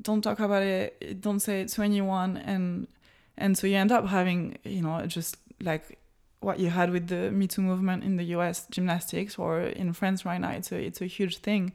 don't 0.00 0.22
talk 0.22 0.40
about 0.40 0.62
it. 0.62 1.20
Don't 1.20 1.40
say 1.40 1.60
it 1.62 1.68
to 1.68 1.82
anyone. 1.82 2.36
And 2.36 2.88
and 3.36 3.56
so 3.56 3.66
you 3.66 3.76
end 3.76 3.92
up 3.92 4.06
having 4.06 4.58
you 4.64 4.82
know 4.82 5.04
just 5.06 5.36
like 5.60 5.98
what 6.40 6.58
you 6.60 6.70
had 6.70 6.90
with 6.90 7.08
the 7.08 7.30
Me 7.30 7.46
Too 7.46 7.62
movement 7.62 8.04
in 8.04 8.16
the 8.16 8.24
U.S. 8.36 8.66
gymnastics 8.70 9.38
or 9.38 9.60
in 9.60 9.92
France 9.92 10.24
right 10.24 10.40
now. 10.40 10.50
It's 10.50 10.70
a 10.72 10.78
it's 10.78 11.00
a 11.00 11.06
huge 11.06 11.38
thing 11.38 11.72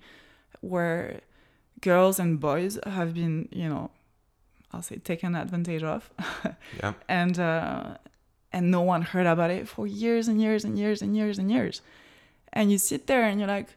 where 0.61 1.21
girls 1.81 2.19
and 2.19 2.39
boys 2.39 2.79
have 2.85 3.13
been, 3.13 3.49
you 3.51 3.67
know, 3.67 3.91
I'll 4.71 4.81
say 4.81 4.97
taken 4.97 5.35
advantage 5.35 5.83
of, 5.83 6.09
yeah. 6.79 6.93
and 7.07 7.37
uh, 7.39 7.97
and 8.51 8.71
no 8.71 8.81
one 8.81 9.01
heard 9.01 9.27
about 9.27 9.51
it 9.51 9.67
for 9.67 9.85
years 9.85 10.27
and 10.27 10.41
years 10.41 10.63
and 10.63 10.79
years 10.79 11.01
and 11.01 11.15
years 11.15 11.37
and 11.37 11.51
years, 11.51 11.81
and 12.53 12.71
you 12.71 12.77
sit 12.77 13.07
there 13.07 13.23
and 13.23 13.39
you're 13.39 13.49
like, 13.49 13.67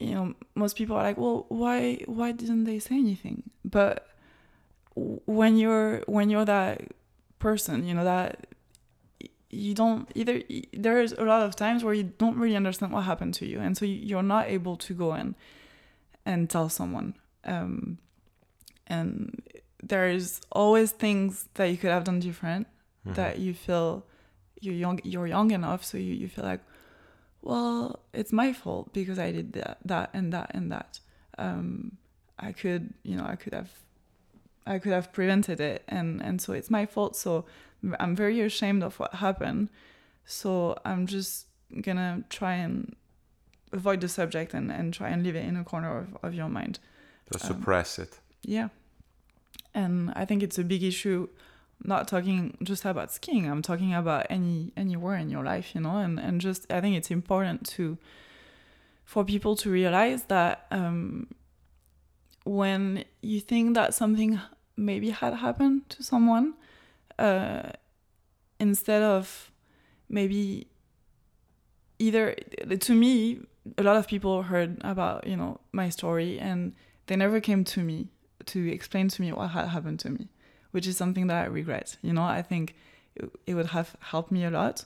you 0.00 0.14
know, 0.14 0.34
most 0.54 0.76
people 0.76 0.96
are 0.96 1.02
like, 1.02 1.18
well, 1.18 1.46
why 1.48 2.02
why 2.06 2.32
didn't 2.32 2.64
they 2.64 2.78
say 2.78 2.96
anything? 2.96 3.42
But 3.64 4.08
when 4.94 5.56
you're 5.56 6.02
when 6.06 6.30
you're 6.30 6.44
that 6.46 6.92
person, 7.38 7.86
you 7.86 7.94
know 7.94 8.04
that 8.04 8.46
you 9.52 9.74
don't 9.74 10.10
either 10.14 10.42
there's 10.72 11.12
a 11.12 11.22
lot 11.22 11.42
of 11.42 11.54
times 11.54 11.84
where 11.84 11.92
you 11.92 12.04
don't 12.16 12.38
really 12.38 12.56
understand 12.56 12.90
what 12.90 13.02
happened 13.02 13.34
to 13.34 13.46
you 13.46 13.60
and 13.60 13.76
so 13.76 13.84
you're 13.84 14.22
not 14.22 14.48
able 14.48 14.76
to 14.76 14.94
go 14.94 15.14
in 15.14 15.34
and 16.24 16.48
tell 16.48 16.68
someone 16.70 17.14
um, 17.44 17.98
and 18.86 19.42
there's 19.82 20.40
always 20.50 20.90
things 20.90 21.48
that 21.54 21.66
you 21.66 21.76
could 21.76 21.90
have 21.90 22.04
done 22.04 22.18
different 22.18 22.66
mm-hmm. 23.06 23.14
that 23.14 23.38
you 23.38 23.52
feel 23.52 24.04
you're 24.60 24.74
young 24.74 24.98
you're 25.04 25.26
young 25.26 25.50
enough 25.50 25.84
so 25.84 25.98
you, 25.98 26.14
you 26.14 26.28
feel 26.28 26.44
like 26.44 26.60
well 27.42 28.00
it's 28.14 28.32
my 28.32 28.54
fault 28.54 28.90
because 28.94 29.18
i 29.18 29.30
did 29.30 29.52
that 29.52 29.78
that 29.84 30.08
and 30.14 30.32
that 30.32 30.50
and 30.54 30.72
that 30.72 30.98
um, 31.36 31.98
i 32.38 32.52
could 32.52 32.94
you 33.02 33.16
know 33.16 33.26
i 33.26 33.36
could 33.36 33.52
have 33.52 33.70
i 34.66 34.78
could 34.78 34.92
have 34.92 35.12
prevented 35.12 35.60
it 35.60 35.82
and 35.88 36.22
and 36.22 36.40
so 36.40 36.54
it's 36.54 36.70
my 36.70 36.86
fault 36.86 37.14
so 37.14 37.44
I'm 37.98 38.14
very 38.14 38.40
ashamed 38.40 38.82
of 38.82 38.98
what 38.98 39.14
happened. 39.14 39.68
So 40.24 40.78
I'm 40.84 41.06
just 41.06 41.46
gonna 41.80 42.24
try 42.28 42.54
and 42.54 42.94
avoid 43.72 44.00
the 44.00 44.08
subject 44.08 44.54
and, 44.54 44.70
and 44.70 44.92
try 44.92 45.08
and 45.08 45.22
leave 45.22 45.36
it 45.36 45.44
in 45.44 45.56
a 45.56 45.64
corner 45.64 45.98
of, 45.98 46.16
of 46.22 46.34
your 46.34 46.48
mind. 46.48 46.78
Just 47.32 47.46
um, 47.46 47.56
suppress 47.56 47.98
it. 47.98 48.18
Yeah. 48.42 48.68
And 49.74 50.12
I 50.14 50.24
think 50.24 50.42
it's 50.42 50.58
a 50.58 50.64
big 50.64 50.82
issue 50.82 51.28
not 51.84 52.06
talking 52.06 52.56
just 52.62 52.84
about 52.84 53.12
skiing. 53.12 53.48
I'm 53.48 53.62
talking 53.62 53.94
about 53.94 54.26
any 54.30 54.72
anywhere 54.76 55.16
in 55.16 55.30
your 55.30 55.44
life, 55.44 55.74
you 55.74 55.80
know, 55.80 55.98
and, 55.98 56.18
and 56.18 56.40
just 56.40 56.70
I 56.70 56.80
think 56.80 56.96
it's 56.96 57.10
important 57.10 57.66
to 57.70 57.98
for 59.04 59.24
people 59.24 59.56
to 59.56 59.70
realize 59.70 60.24
that 60.24 60.66
um, 60.70 61.28
when 62.44 63.04
you 63.20 63.40
think 63.40 63.74
that 63.74 63.94
something 63.94 64.40
maybe 64.76 65.10
had 65.10 65.34
happened 65.34 65.88
to 65.90 66.02
someone, 66.02 66.54
uh, 67.18 67.70
instead 68.60 69.02
of 69.02 69.50
maybe 70.08 70.66
either 71.98 72.34
to 72.80 72.94
me 72.94 73.40
a 73.78 73.82
lot 73.82 73.96
of 73.96 74.06
people 74.08 74.42
heard 74.42 74.76
about 74.82 75.26
you 75.26 75.36
know 75.36 75.60
my 75.72 75.88
story 75.88 76.38
and 76.38 76.74
they 77.06 77.16
never 77.16 77.40
came 77.40 77.64
to 77.64 77.80
me 77.80 78.08
to 78.46 78.70
explain 78.72 79.08
to 79.08 79.22
me 79.22 79.32
what 79.32 79.48
had 79.48 79.68
happened 79.68 80.00
to 80.00 80.10
me 80.10 80.28
which 80.72 80.86
is 80.86 80.96
something 80.96 81.26
that 81.28 81.44
i 81.44 81.46
regret 81.46 81.96
you 82.02 82.12
know 82.12 82.22
i 82.24 82.42
think 82.42 82.74
it, 83.14 83.30
it 83.46 83.54
would 83.54 83.66
have 83.66 83.94
helped 84.00 84.32
me 84.32 84.44
a 84.44 84.50
lot 84.50 84.84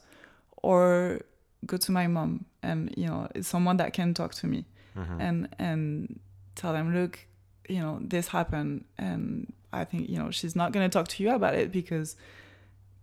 or 0.63 1.19
go 1.65 1.75
to 1.77 1.91
my 1.91 2.05
mom 2.07 2.45
and 2.61 2.93
you 2.95 3.07
know 3.07 3.27
it's 3.33 3.47
someone 3.47 3.77
that 3.77 3.93
can 3.93 4.13
talk 4.13 4.33
to 4.33 4.47
me 4.47 4.65
Mhm. 4.95 5.17
and 5.21 5.49
and 5.59 6.19
tell 6.55 6.73
them 6.73 6.91
look 6.93 7.19
you 7.67 7.79
know 7.79 7.99
this 8.01 8.29
happened 8.29 8.85
and 8.97 9.51
i 9.73 9.83
think 9.83 10.09
you 10.09 10.17
know 10.17 10.31
she's 10.31 10.55
not 10.55 10.71
going 10.71 10.89
to 10.89 10.93
talk 10.93 11.07
to 11.07 11.23
you 11.23 11.31
about 11.31 11.53
it 11.53 11.71
because 11.71 12.15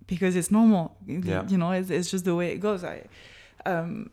because 0.06 0.36
it's 0.36 0.50
normal. 0.50 0.96
Yeah. 1.06 1.46
you 1.48 1.58
know 1.58 1.70
it's, 1.72 1.90
it's 1.90 2.10
just 2.10 2.24
the 2.24 2.34
way 2.34 2.52
it 2.52 2.58
goes. 2.58 2.84
I 2.84 3.04
um 3.66 4.10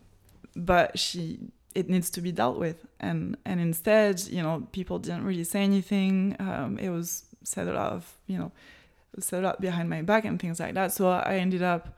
but 0.56 0.97
she 0.97 1.39
it 1.74 1.89
needs 1.89 2.10
to 2.12 2.22
be 2.22 2.32
dealt 2.32 2.58
with. 2.58 2.86
And 2.99 3.38
and 3.45 3.60
instead 3.60 4.22
you 4.22 4.41
know 4.41 4.68
people 4.72 4.99
didn't 4.99 5.26
really 5.26 5.43
say 5.43 5.62
anything. 5.62 6.36
Um 6.39 6.78
it 6.80 6.89
was 6.89 7.26
said 7.43 7.68
a 7.68 7.74
lot 7.74 7.91
of 7.93 8.18
you 8.28 8.38
know 8.38 8.52
said 9.20 9.43
a 9.43 9.47
lot 9.47 9.62
behind 9.62 9.89
my 9.89 10.02
back 10.02 10.26
and 10.26 10.39
things 10.39 10.60
like 10.60 10.74
that. 10.76 10.91
So 10.93 11.10
i 11.10 11.36
ended 11.38 11.62
up 11.62 11.97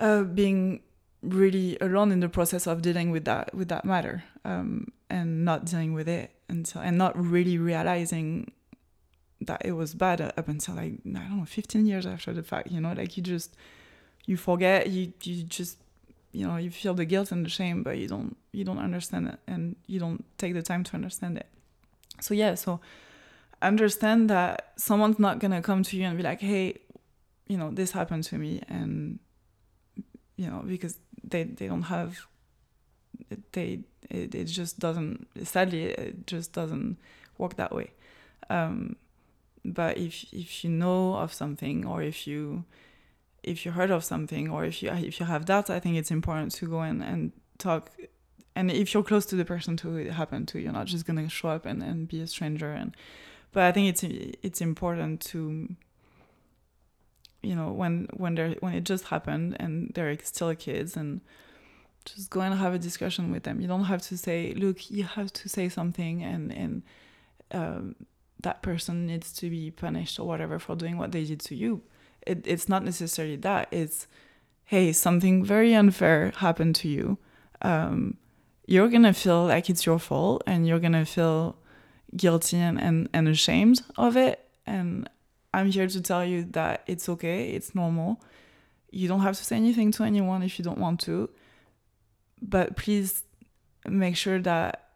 uh 0.00 0.22
being 0.22 0.80
really 1.22 1.78
alone 1.80 2.10
in 2.10 2.20
the 2.20 2.28
process 2.28 2.66
of 2.66 2.82
dealing 2.82 3.10
with 3.10 3.24
that 3.24 3.54
with 3.54 3.68
that 3.68 3.84
matter 3.84 4.24
um 4.44 4.88
and 5.08 5.44
not 5.44 5.64
dealing 5.64 5.92
with 5.92 6.08
it 6.08 6.32
until 6.52 6.80
and 6.82 6.96
not 6.96 7.12
really 7.16 7.58
realizing 7.58 8.52
that 9.40 9.60
it 9.64 9.72
was 9.72 9.94
bad 9.94 10.20
up 10.20 10.48
until 10.48 10.74
like 10.76 10.94
i 11.16 11.18
don't 11.18 11.38
know 11.38 11.44
15 11.44 11.86
years 11.86 12.06
after 12.06 12.32
the 12.32 12.44
fact 12.44 12.70
you 12.70 12.80
know 12.80 12.92
like 12.92 13.16
you 13.16 13.22
just 13.22 13.56
you 14.26 14.36
forget 14.36 14.88
you 14.88 15.12
you 15.24 15.42
just 15.42 15.78
you 16.32 16.46
know 16.46 16.56
you 16.56 16.70
feel 16.70 16.94
the 16.94 17.04
guilt 17.04 17.32
and 17.32 17.44
the 17.44 17.50
shame 17.50 17.82
but 17.82 17.98
you 17.98 18.08
don't 18.08 18.36
you 18.52 18.64
don't 18.64 18.78
understand 18.78 19.28
it 19.28 19.38
and 19.46 19.76
you 19.86 20.00
don't 20.00 20.24
take 20.38 20.54
the 20.54 20.62
time 20.62 20.82
to 20.84 20.94
understand 20.94 21.36
it. 21.36 21.46
So 22.20 22.34
yeah 22.34 22.54
so 22.54 22.80
understand 23.60 24.30
that 24.30 24.72
someone's 24.76 25.18
not 25.18 25.38
gonna 25.38 25.62
come 25.62 25.82
to 25.82 25.96
you 25.96 26.04
and 26.04 26.16
be 26.16 26.22
like 26.22 26.40
hey 26.40 26.78
you 27.48 27.56
know 27.56 27.70
this 27.70 27.92
happened 27.92 28.24
to 28.24 28.38
me 28.38 28.62
and 28.68 29.18
you 30.36 30.46
know 30.46 30.62
because 30.66 30.98
they 31.22 31.44
they 31.44 31.68
don't 31.68 31.82
have 31.82 32.26
they 33.52 33.80
it, 34.10 34.34
it 34.34 34.44
just 34.44 34.78
doesn't 34.78 35.26
sadly 35.44 35.84
it 35.84 36.26
just 36.26 36.52
doesn't 36.52 36.98
work 37.38 37.56
that 37.56 37.74
way. 37.74 37.90
Um 38.50 38.96
but 39.64 39.96
if 39.96 40.24
if 40.32 40.64
you 40.64 40.70
know 40.70 41.14
of 41.14 41.32
something 41.32 41.86
or 41.86 42.02
if 42.02 42.26
you 42.26 42.64
if 43.42 43.64
you 43.64 43.72
heard 43.72 43.90
of 43.90 44.04
something 44.04 44.48
or 44.48 44.64
if 44.64 44.82
you 44.82 44.90
if 44.90 45.18
you 45.18 45.26
have 45.26 45.44
doubts 45.44 45.70
i 45.70 45.78
think 45.80 45.96
it's 45.96 46.10
important 46.10 46.52
to 46.52 46.66
go 46.66 46.82
in 46.82 47.02
and 47.02 47.32
talk. 47.58 47.90
And 48.54 48.70
if 48.70 48.92
you're 48.92 49.02
close 49.02 49.24
to 49.26 49.36
the 49.36 49.44
person 49.44 49.78
who 49.78 49.96
it 49.96 50.12
happened 50.12 50.48
to 50.48 50.58
you're 50.58 50.72
not 50.72 50.86
just 50.86 51.06
going 51.06 51.22
to 51.22 51.28
show 51.28 51.48
up 51.48 51.64
and, 51.64 51.82
and 51.82 52.06
be 52.06 52.20
a 52.20 52.26
stranger 52.26 52.70
and 52.72 52.94
but 53.52 53.62
i 53.62 53.72
think 53.72 53.88
it's 53.88 54.02
it's 54.42 54.60
important 54.60 55.20
to 55.20 55.74
you 57.42 57.54
know 57.56 57.72
when 57.72 58.08
when 58.12 58.34
they're 58.34 58.54
when 58.60 58.74
it 58.74 58.84
just 58.84 59.06
happened 59.06 59.56
and 59.58 59.92
they're 59.94 60.16
still 60.22 60.54
kids 60.54 60.96
and 60.96 61.20
just 62.04 62.30
go 62.30 62.40
and 62.40 62.54
have 62.54 62.74
a 62.74 62.78
discussion 62.78 63.32
with 63.32 63.44
them. 63.44 63.60
You 63.60 63.68
don't 63.68 63.84
have 63.84 64.02
to 64.02 64.16
say 64.16 64.54
look 64.54 64.90
you 64.90 65.04
have 65.04 65.32
to 65.32 65.48
say 65.48 65.68
something 65.68 66.22
and 66.22 66.52
and 66.52 66.82
um, 67.52 67.96
that 68.42 68.62
person 68.62 69.06
needs 69.06 69.32
to 69.34 69.50
be 69.50 69.70
punished 69.70 70.18
or 70.18 70.26
whatever 70.26 70.58
for 70.58 70.74
doing 70.74 70.98
what 70.98 71.12
they 71.12 71.24
did 71.24 71.40
to 71.40 71.54
you. 71.54 71.82
It, 72.26 72.46
it's 72.46 72.68
not 72.68 72.84
necessarily 72.84 73.36
that. 73.36 73.68
It's 73.70 74.06
hey 74.64 74.92
something 74.92 75.44
very 75.44 75.74
unfair 75.74 76.32
happened 76.36 76.76
to 76.76 76.88
you. 76.88 77.18
Um, 77.62 78.16
you're 78.66 78.88
gonna 78.88 79.12
feel 79.12 79.46
like 79.46 79.68
it's 79.68 79.86
your 79.86 79.98
fault 79.98 80.42
and 80.46 80.66
you're 80.66 80.80
gonna 80.80 81.04
feel 81.04 81.56
guilty 82.16 82.58
and, 82.58 82.80
and, 82.80 83.08
and 83.12 83.28
ashamed 83.28 83.82
of 83.96 84.16
it. 84.16 84.48
And 84.66 85.08
i'm 85.54 85.70
here 85.70 85.86
to 85.86 86.00
tell 86.00 86.24
you 86.24 86.44
that 86.52 86.82
it's 86.86 87.08
okay. 87.08 87.50
It's 87.50 87.74
normal. 87.74 88.22
You 88.90 89.08
don't 89.08 89.20
have 89.20 89.36
to 89.36 89.44
say 89.44 89.56
anything 89.56 89.90
to 89.92 90.04
anyone 90.04 90.42
if 90.42 90.58
you 90.58 90.64
don't 90.64 90.78
want 90.78 91.00
to 91.00 91.30
but 92.42 92.76
please 92.76 93.22
make 93.88 94.16
sure 94.16 94.38
that 94.40 94.88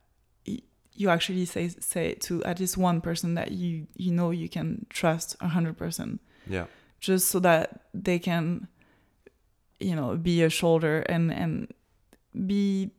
you 0.99 1.11
actually 1.11 1.45
say 1.45 1.69
say 1.69 2.15
to 2.15 2.43
at 2.45 2.59
least 2.59 2.77
one 2.79 3.01
person 3.01 3.35
that 3.35 3.51
you 3.53 3.87
you 3.97 4.11
know 4.11 4.31
you 4.31 4.49
can 4.49 4.87
trust 4.89 5.39
100% 5.41 6.19
Yeah. 6.49 6.67
just 7.01 7.29
so 7.29 7.39
that 7.41 7.83
they 7.93 8.19
can 8.19 8.69
you 9.79 9.95
know 9.95 10.17
be 10.17 10.43
a 10.43 10.49
shoulder 10.51 11.01
and 11.01 11.31
and 11.33 11.69
be 12.47 12.91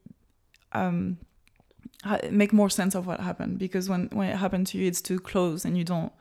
um 0.74 1.18
ha- 2.04 2.20
make 2.32 2.54
more 2.54 2.70
sense 2.70 2.93
of 2.93 3.08
what 3.08 3.20
happened. 3.20 3.58
Because 3.58 3.89
when 3.89 4.10
when 4.14 4.30
it 4.30 4.38
happened 4.38 4.68
to 4.68 4.78
you 4.78 4.88
it's 4.88 5.02
too 5.02 5.20
close 5.20 5.66
and 5.66 5.76
you 5.78 5.84
don't 5.84 6.12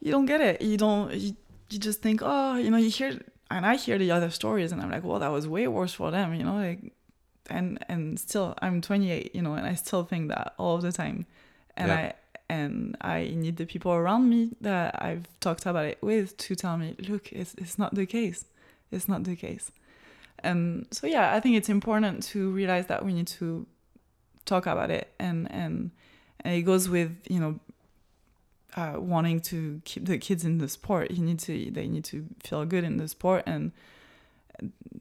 you 0.00 0.12
don't 0.12 0.26
get 0.26 0.40
it. 0.40 0.62
You 0.62 0.76
don't 0.76 1.12
you, 1.14 1.34
you 1.70 1.78
just 1.80 2.02
think 2.02 2.20
oh 2.22 2.56
you 2.56 2.70
know 2.70 2.76
you 2.78 2.90
hear 2.90 3.18
and 3.50 3.64
i 3.66 3.76
hear 3.76 3.98
the 3.98 4.10
other 4.10 4.30
stories 4.30 4.72
and 4.72 4.80
i'm 4.82 4.90
like 4.90 5.04
well 5.04 5.18
that 5.18 5.30
was 5.30 5.46
way 5.46 5.66
worse 5.68 5.92
for 5.94 6.10
them 6.10 6.34
you 6.34 6.44
know 6.44 6.56
like 6.56 6.92
and 7.48 7.78
and 7.88 8.18
still 8.18 8.54
i'm 8.60 8.80
28 8.80 9.34
you 9.34 9.42
know 9.42 9.54
and 9.54 9.66
i 9.66 9.74
still 9.74 10.02
think 10.04 10.28
that 10.28 10.54
all 10.58 10.78
the 10.78 10.90
time. 10.92 11.26
And 11.76 11.88
Yeah. 11.88 11.96
i 11.96 12.12
and 12.48 12.96
i 13.00 13.18
need 13.34 13.56
the 13.56 13.66
people 13.66 13.92
around 13.92 14.28
me 14.28 14.50
that 14.60 15.00
i've 15.02 15.26
talked 15.40 15.66
about 15.66 15.84
it 15.86 15.98
with 16.00 16.36
to 16.38 16.54
tell 16.54 16.76
me 16.76 16.94
look 17.08 17.32
it's, 17.32 17.54
it's 17.54 17.78
not 17.78 17.94
the 17.94 18.06
case. 18.06 18.44
It's 18.92 19.08
not 19.08 19.24
the 19.24 19.36
case. 19.36 19.70
And 20.42 20.86
so 20.90 21.06
yeah 21.06 21.34
i 21.34 21.40
think 21.40 21.56
it's 21.56 21.68
important 21.68 22.22
to 22.24 22.50
realize 22.50 22.86
that 22.86 23.04
we 23.04 23.12
need 23.12 23.26
to 23.40 23.66
talk 24.44 24.66
about 24.66 24.90
it 24.90 25.12
and 25.18 25.50
and 25.50 25.90
and 26.40 26.54
it 26.54 26.62
goes 26.62 26.88
with 26.88 27.10
you 27.28 27.40
know 27.40 27.58
uh, 28.76 28.94
wanting 28.96 29.40
to 29.40 29.80
keep 29.84 30.04
the 30.06 30.18
kids 30.18 30.44
in 30.44 30.58
the 30.58 30.68
sport. 30.68 31.10
You 31.10 31.24
need 31.24 31.38
to 31.40 31.70
they 31.70 31.88
need 31.88 32.04
to 32.06 32.26
feel 32.42 32.64
good 32.64 32.84
in 32.84 32.96
the 32.98 33.08
sport 33.08 33.44
and 33.46 33.72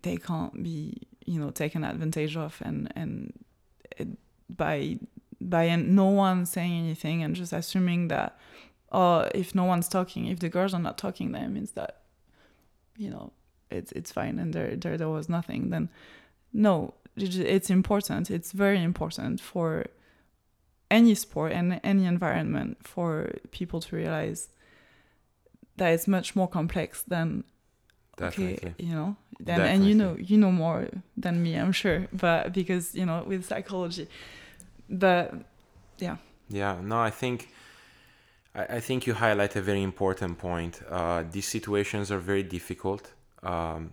they 0.01 0.17
can't 0.17 0.63
be 0.63 1.01
you 1.25 1.39
know 1.39 1.49
taken 1.49 1.83
advantage 1.83 2.35
of 2.37 2.61
and 2.61 2.91
and 2.95 3.33
it, 3.97 4.07
by 4.49 4.97
by 5.41 5.75
no 5.75 6.05
one 6.05 6.45
saying 6.45 6.85
anything 6.85 7.23
and 7.23 7.35
just 7.35 7.53
assuming 7.53 8.07
that 8.07 8.37
oh 8.91 9.29
if 9.33 9.53
no 9.55 9.63
one's 9.63 9.87
talking 9.87 10.27
if 10.27 10.39
the 10.39 10.49
girls 10.49 10.73
are 10.73 10.79
not 10.79 10.97
talking 10.97 11.31
then 11.31 11.43
it 11.43 11.49
means 11.49 11.71
that 11.71 12.01
you 12.97 13.09
know 13.09 13.31
it's 13.69 13.91
it's 13.93 14.11
fine 14.11 14.39
and 14.39 14.53
there 14.53 14.75
there, 14.75 14.97
there 14.97 15.09
was 15.09 15.29
nothing. 15.29 15.69
Then 15.69 15.89
no 16.53 16.93
it's 17.17 17.69
important. 17.69 18.29
It's 18.29 18.51
very 18.51 18.81
important 18.81 19.39
for 19.39 19.85
any 20.97 21.15
sport 21.25 21.51
and 21.51 21.79
any 21.83 22.05
environment 22.05 22.71
for 22.93 23.09
people 23.51 23.79
to 23.85 23.95
realize 23.95 24.49
that 25.77 25.89
it's 25.95 26.07
much 26.07 26.35
more 26.35 26.49
complex 26.59 26.89
than 27.13 27.43
Definitely. 28.17 28.53
okay 28.55 28.73
you 28.87 28.93
know 28.99 29.11
and, 29.45 29.61
and 29.73 29.79
you 29.89 29.95
know 30.01 30.15
you 30.29 30.37
know 30.43 30.53
more 30.63 30.87
than 31.23 31.35
me 31.43 31.51
i'm 31.61 31.73
sure 31.73 31.99
but 32.13 32.53
because 32.53 32.95
you 32.99 33.05
know 33.05 33.17
with 33.27 33.41
psychology 33.51 34.07
but 34.89 35.33
yeah. 35.99 36.17
Yeah, 36.49 36.79
no, 36.81 36.99
I 36.99 37.09
think 37.09 37.49
I, 38.53 38.63
I 38.77 38.79
think 38.79 39.07
you 39.07 39.13
highlight 39.13 39.55
a 39.55 39.61
very 39.61 39.83
important 39.83 40.37
point. 40.37 40.81
Uh, 40.89 41.23
these 41.29 41.47
situations 41.47 42.11
are 42.11 42.19
very 42.19 42.43
difficult. 42.43 43.13
Um, 43.43 43.91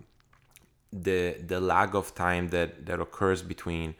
the 0.91 1.37
the 1.45 1.59
lag 1.59 1.95
of 1.95 2.13
time 2.13 2.49
that 2.49 2.85
that 2.85 2.99
occurs 2.99 3.41
between 3.41 3.95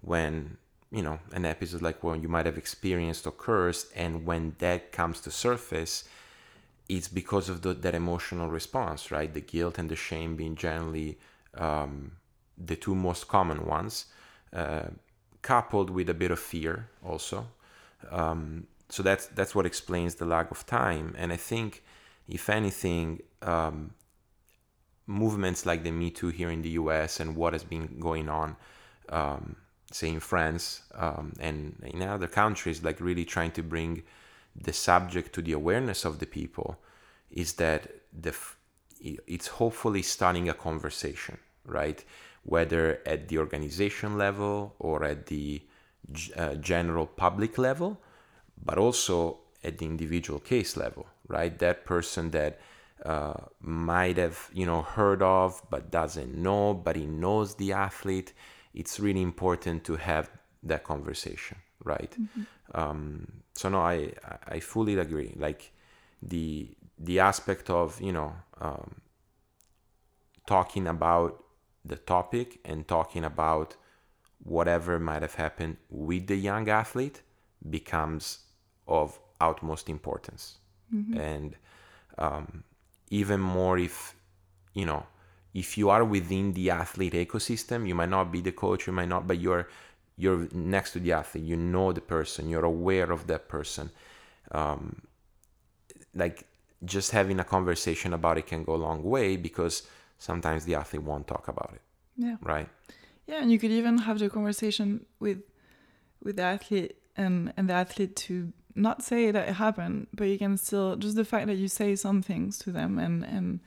when 0.00 0.56
you 0.90 1.02
know 1.02 1.18
an 1.32 1.44
episode 1.44 1.82
like 1.82 2.02
one 2.02 2.22
you 2.22 2.28
might 2.28 2.46
have 2.46 2.58
experienced 2.58 3.26
occurs 3.26 3.86
and 3.94 4.26
when 4.26 4.54
that 4.58 4.92
comes 4.92 5.20
to 5.20 5.30
surface 5.30 6.04
it's 6.90 7.06
because 7.06 7.48
of 7.48 7.62
the, 7.62 7.72
that 7.72 7.94
emotional 7.94 8.50
response 8.50 9.10
right? 9.10 9.32
The 9.32 9.40
guilt 9.40 9.78
and 9.78 9.88
the 9.88 9.96
shame 9.96 10.36
being 10.36 10.56
generally 10.56 11.18
um, 11.54 12.12
the 12.58 12.76
two 12.76 12.94
most 12.94 13.28
common 13.28 13.64
ones 13.64 14.06
uh, 14.52 14.88
coupled 15.40 15.88
with 15.88 16.08
a 16.08 16.14
bit 16.14 16.30
of 16.30 16.38
fear 16.38 16.88
also. 17.06 17.46
Um, 18.10 18.66
so 18.88 19.02
that's 19.04 19.26
that's 19.28 19.54
what 19.54 19.66
explains 19.66 20.16
the 20.16 20.26
lag 20.26 20.48
of 20.50 20.66
time. 20.66 21.14
And 21.16 21.32
i 21.32 21.36
think 21.36 21.84
if 22.28 22.50
anything 22.50 23.20
um, 23.42 23.94
movements 25.06 25.64
like 25.64 25.84
the 25.84 25.92
me 25.92 26.10
too 26.10 26.28
here 26.28 26.50
in 26.50 26.62
the 26.62 26.70
us 26.70 27.20
and 27.20 27.36
what 27.36 27.52
has 27.52 27.62
been 27.62 28.00
going 28.00 28.28
on 28.28 28.56
um, 29.10 29.56
say 29.90 30.08
in 30.08 30.20
france 30.20 30.82
um, 30.94 31.32
and 31.40 31.76
in 31.84 32.02
other 32.02 32.28
countries 32.28 32.82
like 32.82 33.00
really 33.00 33.24
trying 33.24 33.50
to 33.50 33.62
bring 33.62 34.02
the 34.54 34.72
subject 34.72 35.32
to 35.32 35.42
the 35.42 35.52
awareness 35.52 36.04
of 36.04 36.18
the 36.18 36.26
people 36.26 36.78
is 37.30 37.54
that 37.54 37.88
the 38.18 38.34
it's 39.02 39.46
hopefully 39.46 40.02
starting 40.02 40.48
a 40.48 40.54
conversation 40.54 41.38
right 41.64 42.04
whether 42.42 43.00
at 43.06 43.28
the 43.28 43.38
organization 43.38 44.16
level 44.16 44.74
or 44.78 45.04
at 45.04 45.26
the 45.26 45.62
uh, 46.36 46.54
general 46.56 47.06
public 47.06 47.58
level, 47.58 48.00
but 48.64 48.78
also 48.78 49.38
at 49.62 49.78
the 49.78 49.86
individual 49.86 50.40
case 50.40 50.76
level, 50.76 51.06
right? 51.28 51.58
That 51.58 51.84
person 51.84 52.30
that 52.30 52.60
uh, 53.04 53.34
might 53.60 54.18
have 54.18 54.50
you 54.52 54.66
know 54.66 54.82
heard 54.82 55.22
of 55.22 55.62
but 55.70 55.90
doesn't 55.90 56.34
know, 56.34 56.74
but 56.74 56.96
he 56.96 57.06
knows 57.06 57.54
the 57.54 57.72
athlete. 57.72 58.32
It's 58.74 59.00
really 59.00 59.22
important 59.22 59.84
to 59.84 59.96
have 59.96 60.30
that 60.62 60.84
conversation, 60.84 61.58
right? 61.84 62.10
Mm-hmm. 62.10 62.42
Um, 62.74 63.32
so 63.54 63.68
no, 63.68 63.80
I 63.80 64.12
I 64.46 64.60
fully 64.60 64.98
agree. 64.98 65.34
Like 65.36 65.72
the 66.22 66.68
the 66.98 67.20
aspect 67.20 67.70
of 67.70 68.00
you 68.00 68.12
know 68.12 68.34
um, 68.60 69.00
talking 70.46 70.86
about 70.86 71.42
the 71.84 71.96
topic 71.96 72.60
and 72.64 72.86
talking 72.86 73.24
about 73.24 73.76
whatever 74.42 74.98
might 74.98 75.22
have 75.22 75.34
happened 75.34 75.76
with 75.90 76.26
the 76.26 76.36
young 76.36 76.68
athlete 76.68 77.22
becomes 77.68 78.40
of 78.86 79.18
utmost 79.40 79.88
importance 79.88 80.58
mm-hmm. 80.94 81.18
and 81.18 81.56
um, 82.18 82.64
even 83.10 83.40
more 83.40 83.78
if 83.78 84.14
you 84.74 84.84
know 84.84 85.06
if 85.54 85.76
you 85.76 85.90
are 85.90 86.04
within 86.04 86.52
the 86.52 86.70
athlete 86.70 87.12
ecosystem 87.12 87.86
you 87.86 87.94
might 87.94 88.08
not 88.08 88.30
be 88.30 88.40
the 88.40 88.52
coach 88.52 88.86
you 88.86 88.92
might 88.92 89.08
not 89.08 89.26
but 89.26 89.38
you're 89.38 89.68
you're 90.16 90.48
next 90.52 90.92
to 90.92 91.00
the 91.00 91.12
athlete 91.12 91.44
you 91.44 91.56
know 91.56 91.92
the 91.92 92.00
person 92.00 92.48
you're 92.48 92.64
aware 92.64 93.10
of 93.10 93.26
that 93.26 93.48
person. 93.48 93.90
Um, 94.52 95.02
like 96.14 96.46
just 96.84 97.12
having 97.12 97.38
a 97.38 97.44
conversation 97.44 98.12
about 98.12 98.36
it 98.36 98.46
can 98.46 98.64
go 98.64 98.74
a 98.74 98.82
long 98.88 99.02
way 99.02 99.36
because 99.36 99.86
sometimes 100.18 100.64
the 100.64 100.74
athlete 100.74 101.02
won't 101.02 101.26
talk 101.26 101.46
about 101.48 101.70
it 101.74 101.82
yeah. 102.16 102.36
right? 102.42 102.68
Yeah 103.26 103.40
and 103.42 103.50
you 103.50 103.58
could 103.58 103.70
even 103.70 103.98
have 103.98 104.18
the 104.18 104.28
conversation 104.28 105.06
with 105.20 105.42
with 106.22 106.36
the 106.36 106.42
athlete 106.42 106.96
and 107.16 107.52
and 107.56 107.68
the 107.68 107.74
athlete 107.74 108.16
to 108.16 108.52
not 108.74 109.02
say 109.02 109.30
that 109.30 109.48
it 109.48 109.54
happened, 109.54 110.06
but 110.14 110.24
you 110.24 110.38
can 110.38 110.56
still 110.56 110.96
just 110.96 111.16
the 111.16 111.24
fact 111.24 111.46
that 111.46 111.56
you 111.56 111.68
say 111.68 111.96
some 111.96 112.22
things 112.22 112.58
to 112.58 112.72
them 112.72 112.98
and 112.98 113.24
and 113.24 113.60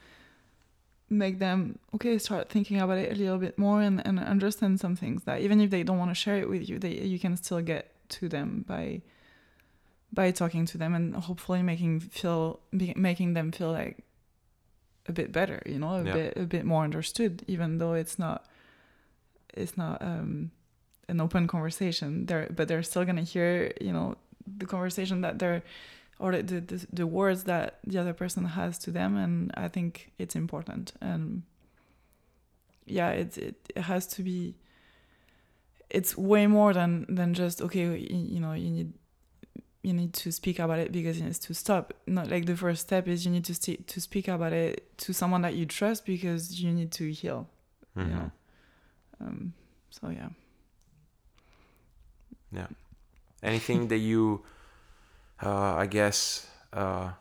make 1.18 1.40
them 1.40 1.80
okay 1.94 2.18
start 2.18 2.50
thinking 2.50 2.80
about 2.80 2.98
it 2.98 3.12
a 3.12 3.16
little 3.16 3.38
bit 3.38 3.58
more 3.58 3.82
and, 3.82 4.06
and 4.06 4.20
understand 4.20 4.80
some 4.80 4.96
things 4.96 5.24
that 5.24 5.42
even 5.42 5.62
if 5.62 5.70
they 5.70 5.84
don't 5.84 5.98
want 5.98 6.12
to 6.12 6.16
share 6.16 6.38
it 6.38 6.50
with 6.50 6.68
you 6.68 6.80
they 6.80 6.94
you 6.94 7.20
can 7.20 7.38
still 7.38 7.62
get 7.62 7.92
to 8.10 8.28
them 8.28 8.66
by 8.68 9.02
by 10.12 10.32
talking 10.32 10.66
to 10.66 10.78
them 10.78 10.94
and 10.94 11.16
hopefully 11.16 11.62
making 11.62 12.00
feel 12.00 12.60
making 12.72 13.34
them 13.34 13.52
feel 13.52 13.72
like 13.72 14.04
a 15.08 15.12
bit 15.12 15.32
better 15.32 15.62
you 15.66 15.80
know 15.80 15.96
a 15.96 16.04
yeah. 16.04 16.14
bit 16.14 16.38
a 16.38 16.44
bit 16.44 16.66
more 16.66 16.84
understood 16.84 17.44
even 17.48 17.78
though 17.78 17.94
it's 17.94 18.18
not 18.18 18.46
it's 19.54 19.78
not 19.78 20.02
um 20.02 20.52
an 21.10 21.20
open 21.20 21.48
conversation 21.48 22.26
there 22.28 22.48
but 22.56 22.68
they're 22.68 22.84
still 22.84 23.06
gonna 23.06 23.22
hear 23.22 23.74
you 23.82 23.92
know 23.92 24.16
the 24.58 24.66
conversation 24.66 25.22
that 25.22 25.40
they're 25.40 25.64
or 26.20 26.32
the, 26.32 26.62
the, 26.62 26.88
the 26.92 27.08
words 27.08 27.44
that 27.46 27.80
the 27.86 27.98
other 27.98 28.14
person 28.14 28.46
has 28.46 28.78
to 28.78 28.92
them 28.92 29.18
and 29.18 29.52
i 29.58 29.68
think 29.68 30.12
it's 30.18 30.36
important. 30.36 30.94
And 31.02 31.44
yeah 32.86 33.10
it, 33.12 33.38
it, 33.38 33.72
it 33.76 33.82
has 33.82 34.06
to 34.08 34.24
be 34.24 34.56
it's 35.90 36.18
way 36.18 36.48
more 36.48 36.74
than 36.74 37.06
than 37.08 37.34
just 37.34 37.62
okay 37.62 37.82
you, 37.82 38.18
you 38.36 38.40
know 38.40 38.54
you 38.54 38.70
need 38.70 38.94
you 39.84 39.94
need 39.94 40.14
to 40.14 40.32
speak 40.32 40.60
about 40.60 40.80
it 40.80 40.92
because 40.92 41.20
it 41.20 41.24
needs 41.24 41.40
to 41.40 41.54
stop. 41.54 41.94
Not 42.08 42.30
like 42.30 42.46
the 42.46 42.56
first 42.56 42.84
step 42.84 43.06
is 43.06 43.26
you 43.26 43.32
need 43.32 43.44
to 43.46 43.54
st- 43.54 43.86
to 43.90 44.00
speak 44.00 44.30
about 44.30 44.54
it 44.54 44.98
to 45.00 45.14
someone 45.14 45.42
that 45.42 45.56
you 45.56 45.66
trust 45.66 46.06
because 46.06 46.62
you 46.62 46.72
need 46.72 46.92
to 46.94 47.12
heal 47.12 47.50
mm-hmm. 47.98 48.10
you 48.10 48.16
know? 48.16 48.32
Um, 49.22 49.54
so 49.90 50.10
yeah. 50.10 50.30
Yeah. 52.52 52.68
Anything 53.42 53.88
that 53.90 53.98
you 53.98 54.44
uh, 55.44 55.76
i 55.76 55.86
guess 55.86 56.48
uh, 56.74 57.12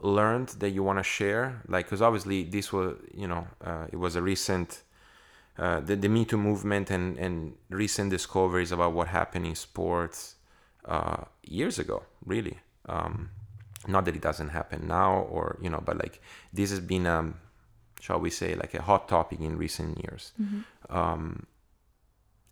learned 0.00 0.48
that 0.60 0.70
you 0.70 0.82
want 0.82 0.98
to 0.98 1.02
share 1.02 1.62
like 1.68 1.86
because 1.86 2.02
obviously 2.02 2.44
this 2.44 2.72
was 2.72 2.96
you 3.14 3.26
know 3.26 3.46
uh, 3.64 3.86
it 3.92 3.96
was 3.96 4.16
a 4.16 4.22
recent 4.22 4.82
uh, 5.58 5.80
the, 5.80 5.94
the 5.94 6.08
me 6.08 6.24
too 6.24 6.36
movement 6.36 6.90
and 6.90 7.16
and 7.18 7.54
recent 7.70 8.10
discoveries 8.10 8.72
about 8.72 8.92
what 8.92 9.08
happened 9.08 9.46
in 9.46 9.54
sports 9.54 10.36
uh, 10.84 11.24
years 11.42 11.78
ago 11.78 12.02
really 12.24 12.58
um, 12.88 13.30
not 13.86 14.04
that 14.04 14.14
it 14.14 14.22
doesn't 14.22 14.50
happen 14.50 14.86
now 14.86 15.20
or 15.30 15.58
you 15.62 15.70
know 15.70 15.82
but 15.84 15.96
like 15.96 16.20
this 16.52 16.70
has 16.70 16.80
been 16.80 17.06
um 17.06 17.34
shall 18.00 18.20
we 18.20 18.28
say 18.28 18.54
like 18.54 18.74
a 18.74 18.82
hot 18.82 19.08
topic 19.08 19.40
in 19.40 19.56
recent 19.56 19.98
years 20.04 20.32
mm-hmm. 20.40 20.60
um, 20.94 21.46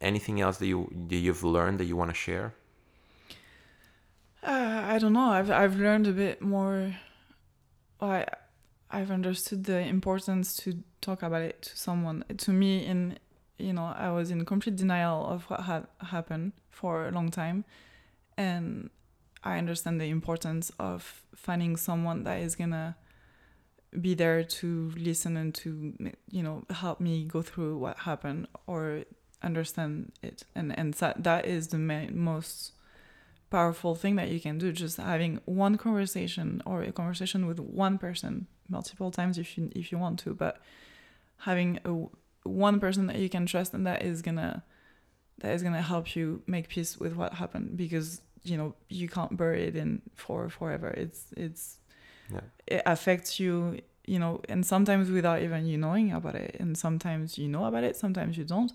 anything 0.02 0.40
else 0.40 0.58
that 0.58 0.66
you 0.66 0.90
that 1.08 1.16
you've 1.16 1.44
learned 1.44 1.78
that 1.78 1.84
you 1.84 1.96
want 1.96 2.10
to 2.10 2.14
share? 2.14 2.54
Uh, 4.42 4.82
I 4.84 4.98
don't 4.98 5.12
know. 5.12 5.30
I've 5.30 5.50
I've 5.50 5.76
learned 5.76 6.06
a 6.06 6.12
bit 6.12 6.42
more. 6.42 6.96
I 8.00 8.26
I've 8.90 9.10
understood 9.10 9.64
the 9.64 9.78
importance 9.78 10.56
to 10.58 10.82
talk 11.00 11.22
about 11.22 11.42
it 11.42 11.62
to 11.62 11.76
someone. 11.76 12.24
To 12.36 12.52
me, 12.52 12.84
in 12.84 13.18
you 13.58 13.72
know, 13.72 13.94
I 13.96 14.10
was 14.10 14.30
in 14.30 14.44
complete 14.44 14.76
denial 14.76 15.24
of 15.26 15.44
what 15.44 15.60
had 15.62 15.86
happened 16.00 16.52
for 16.70 17.06
a 17.06 17.12
long 17.12 17.30
time, 17.30 17.64
and 18.36 18.90
I 19.44 19.58
understand 19.58 20.00
the 20.00 20.06
importance 20.06 20.72
of 20.78 21.22
finding 21.36 21.76
someone 21.76 22.24
that 22.24 22.40
is 22.40 22.56
gonna 22.56 22.96
be 24.00 24.14
there 24.14 24.42
to 24.42 24.90
listen 24.96 25.36
and 25.36 25.54
to 25.54 25.94
you 26.30 26.42
know 26.42 26.64
help 26.70 26.98
me 27.00 27.24
go 27.24 27.42
through 27.42 27.76
what 27.76 27.98
happened 27.98 28.48
or 28.66 29.04
understand 29.42 30.12
it 30.22 30.44
and 30.54 30.76
and 30.78 30.94
that 30.94 31.22
that 31.22 31.44
is 31.44 31.68
the 31.68 31.78
most 31.78 32.72
powerful 33.52 33.94
thing 33.94 34.16
that 34.16 34.28
you 34.30 34.40
can 34.40 34.56
do 34.58 34.72
just 34.72 34.96
having 34.96 35.38
one 35.44 35.76
conversation 35.76 36.62
or 36.64 36.82
a 36.82 36.92
conversation 37.00 37.46
with 37.46 37.60
one 37.60 37.98
person 37.98 38.46
multiple 38.68 39.10
times 39.10 39.36
if 39.36 39.48
you 39.56 39.70
if 39.76 39.92
you 39.92 39.98
want 39.98 40.18
to 40.18 40.32
but 40.32 40.54
having 41.48 41.78
a 41.84 41.92
one 42.44 42.80
person 42.80 43.06
that 43.08 43.16
you 43.16 43.28
can 43.28 43.44
trust 43.46 43.74
and 43.74 43.86
that 43.86 44.02
is 44.02 44.22
gonna 44.22 44.64
that 45.40 45.52
is 45.52 45.62
gonna 45.62 45.82
help 45.82 46.16
you 46.16 46.42
make 46.46 46.68
peace 46.68 46.98
with 46.98 47.14
what 47.14 47.34
happened 47.34 47.76
because 47.76 48.22
you 48.42 48.56
know 48.56 48.74
you 48.88 49.08
can't 49.08 49.36
bury 49.36 49.64
it 49.64 49.76
in 49.76 50.02
for 50.14 50.48
forever. 50.48 50.88
It's 50.88 51.26
it's 51.36 51.78
yeah. 52.32 52.40
it 52.66 52.82
affects 52.86 53.38
you 53.38 53.78
you 54.06 54.18
know 54.18 54.40
and 54.48 54.64
sometimes 54.64 55.10
without 55.10 55.42
even 55.42 55.66
you 55.66 55.78
knowing 55.78 56.12
about 56.12 56.34
it 56.34 56.56
and 56.58 56.76
sometimes 56.76 57.38
you 57.38 57.48
know 57.48 57.64
about 57.66 57.84
it 57.84 57.96
sometimes 57.96 58.36
you 58.36 58.44
don't. 58.44 58.72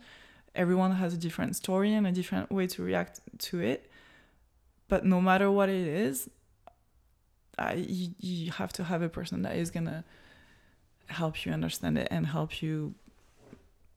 Everyone 0.55 0.93
has 0.93 1.13
a 1.13 1.17
different 1.17 1.55
story 1.55 1.93
and 1.93 2.07
a 2.07 2.11
different 2.11 2.51
way 2.51 2.65
to 2.67 2.81
react 2.81 3.19
to 3.49 3.59
it 3.59 3.91
but 4.87 5.05
no 5.05 5.21
matter 5.21 5.51
what 5.51 5.69
it 5.69 5.87
is 5.87 6.29
uh, 7.57 7.73
you, 7.75 8.09
you 8.19 8.51
have 8.51 8.71
to 8.71 8.83
have 8.83 9.01
a 9.01 9.09
person 9.09 9.41
that 9.41 9.55
is 9.55 9.71
gonna 9.71 10.03
help 11.07 11.45
you 11.45 11.51
understand 11.51 11.97
it 11.97 12.07
and 12.11 12.27
help 12.27 12.61
you 12.61 12.93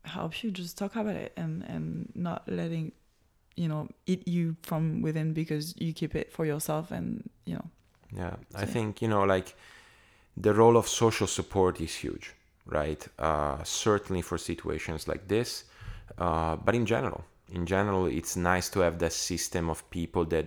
help 0.04 0.42
you 0.42 0.50
just 0.50 0.78
talk 0.78 0.96
about 0.96 1.16
it 1.16 1.32
and 1.36 1.62
and 1.64 2.10
not 2.14 2.42
letting 2.48 2.92
you 3.56 3.68
know 3.68 3.88
eat 4.06 4.26
you 4.26 4.56
from 4.62 5.02
within 5.02 5.32
because 5.32 5.74
you 5.78 5.92
keep 5.92 6.14
it 6.14 6.32
for 6.32 6.46
yourself 6.46 6.90
and 6.90 7.28
you 7.44 7.54
know. 7.54 7.66
Yeah 8.16 8.36
so, 8.50 8.58
i 8.58 8.64
think 8.64 9.02
you 9.02 9.08
know 9.08 9.24
like 9.24 9.54
the 10.36 10.54
role 10.54 10.76
of 10.76 10.88
social 10.88 11.26
support 11.26 11.80
is 11.80 11.94
huge 11.94 12.34
right? 12.66 13.04
Uh, 13.18 13.60
certainly 13.64 14.22
for 14.22 14.38
situations 14.38 15.08
like 15.08 15.26
this 15.26 15.64
uh, 16.18 16.56
but 16.56 16.74
in 16.74 16.86
general, 16.86 17.24
in 17.52 17.66
general, 17.66 18.06
it's 18.06 18.36
nice 18.36 18.68
to 18.70 18.80
have 18.80 18.98
that 18.98 19.12
system 19.12 19.70
of 19.70 19.88
people 19.90 20.24
that 20.26 20.46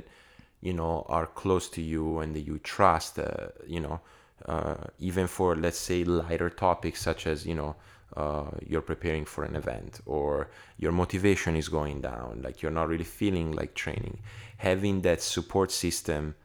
you 0.64 0.74
know 0.74 1.05
are 1.09 1.28
close 1.28 1.70
to 1.70 1.82
you 1.82 2.20
and 2.20 2.36
that 2.36 2.41
you 2.41 2.57
trust. 2.59 3.20
Uh, 3.20 3.49
you 3.68 3.82
know, 3.82 3.99
uh, 4.45 4.76
even 4.99 5.28
for 5.28 5.55
let's 5.55 5.78
say 5.78 6.03
lighter 6.03 6.49
topics 6.49 7.01
such 7.01 7.28
as 7.28 7.45
you 7.45 7.53
know 7.53 7.76
uh, 8.16 8.49
you're 8.66 8.82
preparing 8.82 9.26
for 9.26 9.43
an 9.43 9.55
event 9.55 9.99
or 10.05 10.49
your 10.78 10.91
motivation 10.91 11.55
is 11.55 11.68
going 11.68 12.01
down, 12.01 12.41
like 12.43 12.61
you're 12.61 12.72
not 12.72 12.88
really 12.88 13.03
feeling 13.03 13.51
like 13.51 13.74
training. 13.74 14.20
Having 14.57 15.01
that 15.01 15.22
support 15.22 15.72
system 15.72 16.36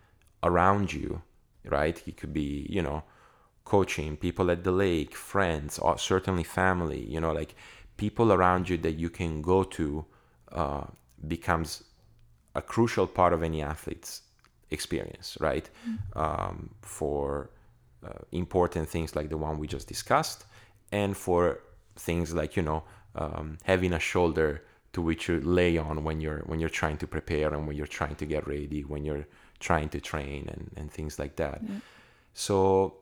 around 0.42 0.92
you, 0.92 1.22
right? 1.64 2.02
It 2.06 2.16
could 2.16 2.32
be 2.32 2.66
you 2.68 2.82
know 2.82 3.04
coaching, 3.64 4.16
people 4.16 4.50
at 4.50 4.64
the 4.64 4.72
lake, 4.72 5.14
friends, 5.14 5.78
or 5.78 5.96
certainly 5.98 6.44
family. 6.44 7.04
You 7.04 7.20
know, 7.20 7.32
like 7.32 7.54
people 7.96 8.32
around 8.32 8.68
you 8.68 8.78
that 8.78 8.98
you 8.98 9.10
can 9.10 9.42
go 9.42 9.62
to 9.62 10.04
uh, 10.52 10.84
becomes 11.26 11.84
a 12.55 12.62
crucial 12.62 13.07
part 13.07 13.32
of 13.32 13.42
any 13.42 13.62
athlete's 13.62 14.22
experience, 14.70 15.36
right? 15.40 15.68
Mm-hmm. 15.88 16.18
Um, 16.18 16.70
for 16.82 17.51
uh, 18.05 18.11
important 18.32 18.88
things 18.88 19.16
like 19.16 19.28
the 19.28 19.36
one 19.36 19.59
we 19.59 19.66
just 19.66 19.88
discussed, 19.88 20.44
and 20.92 21.16
for 21.16 21.61
things 21.96 22.34
like 22.34 22.57
you 22.57 22.62
know 22.62 22.84
um, 23.14 23.59
having 23.64 23.92
a 23.92 23.99
shoulder 23.99 24.64
to 24.92 25.03
which 25.03 25.28
you 25.28 25.40
lay 25.40 25.76
on 25.76 26.05
when 26.05 26.20
you're 26.20 26.42
when 26.46 26.61
you're 26.61 26.68
trying 26.68 26.96
to 26.99 27.07
prepare 27.07 27.53
and 27.55 27.66
when 27.66 27.76
you're 27.76 27.86
trying 27.86 28.14
to 28.16 28.26
get 28.26 28.46
ready, 28.46 28.82
when 28.82 29.05
you're 29.05 29.26
trying 29.61 29.88
to 29.88 30.01
train 30.01 30.49
and, 30.49 30.70
and 30.76 30.90
things 30.90 31.18
like 31.18 31.36
that. 31.36 31.61
Yeah. 31.62 31.76
So 32.34 32.99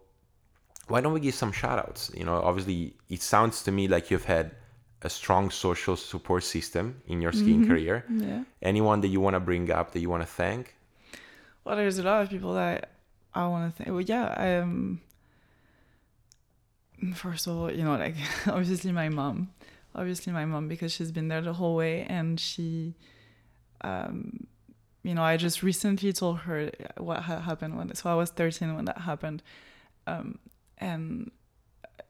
why 0.89 1.01
don't 1.01 1.13
we 1.13 1.21
give 1.21 1.35
some 1.35 1.53
shout 1.53 1.79
outs? 1.79 2.11
You 2.15 2.25
know, 2.25 2.41
obviously 2.41 2.95
it 3.09 3.23
sounds 3.23 3.63
to 3.65 3.73
me 3.73 3.89
like 3.89 4.11
you've 4.11 4.25
had 4.25 4.53
a 5.03 5.11
strong 5.11 5.51
social 5.51 5.97
support 5.97 6.43
system 6.43 7.03
in 7.07 7.21
your 7.21 7.33
skiing 7.33 7.63
Mhm. 7.65 7.69
career. 7.69 8.05
Yeah. 8.09 8.45
Anyone 8.63 9.01
that 9.03 9.09
you 9.09 9.21
want 9.21 9.35
to 9.35 9.41
bring 9.41 9.71
up 9.71 9.93
that 9.93 10.01
you 10.01 10.09
want 10.11 10.23
to 10.23 10.27
thank? 10.27 10.75
Well, 11.65 11.77
there's 11.77 11.99
a 11.99 12.03
lot 12.03 12.23
of 12.23 12.31
people 12.31 12.55
that 12.55 12.91
I 13.35 13.47
want 13.49 13.65
to 13.77 13.77
thank. 13.77 13.91
Well, 13.95 14.01
yeah, 14.03 14.35
I 14.37 14.57
um. 14.63 15.01
First 17.15 17.47
of 17.47 17.57
all, 17.57 17.71
you 17.71 17.85
know, 17.85 17.97
like 17.97 18.17
obviously 18.47 18.91
my 18.91 19.09
mom, 19.11 19.51
obviously 19.95 20.33
my 20.33 20.45
mom 20.47 20.67
because 20.69 20.93
she's 20.93 21.13
been 21.13 21.29
there 21.29 21.43
the 21.43 21.53
whole 21.53 21.77
way, 21.77 22.05
and 22.05 22.41
she, 22.41 22.95
um, 23.83 24.47
you 25.03 25.15
know, 25.15 25.23
I 25.23 25.37
just 25.37 25.63
recently 25.63 26.13
told 26.15 26.39
her 26.41 26.71
what 26.97 27.25
had 27.25 27.41
happened 27.41 27.77
when. 27.77 27.95
So 27.95 28.09
I 28.11 28.15
was 28.15 28.31
13 28.31 28.75
when 28.75 28.87
that 28.87 28.99
happened, 29.03 29.43
um, 30.07 30.39
and 30.79 31.31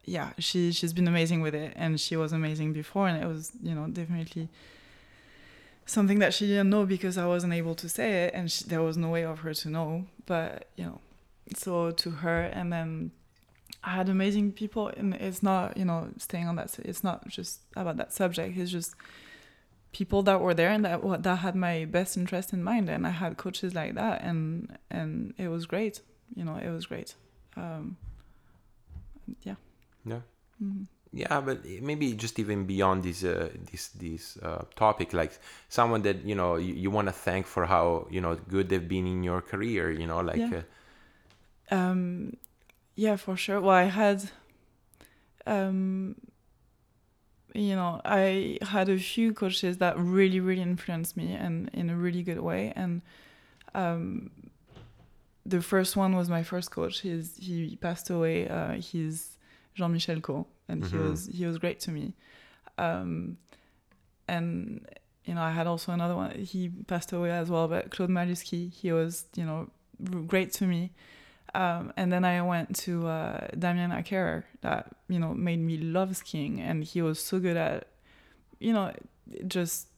yeah, 0.07 0.31
she 0.39 0.73
she's 0.73 0.93
been 0.93 1.09
amazing 1.09 1.41
with 1.41 1.55
it, 1.55 1.73
and 1.77 2.01
she 2.01 2.17
was 2.17 2.33
amazing 2.33 2.73
before, 2.73 3.09
and 3.09 3.23
it 3.23 3.27
was 3.27 3.53
you 3.63 3.75
know 3.75 3.89
definitely 3.89 4.49
something 5.85 6.21
that 6.21 6.33
she 6.33 6.47
didn't 6.47 6.71
know 6.71 6.87
because 6.87 7.19
I 7.19 7.27
wasn't 7.27 7.53
able 7.53 7.75
to 7.75 7.89
say 7.89 8.25
it, 8.25 8.35
and 8.35 8.51
she, 8.51 8.65
there 8.65 8.83
was 8.83 8.97
no 8.97 9.09
way 9.09 9.25
of 9.25 9.41
her 9.41 9.53
to 9.53 9.69
know. 9.69 10.07
But 10.25 10.69
you 10.77 10.85
know, 10.85 11.01
so 11.57 11.91
to 11.91 12.11
her, 12.11 12.43
and 12.43 12.73
then 12.73 13.11
I 13.83 13.91
had 13.91 14.09
amazing 14.09 14.53
people, 14.53 14.89
and 14.97 15.15
it's 15.15 15.43
not 15.43 15.77
you 15.77 15.85
know 15.85 16.11
staying 16.19 16.47
on 16.47 16.55
that. 16.57 16.79
It's 16.85 17.03
not 17.03 17.27
just 17.29 17.61
about 17.75 17.97
that 17.97 18.13
subject. 18.13 18.57
It's 18.57 18.71
just 18.71 18.95
people 19.93 20.23
that 20.23 20.41
were 20.41 20.55
there 20.55 20.71
and 20.71 20.85
that 20.85 21.23
that 21.25 21.37
had 21.37 21.57
my 21.57 21.85
best 21.85 22.17
interest 22.17 22.53
in 22.53 22.63
mind, 22.63 22.89
and 22.89 23.05
I 23.05 23.11
had 23.11 23.37
coaches 23.37 23.75
like 23.75 23.95
that, 23.97 24.23
and 24.23 24.79
and 24.89 25.35
it 25.37 25.49
was 25.49 25.67
great. 25.67 26.01
You 26.37 26.45
know, 26.45 26.57
it 26.57 26.71
was 26.71 26.87
great. 26.87 27.15
Um, 27.57 27.97
yeah. 29.43 29.55
Yeah. 30.07 30.21
hmm 30.59 30.85
Yeah, 31.13 31.41
but 31.41 31.65
maybe 31.83 32.13
just 32.15 32.39
even 32.39 32.67
beyond 32.67 33.03
this 33.05 33.25
uh, 33.25 33.49
this 33.73 33.89
this 33.91 34.37
uh, 34.43 34.65
topic, 34.77 35.13
like 35.15 35.33
someone 35.69 36.03
that 36.03 36.25
you 36.25 36.35
know 36.35 36.57
you, 36.57 36.75
you 36.75 36.91
want 36.93 37.09
to 37.09 37.13
thank 37.13 37.47
for 37.47 37.67
how 37.67 38.07
you 38.11 38.21
know 38.21 38.37
good 38.49 38.69
they've 38.69 38.89
been 38.89 39.07
in 39.07 39.23
your 39.25 39.41
career. 39.43 39.91
You 39.91 40.07
know, 40.07 40.21
like 40.21 40.39
Yeah. 40.39 40.59
uh, 40.59 40.63
Um, 41.71 42.37
yeah, 42.97 43.17
for 43.17 43.37
sure. 43.37 43.61
Well, 43.61 43.75
I 43.77 43.85
had, 43.85 44.31
um, 45.47 46.17
you 47.55 47.75
know, 47.75 48.01
I 48.05 48.59
had 48.63 48.89
a 48.89 48.99
few 48.99 49.33
coaches 49.33 49.79
that 49.79 49.99
really, 49.99 50.41
really 50.41 50.63
influenced 50.63 51.17
me 51.17 51.33
and 51.33 51.71
in 51.73 51.91
a 51.91 51.97
really 51.97 52.23
good 52.23 52.41
way. 52.41 52.73
And 52.77 53.03
um, 53.75 54.31
the 55.45 55.63
first 55.63 55.97
one 55.97 56.15
was 56.17 56.29
my 56.29 56.43
first 56.43 56.71
coach. 56.71 57.01
He's 57.01 57.37
he 57.37 57.77
passed 57.81 58.11
away. 58.11 58.49
Uh, 58.49 58.73
he's 58.75 59.36
Jean 59.77 59.93
Michel 59.93 60.21
Co, 60.21 60.47
and 60.69 60.85
he 60.85 60.97
Mhm. 60.97 61.11
was 61.11 61.27
he 61.27 61.47
was 61.47 61.59
great 61.59 61.79
to 61.81 61.91
me. 61.91 62.15
Um, 62.79 63.37
and 64.29 64.87
you 65.25 65.35
know, 65.35 65.43
I 65.43 65.51
had 65.53 65.67
also 65.67 65.93
another 65.93 66.15
one. 66.17 66.31
He 66.39 66.69
passed 66.69 67.13
away 67.13 67.31
as 67.31 67.51
well, 67.51 67.69
but 67.69 67.91
Claude 67.91 68.11
Maluski. 68.11 68.73
He 68.73 68.93
was 68.93 69.27
you 69.37 69.45
know 69.45 69.69
great 70.27 70.53
to 70.55 70.67
me. 70.67 70.93
Um, 71.55 71.93
and 71.97 72.13
then 72.13 72.25
I 72.25 72.43
went 72.43 72.77
to 72.85 73.07
uh, 73.07 73.49
Damien 73.59 73.93
Acker 73.93 74.45
that 74.61 74.89
you 75.09 75.19
know 75.19 75.33
made 75.35 75.61
me 75.61 75.79
love 75.79 76.17
skiing, 76.17 76.61
and 76.61 76.85
he 76.85 77.03
was 77.03 77.19
so 77.21 77.39
good 77.39 77.57
at, 77.57 77.87
you 78.59 78.73
know, 78.73 78.93
just 79.47 79.89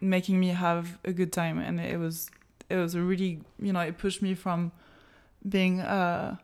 making 0.00 0.40
me 0.40 0.48
have 0.48 0.98
a 1.04 1.12
good 1.12 1.32
time, 1.32 1.58
and 1.58 1.80
it 1.80 1.98
was 1.98 2.30
it 2.68 2.76
was 2.76 2.94
a 2.94 3.02
really 3.02 3.40
you 3.60 3.72
know 3.72 3.80
it 3.80 3.98
pushed 3.98 4.22
me 4.22 4.34
from 4.34 4.72
being 5.48 5.80
a 5.80 6.38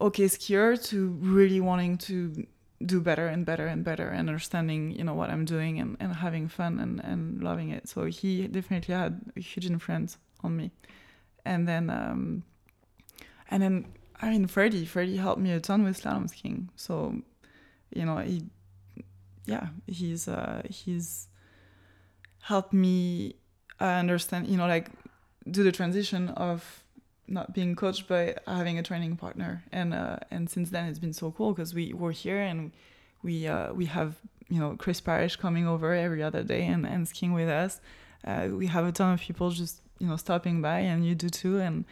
okay 0.00 0.24
skier 0.24 0.82
to 0.88 1.08
really 1.20 1.60
wanting 1.60 1.98
to 1.98 2.46
do 2.84 3.00
better 3.00 3.26
and 3.26 3.44
better 3.44 3.66
and 3.66 3.84
better 3.84 4.08
and 4.08 4.28
understanding 4.28 4.92
you 4.92 5.02
know 5.02 5.14
what 5.14 5.30
I'm 5.30 5.44
doing 5.44 5.80
and, 5.80 5.96
and 5.98 6.14
having 6.14 6.48
fun 6.48 6.78
and, 6.78 7.00
and 7.04 7.42
loving 7.42 7.70
it. 7.70 7.88
So 7.88 8.04
he 8.04 8.46
definitely 8.46 8.94
had 8.94 9.20
a 9.36 9.40
huge 9.40 9.66
influence 9.66 10.18
on 10.44 10.56
me. 10.56 10.70
And 11.44 11.66
then 11.66 11.90
um 11.90 12.44
and 13.50 13.62
then 13.62 13.86
I 14.20 14.30
mean 14.30 14.46
Freddie, 14.46 14.84
Freddie 14.84 15.16
helped 15.16 15.40
me 15.40 15.52
a 15.52 15.60
ton 15.60 15.82
with 15.82 16.00
slalom 16.00 16.28
skiing. 16.28 16.70
So, 16.76 17.20
you 17.92 18.04
know, 18.04 18.18
he 18.18 18.44
yeah, 19.46 19.68
he's 19.86 20.28
uh 20.28 20.62
he's 20.68 21.28
helped 22.42 22.72
me 22.72 23.34
uh, 23.80 23.84
understand, 23.84 24.46
you 24.46 24.56
know, 24.56 24.66
like 24.66 24.90
do 25.50 25.62
the 25.62 25.72
transition 25.72 26.28
of 26.30 26.84
not 27.28 27.54
being 27.54 27.76
coached 27.76 28.08
but 28.08 28.42
having 28.46 28.78
a 28.78 28.82
training 28.82 29.16
partner. 29.16 29.62
And 29.72 29.92
uh, 29.94 30.16
and 30.30 30.48
since 30.50 30.70
then 30.70 30.86
it's 30.88 30.98
been 30.98 31.12
so 31.12 31.30
cool 31.30 31.52
because 31.52 31.74
we 31.74 31.92
were 31.92 32.12
here 32.12 32.40
and 32.40 32.72
we 33.22 33.46
uh, 33.46 33.72
we 33.72 33.86
have 33.86 34.16
you 34.48 34.58
know 34.60 34.76
Chris 34.78 35.00
Parrish 35.00 35.36
coming 35.36 35.66
over 35.66 35.92
every 35.94 36.22
other 36.22 36.42
day 36.42 36.64
and, 36.66 36.86
and 36.86 37.06
skiing 37.08 37.32
with 37.32 37.48
us. 37.48 37.80
Uh, 38.26 38.48
we 38.52 38.66
have 38.66 38.84
a 38.86 38.92
ton 38.92 39.14
of 39.14 39.20
people 39.20 39.50
just 39.50 39.80
you 39.98 40.06
know 40.08 40.16
stopping 40.16 40.62
by 40.62 40.80
and 40.80 41.06
you 41.06 41.14
do 41.14 41.28
too. 41.28 41.58
And 41.58 41.84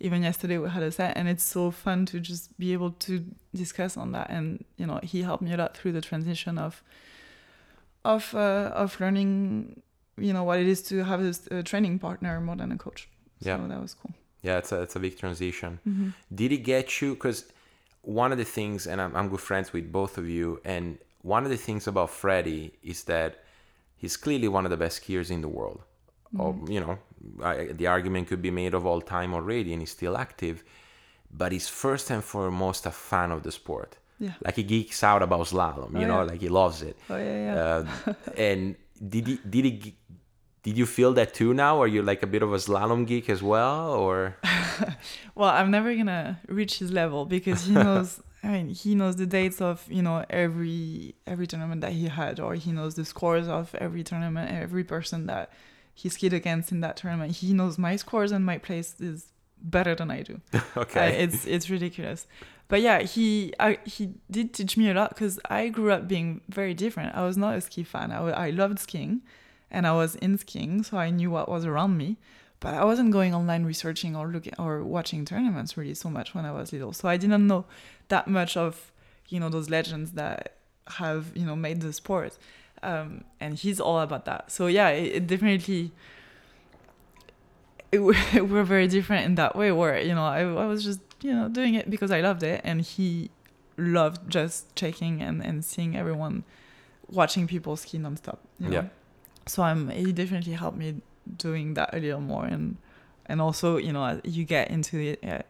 even 0.00 0.22
yesterday 0.22 0.58
we 0.58 0.68
had 0.68 0.82
a 0.82 0.90
set 0.90 1.16
and 1.16 1.28
it's 1.28 1.44
so 1.44 1.70
fun 1.70 2.06
to 2.06 2.18
just 2.20 2.56
be 2.58 2.72
able 2.72 2.90
to 2.90 3.24
discuss 3.54 3.96
on 3.96 4.12
that. 4.12 4.28
And 4.30 4.64
you 4.76 4.86
know 4.86 5.00
he 5.02 5.22
helped 5.22 5.42
me 5.42 5.52
a 5.52 5.56
lot 5.56 5.76
through 5.76 5.92
the 5.92 6.00
transition 6.00 6.58
of 6.58 6.82
of 8.04 8.34
uh, 8.34 8.70
of 8.74 9.00
learning 9.00 9.80
you 10.18 10.32
know 10.32 10.44
what 10.44 10.58
it 10.58 10.66
is 10.66 10.82
to 10.82 11.04
have 11.04 11.20
a 11.50 11.62
training 11.62 11.98
partner 11.98 12.40
more 12.40 12.56
than 12.56 12.70
a 12.72 12.76
coach. 12.76 13.08
So 13.40 13.48
Yeah. 13.48 13.66
that 13.68 13.80
was 13.80 13.94
cool 13.94 14.12
yeah, 14.42 14.58
it's 14.58 14.72
a 14.72 14.82
it's 14.82 14.96
a 14.96 15.00
big 15.00 15.18
transition. 15.18 15.78
mm-hmm. 15.88 16.10
Did 16.34 16.52
it 16.52 16.58
get 16.58 17.00
you? 17.00 17.14
Because 17.14 17.46
one 18.02 18.32
of 18.32 18.38
the 18.38 18.44
things, 18.58 18.86
and 18.86 19.00
I'm, 19.00 19.14
I'm 19.16 19.28
good 19.28 19.40
friends 19.40 19.72
with 19.72 19.90
both 19.92 20.18
of 20.18 20.28
you, 20.28 20.60
and 20.64 20.98
one 21.22 21.44
of 21.44 21.50
the 21.50 21.56
things 21.68 21.86
about 21.86 22.10
Freddie 22.10 22.72
is 22.82 23.04
that 23.04 23.30
he's 23.96 24.16
clearly 24.16 24.48
one 24.48 24.64
of 24.66 24.70
the 24.70 24.76
best 24.76 25.02
skiers 25.02 25.30
in 25.30 25.40
the 25.40 25.48
world. 25.48 25.80
Or, 26.38 26.56
you 26.66 26.80
know, 26.80 26.98
I, 27.44 27.66
the 27.80 27.86
argument 27.88 28.28
could 28.28 28.40
be 28.40 28.50
made 28.50 28.72
of 28.74 28.86
all 28.86 29.00
time 29.02 29.34
already, 29.34 29.72
and 29.74 29.82
he's 29.82 29.90
still 29.92 30.16
active. 30.16 30.64
But 31.30 31.52
he's 31.52 31.68
first 31.68 32.10
and 32.10 32.24
foremost 32.24 32.86
a 32.86 32.90
fan 32.90 33.30
of 33.30 33.42
the 33.42 33.52
sport. 33.52 33.98
yeah 34.18 34.32
Like 34.44 34.56
he 34.56 34.62
geeks 34.64 35.02
out 35.04 35.22
about 35.22 35.46
slalom, 35.52 35.92
you 36.00 36.04
Oh, 36.06 36.08
know, 36.12 36.20
yeah. 36.22 36.30
like 36.30 36.40
he 36.40 36.48
loves 36.48 36.82
it. 36.82 36.96
oh 37.10 37.16
yeah 37.28 37.38
yeah 37.46 37.64
Uh, 37.64 37.84
and 38.48 38.60
did 39.12 39.26
he, 39.28 39.34
did 39.54 39.64
he, 39.68 39.94
did 40.62 40.76
you 40.78 40.86
feel 40.86 41.12
that 41.14 41.34
too 41.34 41.52
now? 41.54 41.80
Are 41.82 41.86
you 41.88 42.02
like 42.02 42.22
a 42.22 42.26
bit 42.26 42.42
of 42.42 42.52
a 42.52 42.56
slalom 42.56 43.06
geek 43.06 43.28
as 43.28 43.42
well, 43.42 43.92
or? 43.92 44.36
Well, 45.34 45.48
I'm 45.48 45.70
never 45.70 45.94
gonna 45.94 46.40
reach 46.46 46.78
his 46.78 46.92
level 46.92 47.24
because 47.24 47.64
he 47.64 47.72
knows. 47.72 48.20
I 48.44 48.48
mean, 48.48 48.68
he 48.70 48.94
knows 48.94 49.16
the 49.16 49.26
dates 49.26 49.60
of 49.60 49.84
you 49.88 50.02
know 50.02 50.24
every 50.28 51.14
every 51.26 51.46
tournament 51.46 51.80
that 51.80 51.92
he 51.92 52.08
had, 52.08 52.38
or 52.40 52.54
he 52.54 52.72
knows 52.72 52.94
the 52.94 53.04
scores 53.04 53.48
of 53.48 53.74
every 53.76 54.02
tournament, 54.02 54.50
every 54.50 54.84
person 54.84 55.26
that 55.26 55.50
he 55.94 56.08
skied 56.08 56.32
against 56.32 56.72
in 56.72 56.80
that 56.80 56.96
tournament. 56.96 57.36
He 57.36 57.52
knows 57.52 57.78
my 57.78 57.96
scores 57.96 58.32
and 58.32 58.44
my 58.44 58.58
place 58.58 59.00
is 59.00 59.26
better 59.62 59.94
than 59.94 60.10
I 60.10 60.22
do. 60.22 60.40
Okay. 60.76 61.00
Uh, 61.00 61.24
it's 61.24 61.46
it's 61.46 61.70
ridiculous. 61.70 62.26
But 62.68 62.80
yeah, 62.80 63.02
he 63.02 63.52
I, 63.60 63.78
he 63.84 64.14
did 64.30 64.54
teach 64.54 64.76
me 64.76 64.90
a 64.90 64.94
lot 64.94 65.10
because 65.10 65.38
I 65.50 65.68
grew 65.68 65.90
up 65.92 66.08
being 66.08 66.40
very 66.48 66.74
different. 66.74 67.14
I 67.14 67.22
was 67.22 67.36
not 67.36 67.56
a 67.56 67.60
ski 67.60 67.84
fan. 67.84 68.10
I, 68.12 68.20
I 68.46 68.50
loved 68.50 68.78
skiing, 68.78 69.22
and 69.72 69.86
I 69.86 69.92
was 69.92 70.14
in 70.16 70.38
skiing, 70.38 70.84
so 70.84 70.98
I 70.98 71.10
knew 71.10 71.30
what 71.30 71.48
was 71.48 71.64
around 71.64 71.96
me. 71.96 72.18
But 72.60 72.74
I 72.74 72.84
wasn't 72.84 73.10
going 73.10 73.34
online 73.34 73.64
researching 73.64 74.14
or 74.14 74.28
looking 74.28 74.54
or 74.56 74.84
watching 74.84 75.24
tournaments 75.24 75.76
really 75.76 75.94
so 75.94 76.08
much 76.08 76.32
when 76.32 76.44
I 76.44 76.52
was 76.52 76.72
little. 76.72 76.92
So 76.92 77.08
I 77.08 77.16
didn't 77.16 77.48
know 77.48 77.64
that 78.06 78.28
much 78.28 78.56
of 78.56 78.92
you 79.28 79.40
know 79.40 79.48
those 79.48 79.68
legends 79.68 80.12
that 80.12 80.58
have 80.98 81.32
you 81.34 81.44
know 81.44 81.56
made 81.56 81.80
the 81.80 81.92
sport. 81.92 82.38
Um, 82.84 83.24
and 83.40 83.58
he's 83.58 83.80
all 83.80 83.98
about 83.98 84.26
that. 84.26 84.52
So 84.52 84.68
yeah, 84.68 84.90
it, 84.90 85.16
it 85.16 85.26
definitely 85.26 85.90
it, 87.90 87.98
we're 88.48 88.64
very 88.64 88.86
different 88.86 89.24
in 89.26 89.34
that 89.36 89.56
way 89.56 89.72
where 89.72 90.00
you 90.00 90.14
know 90.14 90.24
I, 90.24 90.40
I 90.40 90.66
was 90.66 90.84
just 90.84 91.00
you 91.20 91.32
know 91.32 91.48
doing 91.48 91.74
it 91.74 91.90
because 91.90 92.10
I 92.10 92.20
loved 92.20 92.42
it 92.42 92.60
and 92.64 92.80
he 92.80 93.30
loved 93.76 94.30
just 94.30 94.74
checking 94.76 95.22
and, 95.22 95.42
and 95.42 95.64
seeing 95.64 95.96
everyone 95.96 96.44
watching 97.08 97.46
people 97.46 97.76
ski 97.76 97.98
nonstop 97.98 98.38
you 98.58 98.68
know? 98.68 98.74
Yeah. 98.74 98.88
So 99.46 99.62
I'm 99.62 99.88
he 99.90 100.12
definitely 100.12 100.52
helped 100.54 100.76
me 100.78 101.00
doing 101.38 101.74
that 101.74 101.94
a 101.94 101.98
little 101.98 102.20
more 102.20 102.44
and 102.46 102.76
and 103.26 103.40
also 103.40 103.76
you 103.76 103.92
know 103.92 104.20
you 104.24 104.44
get 104.44 104.70
into 104.70 104.98
it 104.98 105.18
uh, 105.24 105.42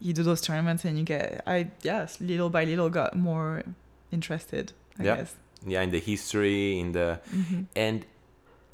you 0.00 0.12
do 0.12 0.22
those 0.22 0.40
tournaments 0.40 0.84
and 0.84 0.98
you 0.98 1.04
get 1.04 1.42
I 1.46 1.70
yes 1.82 2.20
little 2.20 2.50
by 2.50 2.64
little 2.64 2.90
got 2.90 3.16
more 3.16 3.62
interested 4.12 4.72
I 4.98 5.04
Yeah. 5.04 5.16
guess. 5.16 5.34
Yeah, 5.66 5.82
in 5.82 5.90
the 5.90 6.00
history, 6.00 6.78
in 6.78 6.92
the 6.92 7.20
hmm 7.30 7.62
and 7.76 8.04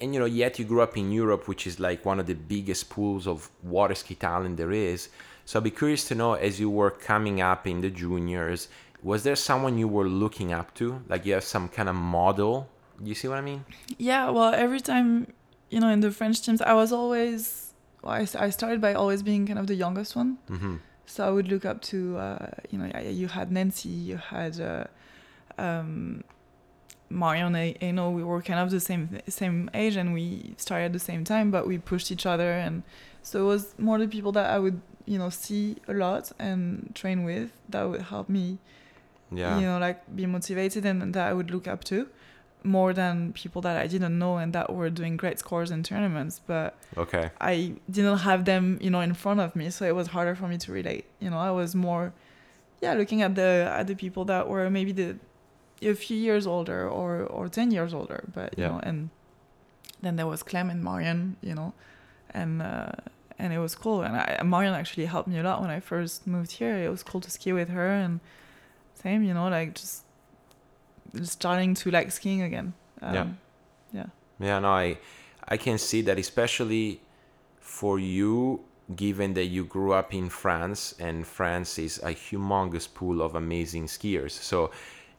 and 0.00 0.12
you 0.14 0.20
know 0.20 0.26
yet 0.26 0.58
you 0.58 0.64
grew 0.64 0.82
up 0.82 0.96
in 0.96 1.10
europe 1.10 1.48
which 1.48 1.66
is 1.66 1.80
like 1.80 2.04
one 2.04 2.20
of 2.20 2.26
the 2.26 2.34
biggest 2.34 2.90
pools 2.90 3.26
of 3.26 3.50
water 3.62 3.94
ski 3.94 4.14
talent 4.14 4.56
there 4.56 4.72
is. 4.72 5.08
So 5.44 5.58
i'd 5.58 5.64
be 5.64 5.70
curious 5.70 6.06
to 6.08 6.14
know 6.14 6.34
as 6.34 6.58
you 6.60 6.68
were 6.70 6.90
coming 6.90 7.40
up 7.40 7.66
in 7.66 7.80
the 7.80 7.90
juniors 7.90 8.68
was 9.02 9.22
there 9.22 9.36
someone 9.36 9.78
you 9.78 9.86
were 9.88 10.08
looking 10.08 10.52
up 10.52 10.74
to? 10.74 11.00
Like 11.08 11.24
you 11.26 11.34
have 11.34 11.44
some 11.44 11.68
kind 11.68 11.88
of 11.88 11.94
model 11.94 12.68
you 13.04 13.14
see 13.14 13.28
what 13.28 13.38
i 13.38 13.40
mean 13.40 13.64
Yeah, 13.98 14.30
well, 14.30 14.52
every 14.54 14.80
time, 14.80 15.32
you 15.70 15.80
know, 15.80 15.88
in 15.88 16.00
the 16.00 16.10
French 16.10 16.40
teams, 16.42 16.60
I 16.62 16.74
was 16.74 16.92
always, 16.92 17.72
well, 18.02 18.14
I 18.46 18.50
started 18.50 18.80
by 18.80 18.92
always 18.94 19.22
being 19.22 19.46
kind 19.46 19.58
of 19.58 19.66
the 19.66 19.74
youngest 19.74 20.14
one. 20.16 20.38
mm-hmm. 20.50 20.76
So 21.06 21.26
I 21.28 21.30
would 21.30 21.48
look 21.48 21.64
up 21.64 21.78
to, 21.92 21.98
uh, 22.18 22.50
you 22.70 22.78
know, 22.78 22.86
yeah, 22.86 23.00
you 23.20 23.28
had 23.28 23.50
Nancy, 23.52 23.88
you 24.10 24.16
had, 24.16 24.60
uh, 24.60 24.84
um, 25.58 26.24
Marion 27.08 27.54
and 27.54 27.96
know 27.96 28.10
we 28.10 28.24
were 28.24 28.42
kind 28.42 28.58
of 28.58 28.70
the 28.70 28.80
same 28.80 29.20
same 29.28 29.70
age 29.74 29.94
and 29.96 30.12
we 30.12 30.54
started 30.56 30.86
at 30.86 30.92
the 30.92 30.98
same 30.98 31.22
time, 31.24 31.50
but 31.50 31.66
we 31.66 31.78
pushed 31.78 32.10
each 32.10 32.26
other, 32.26 32.50
and 32.52 32.82
so 33.22 33.34
it 33.44 33.46
was 33.46 33.74
more 33.78 33.98
the 33.98 34.08
people 34.08 34.32
that 34.32 34.50
I 34.50 34.58
would 34.58 34.80
you 35.04 35.18
know 35.18 35.30
see 35.30 35.76
a 35.86 35.94
lot 35.94 36.32
and 36.38 36.90
train 36.94 37.22
with 37.24 37.50
that 37.68 37.84
would 37.88 38.02
help 38.02 38.28
me, 38.28 38.58
Yeah. 39.30 39.56
you 39.58 39.66
know, 39.66 39.78
like 39.78 39.98
be 40.16 40.26
motivated 40.26 40.84
and 40.84 41.14
that 41.14 41.28
I 41.30 41.32
would 41.32 41.50
look 41.52 41.68
up 41.68 41.84
to, 41.84 42.08
more 42.62 42.92
than 42.92 43.32
people 43.32 43.62
that 43.62 43.76
I 43.76 43.86
didn't 43.86 44.18
know 44.18 44.38
and 44.38 44.52
that 44.52 44.72
were 44.74 44.90
doing 44.90 45.16
great 45.16 45.38
scores 45.38 45.70
in 45.70 45.82
tournaments, 45.82 46.40
but. 46.46 46.76
Okay. 46.96 47.30
I 47.40 47.74
didn't 47.90 48.18
have 48.18 48.44
them, 48.44 48.78
you 48.80 48.90
know, 48.90 49.00
in 49.00 49.14
front 49.14 49.40
of 49.40 49.54
me, 49.54 49.70
so 49.70 49.84
it 49.84 49.94
was 49.94 50.08
harder 50.08 50.34
for 50.34 50.48
me 50.48 50.58
to 50.58 50.72
relate. 50.72 51.04
You 51.20 51.30
know, 51.30 51.38
I 51.38 51.50
was 51.50 51.74
more, 51.74 52.12
yeah, 52.82 52.94
looking 52.94 53.22
at 53.22 53.34
the 53.34 53.70
at 53.78 53.86
the 53.86 53.94
people 53.94 54.24
that 54.26 54.48
were 54.48 54.68
maybe 54.70 54.92
the 54.92 55.16
a 55.82 55.94
few 55.94 56.16
years 56.16 56.46
older 56.46 56.88
or 56.88 57.20
or 57.36 57.48
ten 57.48 57.70
years 57.70 57.92
older, 57.94 58.24
but 58.34 58.56
you 58.58 58.64
Yeah. 58.64 58.70
know, 58.70 58.80
and 58.82 59.10
then 60.02 60.16
there 60.16 60.26
was 60.26 60.42
Clem 60.42 60.70
and 60.70 60.82
Marion, 60.82 61.36
you 61.42 61.54
know, 61.54 61.72
and 62.30 62.62
uh, 62.62 62.92
and 63.38 63.52
it 63.52 63.58
was 63.58 63.74
cool. 63.74 64.02
And 64.02 64.16
I, 64.16 64.42
Marion 64.42 64.72
actually 64.74 65.04
helped 65.06 65.28
me 65.28 65.38
a 65.38 65.42
lot 65.42 65.60
when 65.60 65.70
I 65.70 65.80
first 65.80 66.26
moved 66.26 66.52
here. 66.52 66.74
It 66.86 66.90
was 66.90 67.02
cool 67.02 67.20
to 67.20 67.30
ski 67.30 67.52
with 67.52 67.68
her, 67.68 67.90
and 67.90 68.20
same, 68.94 69.22
you 69.22 69.34
know, 69.34 69.48
like 69.48 69.74
just 69.74 70.04
starting 71.24 71.74
to 71.74 71.90
like 71.90 72.10
skiing 72.12 72.42
again. 72.42 72.72
Um, 73.02 73.14
Yeah. 73.14 73.26
yeah. 73.92 74.06
Yeah, 74.38 74.58
no, 74.60 74.68
I 74.68 74.98
I 75.48 75.56
can 75.56 75.78
see 75.78 76.02
that 76.02 76.18
especially 76.18 77.00
for 77.60 77.98
you, 77.98 78.60
given 78.94 79.34
that 79.34 79.46
you 79.46 79.64
grew 79.64 79.92
up 79.92 80.12
in 80.14 80.28
France 80.28 80.94
and 81.00 81.26
France 81.26 81.78
is 81.82 81.98
a 82.02 82.10
humongous 82.14 82.86
pool 82.92 83.20
of 83.22 83.34
amazing 83.34 83.86
skiers. 83.86 84.32
So 84.32 84.70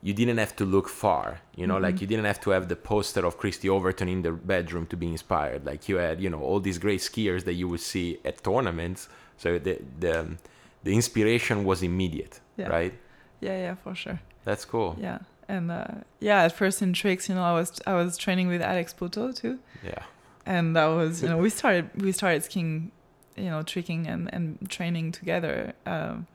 you 0.01 0.13
didn't 0.13 0.37
have 0.37 0.55
to 0.55 0.65
look 0.65 0.87
far, 0.89 1.39
you 1.55 1.65
know, 1.67 1.77
like 1.79 1.95
Mhm. 1.95 2.01
you 2.01 2.07
didn't 2.07 2.25
have 2.25 2.39
to 2.41 2.51
have 2.51 2.67
the 2.67 2.75
poster 2.75 3.25
of 3.25 3.37
Kristi 3.39 3.67
Overton 3.69 4.07
in 4.07 4.21
the 4.21 4.31
bedroom 4.31 4.85
to 4.87 4.95
be 4.97 5.07
inspired. 5.07 5.65
Like 5.65 5.89
you 5.89 5.97
had, 5.97 6.21
you 6.21 6.29
know, 6.29 6.41
all 6.41 6.59
these 6.61 6.77
great 6.79 7.01
skiers 7.01 7.43
that 7.45 7.53
you 7.53 7.67
would 7.67 7.81
see 7.81 8.19
at 8.23 8.43
tournaments. 8.43 9.09
So 9.37 9.57
the 9.59 9.79
the 9.99 10.37
the 10.83 10.93
inspiration 10.93 11.63
was 11.65 11.81
immediate, 11.81 12.39
Yeah. 12.57 12.69
right? 12.69 12.93
Yeah, 13.41 13.57
yeah, 13.65 13.75
for 13.75 13.95
sure. 13.95 14.19
That's 14.45 14.65
cool. 14.65 14.95
Yeah, 15.01 15.19
and 15.49 15.71
uh, 15.71 15.87
yeah, 16.19 16.43
at 16.43 16.51
first 16.53 16.81
in 16.81 16.93
tricks, 16.93 17.29
you 17.29 17.35
know, 17.35 17.43
I 17.43 17.53
was 17.53 17.79
I 17.87 17.93
was 17.93 18.17
training 18.17 18.47
with 18.47 18.61
Alex 18.61 18.93
Poto 18.93 19.31
too, 19.31 19.59
Yeah. 19.83 20.03
and 20.45 20.75
that 20.75 20.87
was 20.87 21.21
you 21.21 21.29
know 21.31 21.37
we 21.37 21.49
started 21.49 21.89
we 22.01 22.11
started 22.11 22.43
skiing, 22.43 22.91
you 23.35 23.49
know, 23.49 23.63
tricking 23.63 24.07
and 24.07 24.29
and 24.33 24.69
training 24.69 25.11
together, 25.11 25.73
um, 25.85 26.27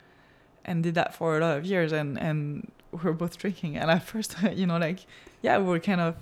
and 0.65 0.83
did 0.83 0.95
that 0.95 1.15
for 1.15 1.37
a 1.37 1.41
lot 1.41 1.57
of 1.59 1.65
years, 1.67 1.93
and 1.93 2.19
and 2.19 2.71
we 2.93 2.99
were 3.05 3.13
both 3.13 3.37
tricking, 3.39 3.77
and 3.77 3.91
at 3.91 4.03
first, 4.03 4.37
you 4.55 4.67
know, 4.67 4.79
like 4.79 5.01
yeah, 5.43 5.59
we 5.59 5.65
were 5.65 5.81
kind 5.81 6.01
of 6.01 6.15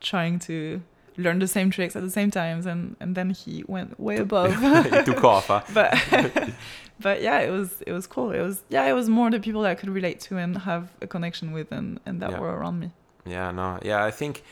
trying 0.00 0.38
to 0.38 0.82
learn 1.16 1.38
the 1.38 1.46
same 1.48 1.70
tricks 1.70 1.94
at 1.96 2.02
the 2.02 2.10
same 2.10 2.30
times, 2.30 2.66
and 2.66 2.96
and 3.00 3.14
then 3.14 3.30
he 3.30 3.64
went 3.68 3.98
way 4.00 4.16
above. 4.16 4.54
it 4.62 5.04
took 5.06 5.22
off, 5.24 5.46
huh? 5.48 5.62
but 5.74 5.92
but 7.00 7.22
yeah 7.22 7.40
it 7.40 7.50
was 7.50 7.82
it 7.86 7.92
was 7.92 8.06
cool 8.06 8.30
it 8.30 8.40
was 8.40 8.62
yeah 8.68 8.84
it 8.86 8.92
was 8.92 9.08
more 9.08 9.28
the 9.30 9.40
people 9.40 9.62
that 9.62 9.70
i 9.70 9.74
could 9.74 9.88
relate 9.88 10.20
to 10.20 10.36
and 10.36 10.58
have 10.58 10.88
a 11.00 11.06
connection 11.06 11.50
with 11.50 11.72
and 11.72 11.98
and 12.06 12.20
that 12.22 12.30
Yeah. 12.30 12.38
were 12.40 12.54
around 12.58 12.78
me 12.80 12.90
Yeah, 13.26 13.50
no, 13.52 13.78
yeah, 13.82 14.04
I 14.04 14.10
think 14.10 14.42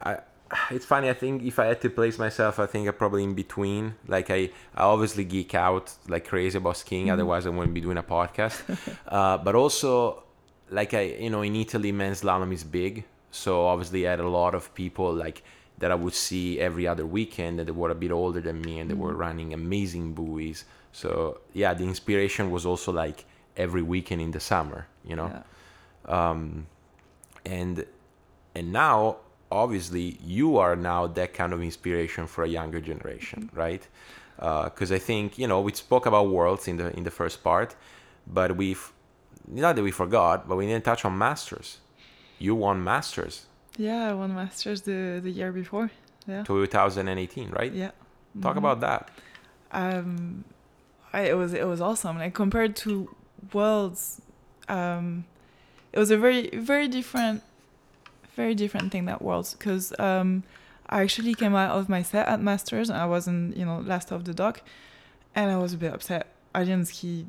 I. 0.00 0.18
It's 0.70 0.86
funny. 0.86 1.08
I 1.10 1.12
think 1.22 1.42
if 1.42 1.58
I 1.58 1.66
had 1.66 1.80
to 1.82 1.90
place 1.90 2.16
myself, 2.18 2.58
I 2.58 2.66
think 2.66 2.88
I'm 2.88 2.94
probably 2.94 3.22
in 3.22 3.34
between. 3.34 3.94
Like 4.14 4.28
I, 4.30 4.40
I 4.74 4.84
obviously 4.94 5.24
geek 5.24 5.54
out 5.54 5.86
like 6.08 6.24
crazy 6.26 6.56
about 6.58 6.78
skiing. 6.78 7.06
Mhm. 7.08 7.12
Otherwise, 7.14 7.46
I 7.46 7.50
wouldn't 7.50 7.74
be 7.74 7.82
doing 7.82 7.98
a 7.98 8.02
podcast. 8.02 8.56
uh, 9.06 9.36
but 9.46 9.54
also, 9.54 10.22
like 10.70 10.94
I, 10.94 11.02
you 11.24 11.30
know, 11.30 11.42
in 11.42 11.54
Italy, 11.54 11.92
men's 11.92 12.22
slalom 12.22 12.50
is 12.52 12.64
big. 12.64 13.04
So 13.30 13.50
obviously, 13.72 14.06
I 14.08 14.10
had 14.14 14.20
a 14.20 14.28
lot 14.40 14.54
of 14.54 14.72
people 14.74 15.12
like 15.12 15.42
that 15.78 15.90
I 15.90 15.94
would 15.94 16.14
see 16.14 16.58
every 16.60 16.86
other 16.86 17.06
weekend 17.06 17.58
that 17.58 17.64
they 17.66 17.72
were 17.72 17.90
a 17.90 17.94
bit 17.94 18.10
older 18.10 18.40
than 18.40 18.60
me 18.62 18.78
and 18.80 18.90
they 18.90 18.94
were 18.94 19.12
Mhm. 19.14 19.18
running 19.26 19.54
amazing 19.54 20.12
buoys. 20.14 20.64
So 20.92 21.40
yeah, 21.52 21.72
the 21.74 21.84
inspiration 21.84 22.50
was 22.50 22.64
also 22.66 22.90
like 22.92 23.24
every 23.56 23.82
weekend 23.82 24.20
in 24.20 24.30
the 24.32 24.40
summer. 24.40 24.86
You 25.04 25.16
know 25.16 25.30
yeah. 25.34 26.30
um, 26.30 26.66
and 27.44 27.84
and 28.54 28.72
now 28.72 29.16
obviously 29.50 30.18
you 30.22 30.58
are 30.58 30.76
now 30.76 31.06
that 31.06 31.32
kind 31.32 31.52
of 31.52 31.62
inspiration 31.62 32.26
for 32.26 32.44
a 32.44 32.48
younger 32.48 32.80
generation 32.80 33.48
right 33.54 33.86
because 34.36 34.92
i 34.92 34.98
think 34.98 35.38
you 35.38 35.46
know 35.50 35.60
we 35.60 35.72
spoke 35.72 36.04
about 36.06 36.28
worlds 36.28 36.68
in 36.68 36.76
the 36.76 36.94
in 36.98 37.04
the 37.04 37.10
first 37.10 37.42
part 37.42 37.74
but 38.26 38.56
we've 38.56 38.92
not 39.46 39.74
that 39.76 39.82
we 39.82 39.90
forgot 39.90 40.46
but 40.48 40.56
we 40.56 40.66
didn't 40.66 40.84
touch 40.84 41.02
on 41.04 41.16
masters 41.16 41.78
you 42.38 42.54
won 42.54 42.82
masters 42.84 43.46
yeah 43.78 44.10
i 44.10 44.12
won 44.12 44.34
masters 44.34 44.82
the 44.82 45.20
the 45.22 45.30
year 45.30 45.50
before 45.52 45.90
yeah. 46.26 46.42
2018 46.42 47.50
right? 47.50 47.72
Yeah. 47.72 47.92
Talk 48.42 48.56
Mhm. 48.56 48.58
about 48.58 48.80
that. 48.80 49.08
Um 49.72 50.44
I, 51.14 51.20
it 51.32 51.36
was 51.38 51.54
it 51.54 51.66
was 51.66 51.80
awesome 51.80 52.18
like 52.18 52.34
compared 52.34 52.76
to 52.84 52.90
worlds 53.54 54.20
um 54.68 55.24
it 55.94 55.98
was 55.98 56.10
a 56.10 56.18
very 56.18 56.50
very 56.52 56.86
different 56.86 57.42
very 58.36 58.54
different 58.54 58.92
thing 58.92 59.06
that 59.06 59.22
worlds 59.22 59.54
because 59.54 59.98
um 59.98 60.42
i 60.90 61.00
actually 61.00 61.34
came 61.34 61.54
out 61.54 61.70
of 61.78 61.88
my 61.88 62.02
set 62.02 62.28
at 62.28 62.40
masters 62.42 62.90
and 62.90 62.98
i 62.98 63.06
wasn't 63.06 63.56
you 63.56 63.64
know 63.64 63.78
last 63.92 64.12
off 64.12 64.22
the 64.24 64.34
dock 64.34 64.60
and 65.34 65.50
i 65.50 65.56
was 65.56 65.72
a 65.72 65.78
bit 65.78 65.92
upset. 65.94 66.26
I 66.54 66.64
didn't 66.64 66.88
ski 66.88 67.26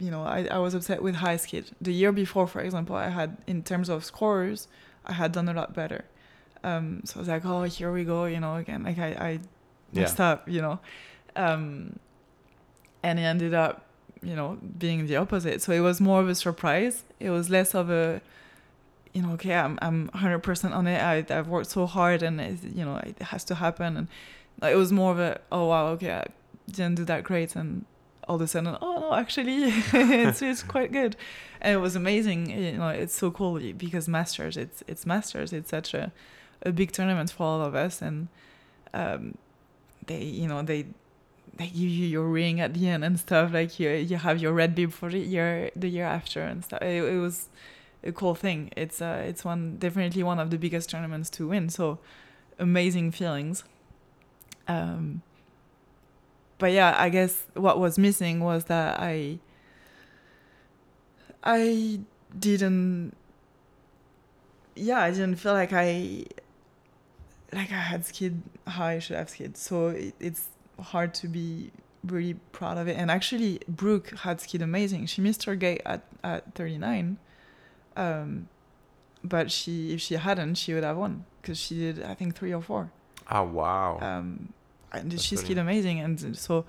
you 0.00 0.10
know 0.10 0.22
i, 0.24 0.38
I 0.50 0.58
was 0.58 0.74
upset 0.74 1.00
with 1.06 1.14
high 1.16 1.36
skid. 1.36 1.64
The 1.80 1.92
year 1.92 2.10
before 2.10 2.46
for 2.48 2.60
example 2.60 2.96
i 2.96 3.08
had 3.08 3.36
in 3.46 3.62
terms 3.62 3.88
of 3.88 4.04
scores 4.04 4.66
i 5.06 5.12
had 5.12 5.32
done 5.32 5.48
a 5.48 5.52
lot 5.52 5.74
better 5.74 6.04
um 6.64 7.00
so 7.04 7.16
i 7.16 7.18
was 7.18 7.28
like 7.28 7.44
oh 7.44 7.62
here 7.62 7.92
we 7.92 8.04
go 8.04 8.24
you 8.24 8.40
know 8.40 8.56
again 8.56 8.82
like 8.84 8.98
i 8.98 9.08
i 9.28 9.40
yeah 9.92 10.02
messed 10.02 10.20
up, 10.20 10.48
you 10.48 10.60
know. 10.60 10.78
Um, 11.36 11.98
and 13.02 13.18
it 13.18 13.22
ended 13.22 13.54
up, 13.54 13.86
you 14.22 14.34
know, 14.34 14.58
being 14.78 15.06
the 15.06 15.16
opposite. 15.16 15.62
So 15.62 15.72
it 15.72 15.80
was 15.80 16.00
more 16.00 16.20
of 16.20 16.28
a 16.28 16.34
surprise. 16.34 17.04
It 17.20 17.30
was 17.30 17.50
less 17.50 17.74
of 17.74 17.90
a, 17.90 18.20
you 19.12 19.22
know, 19.22 19.32
okay, 19.32 19.54
I'm 19.54 19.78
I'm 19.82 20.08
100% 20.08 20.72
on 20.72 20.86
it. 20.86 21.00
I 21.00 21.24
I've 21.36 21.48
worked 21.48 21.70
so 21.70 21.86
hard, 21.86 22.22
and 22.22 22.40
it's, 22.40 22.64
you 22.64 22.84
know, 22.84 22.96
it 22.96 23.20
has 23.20 23.44
to 23.44 23.56
happen. 23.56 23.96
And 23.96 24.08
it 24.62 24.76
was 24.76 24.92
more 24.92 25.12
of 25.12 25.18
a, 25.18 25.40
oh 25.50 25.66
wow, 25.66 25.88
okay, 25.88 26.12
I 26.12 26.26
didn't 26.70 26.94
do 26.94 27.04
that 27.04 27.24
great, 27.24 27.56
and 27.56 27.84
all 28.28 28.36
of 28.36 28.42
a 28.42 28.46
sudden, 28.46 28.76
oh 28.80 29.00
no, 29.00 29.14
actually, 29.14 29.64
it's 29.92 30.42
it's 30.42 30.62
quite 30.62 30.92
good, 30.92 31.16
and 31.60 31.74
it 31.74 31.78
was 31.78 31.96
amazing. 31.96 32.50
You 32.50 32.78
know, 32.78 32.88
it's 32.88 33.14
so 33.14 33.30
cool 33.30 33.58
because 33.58 34.08
Masters, 34.08 34.56
it's 34.56 34.82
it's 34.86 35.06
Masters. 35.06 35.52
It's 35.52 35.70
such 35.70 35.94
a 35.94 36.12
a 36.62 36.72
big 36.72 36.92
tournament 36.92 37.30
for 37.30 37.44
all 37.44 37.60
of 37.62 37.74
us, 37.74 38.00
and 38.00 38.28
um, 38.94 39.36
they 40.06 40.22
you 40.22 40.46
know 40.46 40.62
they 40.62 40.86
they 41.56 41.66
give 41.66 41.76
you 41.76 42.06
your 42.06 42.28
ring 42.28 42.60
at 42.60 42.74
the 42.74 42.88
end 42.88 43.04
and 43.04 43.18
stuff 43.18 43.52
like 43.52 43.78
you 43.78 43.90
you 43.90 44.16
have 44.16 44.38
your 44.40 44.52
red 44.52 44.74
bib 44.74 44.92
for 44.92 45.10
the 45.10 45.18
year 45.18 45.70
the 45.76 45.88
year 45.88 46.06
after 46.06 46.42
and 46.42 46.64
stuff 46.64 46.80
it, 46.82 47.04
it 47.04 47.18
was 47.18 47.48
a 48.04 48.12
cool 48.12 48.34
thing 48.34 48.70
it's 48.76 49.02
uh 49.02 49.22
it's 49.26 49.44
one 49.44 49.76
definitely 49.78 50.22
one 50.22 50.38
of 50.38 50.50
the 50.50 50.56
biggest 50.56 50.90
tournaments 50.90 51.28
to 51.28 51.48
win 51.48 51.68
so 51.68 51.98
amazing 52.58 53.10
feelings 53.10 53.64
um 54.66 55.22
but 56.62 56.70
yeah 56.72 56.94
i 56.98 57.08
guess 57.16 57.32
what 57.54 57.76
was 57.84 57.94
missing 58.06 58.36
was 58.40 58.64
that 58.72 58.98
i 59.00 59.38
i 61.42 61.98
didn't 62.38 63.12
yeah 64.76 65.00
i 65.00 65.10
didn't 65.10 65.36
feel 65.36 65.52
like 65.52 65.72
i 65.72 66.24
like 67.52 67.70
I 67.70 67.82
had 67.92 68.04
skied 68.06 68.40
how 68.66 68.86
I 68.86 68.98
should 68.98 69.16
have 69.16 69.28
skied. 69.28 69.58
So 69.58 69.88
it, 69.88 70.14
it's 70.18 70.48
hard 70.80 71.12
to 71.20 71.28
be 71.28 71.70
really 72.02 72.34
proud 72.50 72.78
of 72.78 72.88
it. 72.88 72.96
And 72.96 73.10
actually, 73.10 73.60
Brooke 73.68 74.08
had 74.20 74.40
skied 74.40 74.62
amazing. 74.62 75.04
She 75.04 75.20
missed 75.20 75.44
her 75.44 75.54
gate 75.54 75.82
at, 75.84 76.00
at 76.24 76.54
39. 76.54 77.18
Um, 77.94 78.48
but 79.22 79.50
she, 79.50 79.92
if 79.92 80.00
she 80.00 80.14
hadn't, 80.14 80.54
she 80.54 80.72
would 80.72 80.82
have 80.82 80.96
won 80.96 81.26
because 81.42 81.58
she 81.58 81.74
did, 81.78 82.02
I 82.02 82.14
think, 82.14 82.34
three 82.34 82.54
or 82.54 82.62
four. 82.62 82.90
oh 83.30 83.42
wow 83.44 83.98
Um, 84.00 84.54
and 84.92 85.10
That's 85.12 85.22
she 85.22 85.36
skied 85.36 85.58
amazing. 85.58 86.00
And 86.00 86.36
so, 86.36 86.64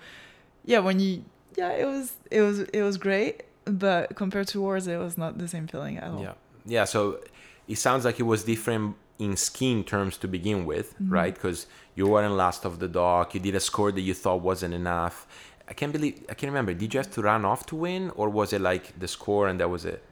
yeah, 0.66 0.80
when 0.80 1.00
you, 1.00 1.24
yeah, 1.58 1.72
it 1.72 1.86
was, 1.86 2.14
it 2.32 2.42
was, 2.42 2.60
it 2.62 2.82
was 2.82 2.98
great. 2.98 3.44
But 3.66 4.16
compared 4.16 4.48
to 4.50 4.62
Worlds, 4.62 4.88
it 4.88 4.98
was 4.98 5.18
not 5.18 5.38
the 5.38 5.48
same 5.48 5.68
feeling 5.68 5.98
at 5.98 6.10
all. 6.12 6.22
Yeah, 6.22 6.34
yeah. 6.66 6.84
So 6.86 7.20
it 7.68 7.78
sounds 7.78 8.04
like 8.06 8.20
it 8.20 8.24
was 8.24 8.44
different 8.44 8.96
in 9.20 9.38
skiing 9.38 9.84
terms 9.86 10.18
to 10.18 10.28
begin 10.28 10.66
with, 10.66 10.96
Mhm. 11.00 11.12
right? 11.12 11.34
Because 11.34 11.68
you 11.96 12.08
weren't 12.08 12.34
last 12.34 12.66
of 12.66 12.80
the 12.80 12.88
dock. 12.90 13.34
You 13.36 13.40
did 13.40 13.56
a 13.56 13.60
score 13.62 13.92
that 13.92 14.02
you 14.02 14.14
thought 14.14 14.42
wasn't 14.42 14.74
enough. 14.74 15.28
I 15.70 15.74
can't 15.74 15.94
believe. 15.94 16.16
I 16.30 16.34
can't 16.34 16.52
remember. 16.52 16.74
Did 16.74 16.94
you 16.94 16.98
have 17.00 17.12
to 17.14 17.22
run 17.22 17.46
off 17.46 17.66
to 17.68 17.76
win, 17.78 18.12
or 18.16 18.28
was 18.30 18.52
it 18.52 18.60
like 18.60 19.00
the 19.00 19.08
score 19.08 19.48
and 19.48 19.60
that 19.62 19.70
was 19.70 19.86
it? 19.86 20.04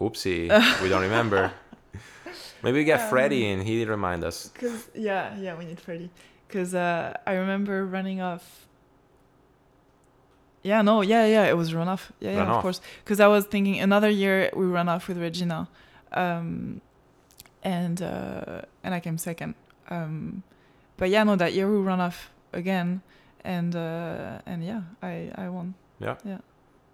Oopsie, 0.00 0.48
we 0.82 0.88
don't 0.88 1.02
remember. 1.02 1.52
Maybe 2.64 2.78
we 2.78 2.84
get 2.84 3.00
Um, 3.00 3.08
Freddie 3.10 3.46
and 3.50 3.62
he 3.62 3.84
remind 3.84 4.24
us. 4.24 4.50
Cause 4.54 4.88
yeah, 4.94 5.36
yeah, 5.36 5.56
we 5.58 5.64
need 5.66 5.78
Freddie. 5.80 6.10
Cause 6.48 6.74
uh, 6.74 7.16
I 7.26 7.34
remember 7.34 7.84
running 7.86 8.20
off. 8.20 8.66
Yeah, 10.62 10.80
no, 10.82 11.02
yeah, 11.02 11.26
yeah, 11.26 11.44
it 11.44 11.56
was 11.56 11.74
run 11.74 11.88
off. 11.88 12.10
Yeah, 12.20 12.32
yeah, 12.32 12.38
Run 12.38 12.48
of 12.48 12.54
off. 12.56 12.62
course. 12.62 12.80
Cause 13.04 13.20
I 13.20 13.26
was 13.26 13.44
thinking 13.44 13.80
another 13.80 14.08
year 14.08 14.50
we 14.56 14.64
run 14.64 14.88
off 14.88 15.08
with 15.08 15.18
Regina, 15.18 15.68
um, 16.12 16.80
and 17.62 18.00
uh, 18.00 18.62
and 18.82 18.94
I 18.94 19.00
came 19.00 19.18
second. 19.18 19.54
Um, 19.90 20.42
but 20.96 21.10
yeah, 21.10 21.22
no, 21.24 21.36
that 21.36 21.52
year 21.52 21.70
we 21.70 21.76
run 21.78 22.00
off 22.00 22.30
again, 22.54 23.02
and 23.44 23.76
uh, 23.76 24.38
and 24.46 24.64
yeah, 24.64 24.82
I 25.02 25.30
I 25.34 25.48
won. 25.50 25.74
Yeah. 26.00 26.16
Yeah. 26.24 26.38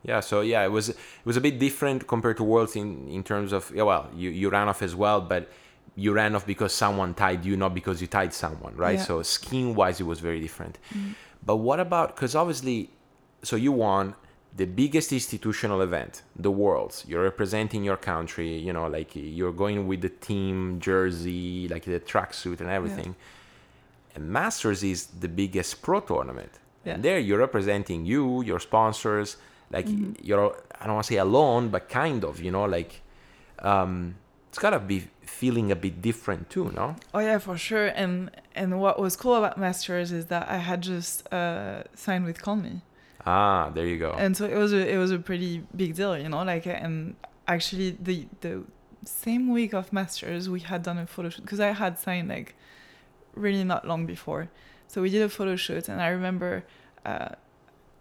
Yeah, 0.02 0.20
so 0.20 0.40
yeah, 0.40 0.64
it 0.64 0.70
was 0.72 0.88
it 0.90 0.96
was 1.24 1.36
a 1.36 1.40
bit 1.40 1.58
different 1.58 2.06
compared 2.06 2.36
to 2.38 2.44
Worlds 2.44 2.74
in 2.76 3.08
in 3.08 3.22
terms 3.22 3.52
of 3.52 3.70
yeah, 3.74 3.82
well, 3.82 4.08
you 4.14 4.30
you 4.30 4.48
ran 4.50 4.68
off 4.68 4.82
as 4.82 4.94
well, 4.94 5.20
but 5.20 5.50
you 5.96 6.12
ran 6.12 6.34
off 6.34 6.46
because 6.46 6.72
someone 6.72 7.12
tied 7.14 7.44
you, 7.44 7.56
not 7.56 7.74
because 7.74 8.00
you 8.00 8.06
tied 8.06 8.32
someone, 8.32 8.74
right? 8.76 8.98
Yeah. 8.98 9.04
So 9.04 9.22
skiing 9.22 9.74
wise, 9.74 10.00
it 10.00 10.04
was 10.04 10.20
very 10.20 10.40
different. 10.40 10.78
Mhm. 10.94 11.14
But 11.44 11.56
what 11.56 11.80
about 11.80 12.14
because 12.14 12.34
obviously, 12.34 12.90
so 13.42 13.56
you 13.56 13.72
won 13.72 14.14
the 14.56 14.64
biggest 14.66 15.12
institutional 15.12 15.80
event, 15.82 16.22
the 16.34 16.50
Worlds. 16.50 17.04
You're 17.06 17.22
representing 17.22 17.84
your 17.84 17.96
country. 17.98 18.56
You 18.56 18.72
know, 18.72 18.86
like 18.86 19.10
you're 19.14 19.52
going 19.52 19.86
with 19.86 20.00
the 20.00 20.08
team 20.08 20.80
jersey, 20.80 21.68
like 21.68 21.84
the 21.84 22.00
tracksuit 22.00 22.60
and 22.60 22.70
everything. 22.70 23.14
And 24.14 24.28
Masters 24.30 24.82
is 24.82 25.06
the 25.06 25.28
biggest 25.28 25.82
pro 25.82 26.00
tournament. 26.00 26.52
Yeah. 26.84 26.94
And 26.94 27.02
there 27.04 27.18
you're 27.18 27.38
representing 27.38 28.06
you, 28.06 28.42
your 28.42 28.58
sponsors. 28.58 29.36
Like 29.70 29.86
Mhm. 29.86 30.16
you're, 30.22 30.54
I 30.80 30.84
don't 30.86 30.94
want 30.94 31.06
to 31.06 31.12
say 31.14 31.18
alone, 31.18 31.68
but 31.68 31.88
kind 31.88 32.24
of. 32.24 32.40
You 32.40 32.50
know, 32.50 32.64
like 32.64 33.02
um, 33.60 34.16
it's 34.48 34.58
gotta 34.58 34.78
be 34.80 35.08
feeling 35.22 35.70
a 35.70 35.76
bit 35.76 36.02
different 36.02 36.50
too, 36.50 36.72
no? 36.74 36.96
Oh 37.14 37.20
yeah, 37.20 37.38
for 37.38 37.56
sure. 37.56 37.86
And 37.86 38.30
and 38.54 38.80
what 38.80 38.98
was 38.98 39.16
cool 39.16 39.36
about 39.36 39.56
Masters 39.58 40.10
is 40.12 40.26
that 40.26 40.48
I 40.48 40.56
had 40.58 40.80
just 40.82 41.32
uh, 41.32 41.84
signed 41.94 42.24
with 42.24 42.42
Connelly, 42.42 42.80
Ah, 43.26 43.70
there 43.74 43.86
you 43.86 43.98
go. 43.98 44.12
and 44.18 44.36
so 44.36 44.44
it 44.46 44.56
was 44.56 44.72
a 44.72 44.82
it 44.94 44.98
was 44.98 45.10
a 45.12 45.18
pretty 45.18 45.62
big 45.76 45.94
deal, 45.94 46.18
you 46.18 46.28
know. 46.28 46.42
Like 46.42 46.66
and 46.66 47.14
actually 47.46 47.90
the 48.02 48.26
the 48.40 48.64
same 49.04 49.50
week 49.52 49.72
of 49.72 49.92
Masters 49.92 50.48
we 50.48 50.60
had 50.60 50.82
done 50.82 50.98
a 50.98 51.06
photo 51.06 51.28
shoot 51.30 51.42
because 51.42 51.60
I 51.60 51.72
had 51.72 51.98
signed 51.98 52.28
like 52.28 52.54
really 53.34 53.62
not 53.64 53.86
long 53.86 54.04
before, 54.06 54.48
so 54.88 55.00
we 55.02 55.10
did 55.10 55.22
a 55.22 55.28
photo 55.28 55.54
shoot, 55.56 55.88
and 55.88 56.00
I 56.02 56.08
remember 56.08 56.64
uh, 57.06 57.28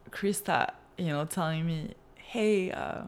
Krista, 0.09 0.72
you 1.00 1.08
know, 1.08 1.26
telling 1.26 1.66
me, 1.66 1.93
"Hey, 2.16 2.72
uh, 2.72 3.04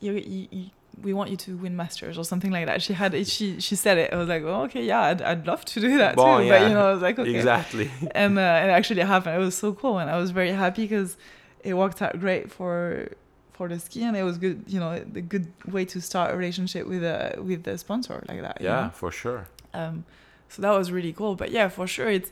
you, 0.00 0.12
you, 0.12 0.48
you 0.50 0.70
we 1.02 1.12
want 1.12 1.30
you 1.30 1.36
to 1.36 1.56
win 1.56 1.76
masters 1.76 2.16
or 2.16 2.24
something 2.24 2.50
like 2.50 2.66
that 2.66 2.80
she 2.80 2.92
had 2.92 3.12
it 3.12 3.26
she 3.26 3.60
she 3.60 3.76
said 3.76 3.98
it 3.98 4.12
i 4.12 4.16
was 4.16 4.28
like 4.28 4.42
oh, 4.42 4.62
okay 4.62 4.84
yeah 4.84 5.00
I'd, 5.00 5.22
I'd 5.22 5.46
love 5.46 5.64
to 5.66 5.80
do 5.80 5.98
that 5.98 6.16
Bon, 6.16 6.40
too 6.40 6.46
yeah. 6.46 6.58
but 6.58 6.68
you 6.68 6.74
know 6.74 6.88
i 6.88 6.92
was 6.92 7.02
like 7.02 7.18
okay 7.18 7.34
Exactly. 7.34 7.90
and 8.14 8.38
uh, 8.38 8.40
it 8.40 8.70
actually 8.70 9.02
happened 9.02 9.36
it 9.36 9.44
was 9.44 9.56
so 9.56 9.72
cool 9.72 9.98
and 9.98 10.10
i 10.10 10.16
was 10.16 10.30
very 10.30 10.52
happy 10.52 10.82
because 10.82 11.16
it 11.62 11.74
worked 11.74 12.00
out 12.00 12.18
great 12.18 12.50
for 12.50 13.08
for 13.52 13.68
the 13.68 13.78
ski 13.78 14.04
and 14.04 14.16
it 14.16 14.22
was 14.22 14.38
good 14.38 14.64
you 14.66 14.80
know 14.80 14.98
the 15.00 15.20
good 15.20 15.52
way 15.66 15.84
to 15.84 16.00
start 16.00 16.32
a 16.32 16.36
relationship 16.36 16.86
with 16.86 17.02
a 17.04 17.38
with 17.42 17.64
the 17.64 17.76
sponsor 17.76 18.24
like 18.28 18.40
that 18.40 18.60
you 18.60 18.66
yeah, 18.66 18.84
know? 18.84 18.90
for 18.90 19.10
sure. 19.10 19.48
um 19.74 20.04
so 20.48 20.62
that 20.62 20.70
was 20.70 20.90
really 20.90 21.12
cool 21.12 21.34
but 21.34 21.50
yeah 21.50 21.68
for 21.68 21.86
sure 21.86 22.08
it's 22.08 22.30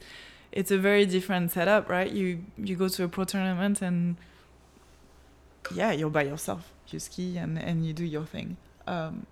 it's 0.61 0.70
a 0.70 0.78
very 0.78 1.05
different 1.16 1.50
setup 1.52 1.88
right? 1.96 2.11
You 2.18 2.26
you 2.68 2.74
go 2.76 2.88
to 2.96 3.05
a 3.05 3.09
pro 3.09 3.24
tournament 3.24 3.82
and 3.82 4.16
yeah 5.74 5.92
you're 5.92 6.11
by 6.11 6.22
yourself. 6.22 6.72
You 6.88 6.98
ski 7.00 7.36
and 7.38 7.59
and 7.59 7.84
you 7.86 7.92
do 7.92 8.05
your 8.05 8.24
thing. 8.34 8.57
Um 8.86 9.26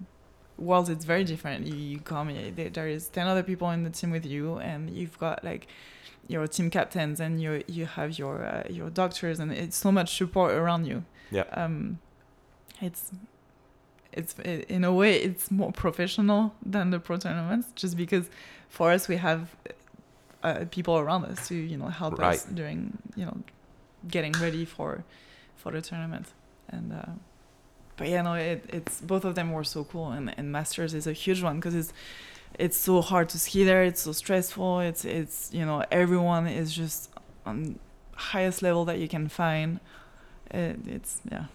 worlds 0.58 0.88
it's 0.88 1.04
very 1.04 1.24
different. 1.24 1.66
You, 1.66 1.74
you 1.74 1.98
come 2.00 2.28
there, 2.56 2.70
there 2.70 2.88
is 2.88 3.08
10 3.08 3.26
other 3.26 3.42
people 3.42 3.70
in 3.70 3.82
the 3.84 3.90
team 3.90 4.10
with 4.10 4.24
you 4.26 4.58
and 4.58 4.90
you've 4.90 5.18
got 5.18 5.42
like 5.44 5.66
your 6.28 6.46
team 6.46 6.70
captains 6.70 7.20
and 7.20 7.40
you 7.42 7.62
you 7.66 7.86
have 7.86 8.18
your 8.18 8.44
uh, 8.44 8.62
your 8.70 8.90
doctors 8.90 9.40
and 9.40 9.52
it's 9.52 9.76
so 9.76 9.90
much 9.92 10.16
support 10.16 10.52
around 10.52 10.86
you. 10.86 11.04
Yeah. 11.30 11.44
um 11.52 11.98
it's 12.80 13.10
it's 14.12 14.34
i- 14.44 14.64
in 14.68 14.84
a 14.84 14.92
way 14.92 15.16
it's 15.16 15.50
more 15.50 15.72
professional 15.72 16.54
than 16.64 16.90
the 16.90 16.98
pro 17.00 17.16
tournaments 17.16 17.68
just 17.74 17.96
because 17.96 18.26
for 18.68 18.90
us 18.92 19.08
we 19.08 19.16
have 19.16 19.40
uh, 20.43 20.64
people 20.70 20.99
around 20.99 21.24
us 21.24 21.49
to 21.49 21.55
you 21.55 21.76
know 21.76 21.88
help 21.88 22.18
us 22.20 22.45
during 22.45 22.99
you 23.16 23.24
know 23.24 23.36
getting 24.09 24.32
ready 24.32 24.64
for 24.64 25.05
for 25.57 25.72
the 25.72 25.80
tournament. 25.80 26.26
And 26.68 26.93
uh, 26.93 27.12
but 27.97 28.09
yeah 28.09 28.22
no 28.22 28.34
it, 28.34 28.64
it's 28.68 29.01
both 29.01 29.24
of 29.24 29.34
them 29.34 29.53
were 29.53 29.64
so 29.64 29.84
cool. 29.84 30.11
And, 30.11 30.34
and 30.36 30.51
masters 30.53 30.95
is 30.95 31.07
a 31.07 31.12
huge 31.12 31.43
one 31.43 31.57
because 31.57 31.74
it's 31.74 31.93
it's 32.59 32.76
so 32.76 33.01
hard 33.01 33.28
to 33.30 33.38
ski 33.38 33.64
there. 33.64 33.82
It's 33.82 34.03
so 34.03 34.12
stressful. 34.12 34.80
It's 34.80 35.05
it's 35.05 35.51
you 35.53 35.64
know 35.64 35.84
everyone 35.90 36.47
is 36.47 36.72
just 36.72 37.11
on 37.47 37.78
highest 38.14 38.62
level 38.62 38.84
that 38.86 38.99
you 38.99 39.09
can 39.09 39.28
find. 39.28 39.80
It, 40.51 40.78
it's 40.86 41.20
yeah. 41.30 41.47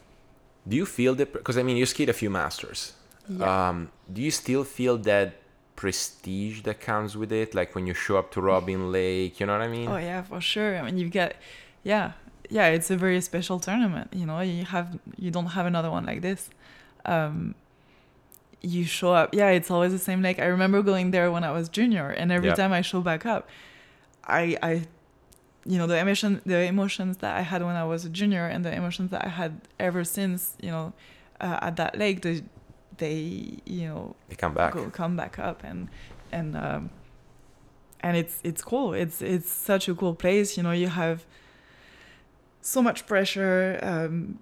Do 0.67 0.75
you 0.75 0.85
feel 0.85 1.15
the 1.15 1.25
because 1.25 1.57
I 1.57 1.63
mean 1.63 1.77
you 1.77 1.85
skied 1.85 2.09
a 2.09 2.13
few 2.13 2.29
masters. 2.29 2.93
yeah. 3.29 3.69
Um, 3.69 3.91
do 4.11 4.21
you 4.21 4.31
still 4.31 4.63
feel 4.63 4.97
that 4.99 5.33
prestige 5.77 6.63
that 6.63 6.81
comes 6.81 7.15
with 7.15 7.31
it? 7.31 7.55
Like 7.55 7.73
when 7.73 7.87
you 7.87 7.93
show 7.93 8.17
up 8.17 8.31
to 8.31 8.41
Robin 8.41 8.91
Lake, 8.91 9.39
you 9.39 9.45
know 9.45 9.53
what 9.53 9.61
I 9.61 9.69
mean? 9.69 9.87
Oh 9.87 9.95
yeah, 9.95 10.23
for 10.23 10.41
sure. 10.41 10.75
I 10.77 10.81
mean, 10.81 10.97
you've 10.97 11.11
got, 11.11 11.35
yeah, 11.83 12.11
yeah. 12.49 12.67
It's 12.67 12.91
a 12.91 12.97
very 12.97 13.21
special 13.21 13.59
tournament. 13.61 14.09
You 14.13 14.25
know, 14.25 14.41
you 14.41 14.65
have 14.65 14.99
you 15.17 15.31
don't 15.31 15.51
have 15.57 15.65
another 15.65 15.89
one 15.89 16.05
like 16.05 16.21
this. 16.21 16.49
Um, 17.05 17.55
you 18.61 18.83
show 18.83 19.13
up. 19.13 19.33
Yeah, 19.33 19.49
it's 19.49 19.71
always 19.71 19.93
the 19.93 19.99
same. 19.99 20.21
Like 20.21 20.39
I 20.39 20.45
remember 20.45 20.81
going 20.81 21.11
there 21.11 21.31
when 21.31 21.45
I 21.45 21.51
was 21.51 21.69
junior, 21.69 22.09
and 22.09 22.31
every 22.31 22.51
time 22.53 22.73
I 22.73 22.81
show 22.81 22.99
back 23.01 23.25
up, 23.25 23.47
I 24.25 24.57
I, 24.61 24.71
you 25.65 25.77
know, 25.77 25.87
the 25.87 25.97
emotion 25.97 26.41
the 26.45 26.63
emotions 26.63 27.17
that 27.17 27.37
I 27.37 27.41
had 27.41 27.63
when 27.63 27.75
I 27.75 27.85
was 27.85 28.03
a 28.03 28.09
junior 28.09 28.45
and 28.47 28.65
the 28.65 28.73
emotions 28.73 29.11
that 29.11 29.23
I 29.23 29.29
had 29.29 29.61
ever 29.79 30.03
since. 30.03 30.57
You 30.59 30.71
know, 30.71 30.93
uh, 31.39 31.59
at 31.61 31.75
that 31.77 31.97
lake, 31.97 32.23
they 32.23 32.43
they 32.97 33.59
you 33.65 33.87
know 33.87 34.15
They 34.29 34.35
come 34.35 34.53
back. 34.53 34.73
go, 34.73 34.89
come 34.89 35.15
back 35.15 35.39
up 35.39 35.63
and 35.63 35.87
and 36.31 36.55
um, 36.57 36.89
and 38.01 38.17
it's 38.17 38.39
it's 38.43 38.61
cool 38.61 38.93
it's 38.93 39.21
it's 39.21 39.51
such 39.51 39.87
a 39.89 39.95
cool 39.95 40.13
place 40.15 40.57
you 40.57 40.63
know 40.63 40.71
you 40.71 40.87
have 40.87 41.25
so 42.61 42.81
much 42.81 43.05
pressure 43.07 43.79
um, 43.81 44.39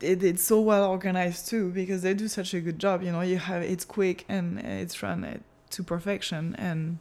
it, 0.00 0.22
it's 0.22 0.42
so 0.44 0.60
well 0.60 0.84
organized 0.90 1.48
too 1.48 1.70
because 1.70 2.02
they 2.02 2.12
do 2.14 2.28
such 2.28 2.52
a 2.54 2.60
good 2.60 2.78
job 2.78 3.02
you 3.02 3.12
know 3.12 3.20
you 3.20 3.38
have 3.38 3.62
it's 3.62 3.84
quick 3.84 4.24
and 4.28 4.58
it's 4.60 5.02
run 5.02 5.42
to 5.70 5.82
perfection 5.82 6.54
and 6.58 6.98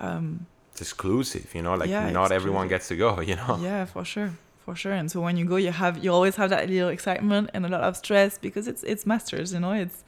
um, 0.00 0.46
It's 0.72 0.82
exclusive, 0.82 1.54
you 1.54 1.62
know. 1.62 1.74
Like 1.74 1.88
Yeah, 1.88 2.10
not 2.10 2.30
everyone 2.30 2.68
gets 2.68 2.88
to 2.88 2.96
go, 2.96 3.20
you 3.30 3.36
know. 3.36 3.58
yeah 3.62 3.86
for 3.86 4.04
sure 4.04 4.32
for 4.66 4.74
sure. 4.76 4.92
And 4.92 5.10
so 5.10 5.20
when 5.22 5.36
you 5.38 5.46
go 5.46 5.56
you 5.56 5.70
have 5.70 6.04
you 6.04 6.12
always 6.12 6.36
have 6.36 6.50
that 6.50 6.68
little 6.68 6.90
excitement 6.90 7.50
and 7.54 7.64
a 7.64 7.68
lot 7.68 7.82
of 7.82 7.96
stress 7.96 8.36
because 8.36 8.68
it's 8.68 8.82
it's 8.82 9.06
masters 9.06 9.54
you 9.54 9.60
know 9.60 9.72
it's 9.72 10.04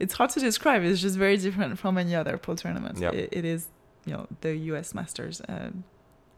it's 0.00 0.14
hard 0.14 0.30
to 0.30 0.40
describe. 0.40 0.82
It's 0.82 1.00
just 1.00 1.16
very 1.16 1.36
different 1.36 1.78
from 1.78 1.96
any 1.98 2.14
other 2.16 2.36
pro 2.38 2.54
tournament. 2.56 2.98
Yep. 2.98 3.14
it, 3.14 3.28
it 3.30 3.44
is 3.44 3.68
you 4.06 4.14
know 4.14 4.26
the 4.40 4.52
us 4.54 4.94
masters 4.94 5.40
uh, 5.42 5.70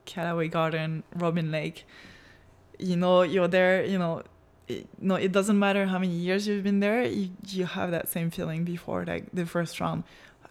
callaway 0.04 0.48
garden 0.48 1.04
robin 1.14 1.50
lake. 1.50 1.86
You 2.78 2.96
know 2.96 3.22
you're 3.22 3.48
there 3.48 3.84
you 3.84 3.98
know 3.98 4.22
it, 4.66 4.88
no 5.00 5.14
it 5.14 5.30
doesn't 5.30 5.58
matter 5.58 5.86
how 5.86 5.98
many 5.98 6.12
years 6.12 6.46
you've 6.46 6.64
been 6.64 6.80
there 6.80 7.04
you, 7.04 7.30
you 7.48 7.66
have 7.66 7.92
that 7.92 8.08
same 8.08 8.30
feeling 8.30 8.64
before 8.64 9.04
like 9.04 9.24
the 9.32 9.46
first 9.46 9.80
round. 9.80 10.02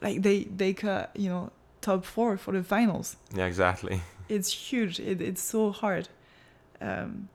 Like 0.02 0.22
they 0.22 0.46
they 0.46 0.74
cut 0.74 1.12
you 1.16 1.30
know 1.30 1.52
top 1.82 2.06
four 2.06 2.38
for 2.38 2.54
the 2.54 2.64
finals. 2.64 3.18
Yeah, 3.36 3.46
exactly. 3.46 4.02
it's 4.30 4.52
huge. 4.52 5.00
It, 5.00 5.22
it's 5.22 5.42
so 5.42 5.72
hard, 5.72 6.08
um, 6.84 7.30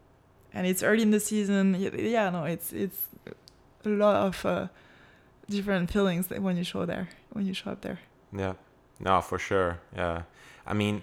and 0.52 0.66
it's 0.66 0.82
early 0.82 1.02
in 1.02 1.10
the 1.10 1.20
season. 1.20 1.76
Yeah, 1.78 2.30
no, 2.30 2.44
it's 2.44 2.72
it's 2.72 3.08
a 3.84 3.88
lot 3.88 4.16
of 4.26 4.44
uh, 4.44 4.68
different 5.48 5.90
feelings 5.90 6.28
when 6.30 6.56
you 6.56 6.64
show 6.64 6.84
there, 6.86 7.08
when 7.32 7.46
you 7.46 7.54
show 7.54 7.70
up 7.72 7.80
there. 7.80 7.98
Yeah. 8.32 8.54
No, 9.00 9.20
for 9.20 9.38
sure. 9.38 9.80
Yeah. 9.94 10.22
I 10.66 10.74
mean, 10.74 11.02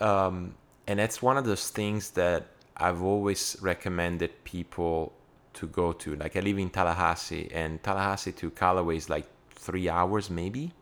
um, 0.00 0.54
and 0.86 0.98
that's 0.98 1.20
one 1.20 1.36
of 1.36 1.44
those 1.44 1.68
things 1.70 2.10
that 2.10 2.46
I've 2.76 3.02
always 3.02 3.56
recommended 3.60 4.44
people 4.44 5.12
to 5.54 5.66
go 5.66 5.92
to. 5.92 6.16
Like 6.16 6.36
I 6.36 6.40
live 6.40 6.58
in 6.58 6.70
Tallahassee, 6.70 7.50
and 7.52 7.82
Tallahassee 7.82 8.32
to 8.32 8.50
Callaway 8.50 8.96
is 8.96 9.10
like 9.10 9.26
three 9.50 9.88
hours 9.88 10.30
maybe. 10.30 10.72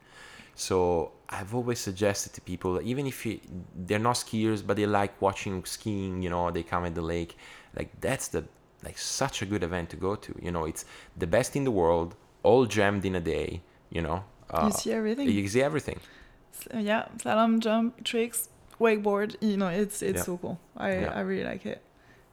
So 0.55 1.13
I've 1.39 1.55
always 1.55 1.79
suggested 1.89 2.31
to 2.35 2.41
people, 2.43 2.75
that 2.75 2.85
even 2.93 3.07
if 3.07 3.25
you, 3.27 3.41
they're 3.87 3.99
not 4.11 4.17
skiers, 4.17 4.61
but 4.67 4.77
they 4.77 4.87
like 4.87 5.13
watching 5.27 5.65
skiing, 5.65 6.23
you 6.25 6.31
know, 6.31 6.51
they 6.51 6.63
come 6.63 6.85
at 6.85 6.95
the 6.95 7.01
lake. 7.15 7.33
Like 7.79 7.91
that's 8.01 8.29
the 8.29 8.45
like 8.85 8.99
such 8.99 9.37
a 9.43 9.47
good 9.47 9.63
event 9.63 9.87
to 9.91 9.97
go 9.97 10.15
to. 10.27 10.33
You 10.47 10.51
know, 10.51 10.65
it's 10.71 10.85
the 11.17 11.27
best 11.27 11.57
in 11.57 11.65
the 11.65 11.71
world, 11.83 12.15
all 12.43 12.67
jammed 12.67 13.05
in 13.05 13.15
a 13.15 13.21
day. 13.21 13.63
You 13.91 14.03
know, 14.03 14.25
uh, 14.51 14.67
you 14.67 14.73
see 14.73 14.93
everything. 14.93 15.29
you 15.29 15.49
see 15.49 15.63
everything. 15.63 16.01
S- 16.55 16.69
uh, 16.75 16.79
yeah, 16.79 17.03
slalom, 17.19 17.61
jump, 17.61 18.05
tricks, 18.05 18.49
wakeboard. 18.81 19.37
You 19.41 19.57
know, 19.57 19.69
it's 19.69 20.03
it's 20.03 20.19
Yeah. 20.19 20.25
so 20.25 20.37
cool. 20.43 20.59
I 20.77 20.89
Yeah. 20.93 21.13
I 21.19 21.21
really 21.21 21.45
like 21.53 21.65
it. 21.65 21.81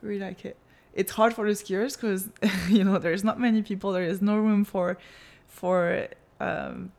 Really 0.01 0.19
like 0.29 0.43
it. 0.49 0.57
It's 0.93 1.11
hard 1.13 1.33
for 1.33 1.45
the 1.47 1.53
skiers 1.53 1.93
because 1.95 2.21
you 2.77 2.83
know 2.83 2.97
there's 2.97 3.23
not 3.23 3.39
many 3.39 3.61
people. 3.61 3.91
There 3.93 4.03
is 4.13 4.21
no 4.21 4.35
room 4.37 4.65
for 4.65 4.97
for 5.47 6.07
um, 6.41 6.91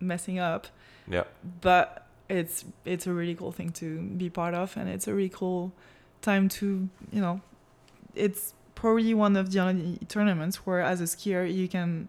messing 0.00 0.38
up. 0.40 0.66
Yeah. 1.10 1.24
but 1.60 2.06
it's 2.28 2.64
it's 2.84 3.06
a 3.06 3.12
really 3.12 3.34
cool 3.34 3.52
thing 3.52 3.70
to 3.72 4.00
be 4.00 4.30
part 4.30 4.54
of 4.54 4.76
and 4.76 4.88
it's 4.88 5.08
a 5.08 5.14
really 5.14 5.28
cool 5.28 5.72
time 6.22 6.48
to 6.48 6.88
you 7.12 7.20
know 7.20 7.40
it's 8.14 8.54
probably 8.74 9.12
one 9.14 9.36
of 9.36 9.50
the 9.52 9.60
only 9.60 9.98
tournaments 10.08 10.64
where 10.64 10.80
as 10.80 11.00
a 11.00 11.04
skier 11.04 11.52
you 11.52 11.68
can 11.68 12.08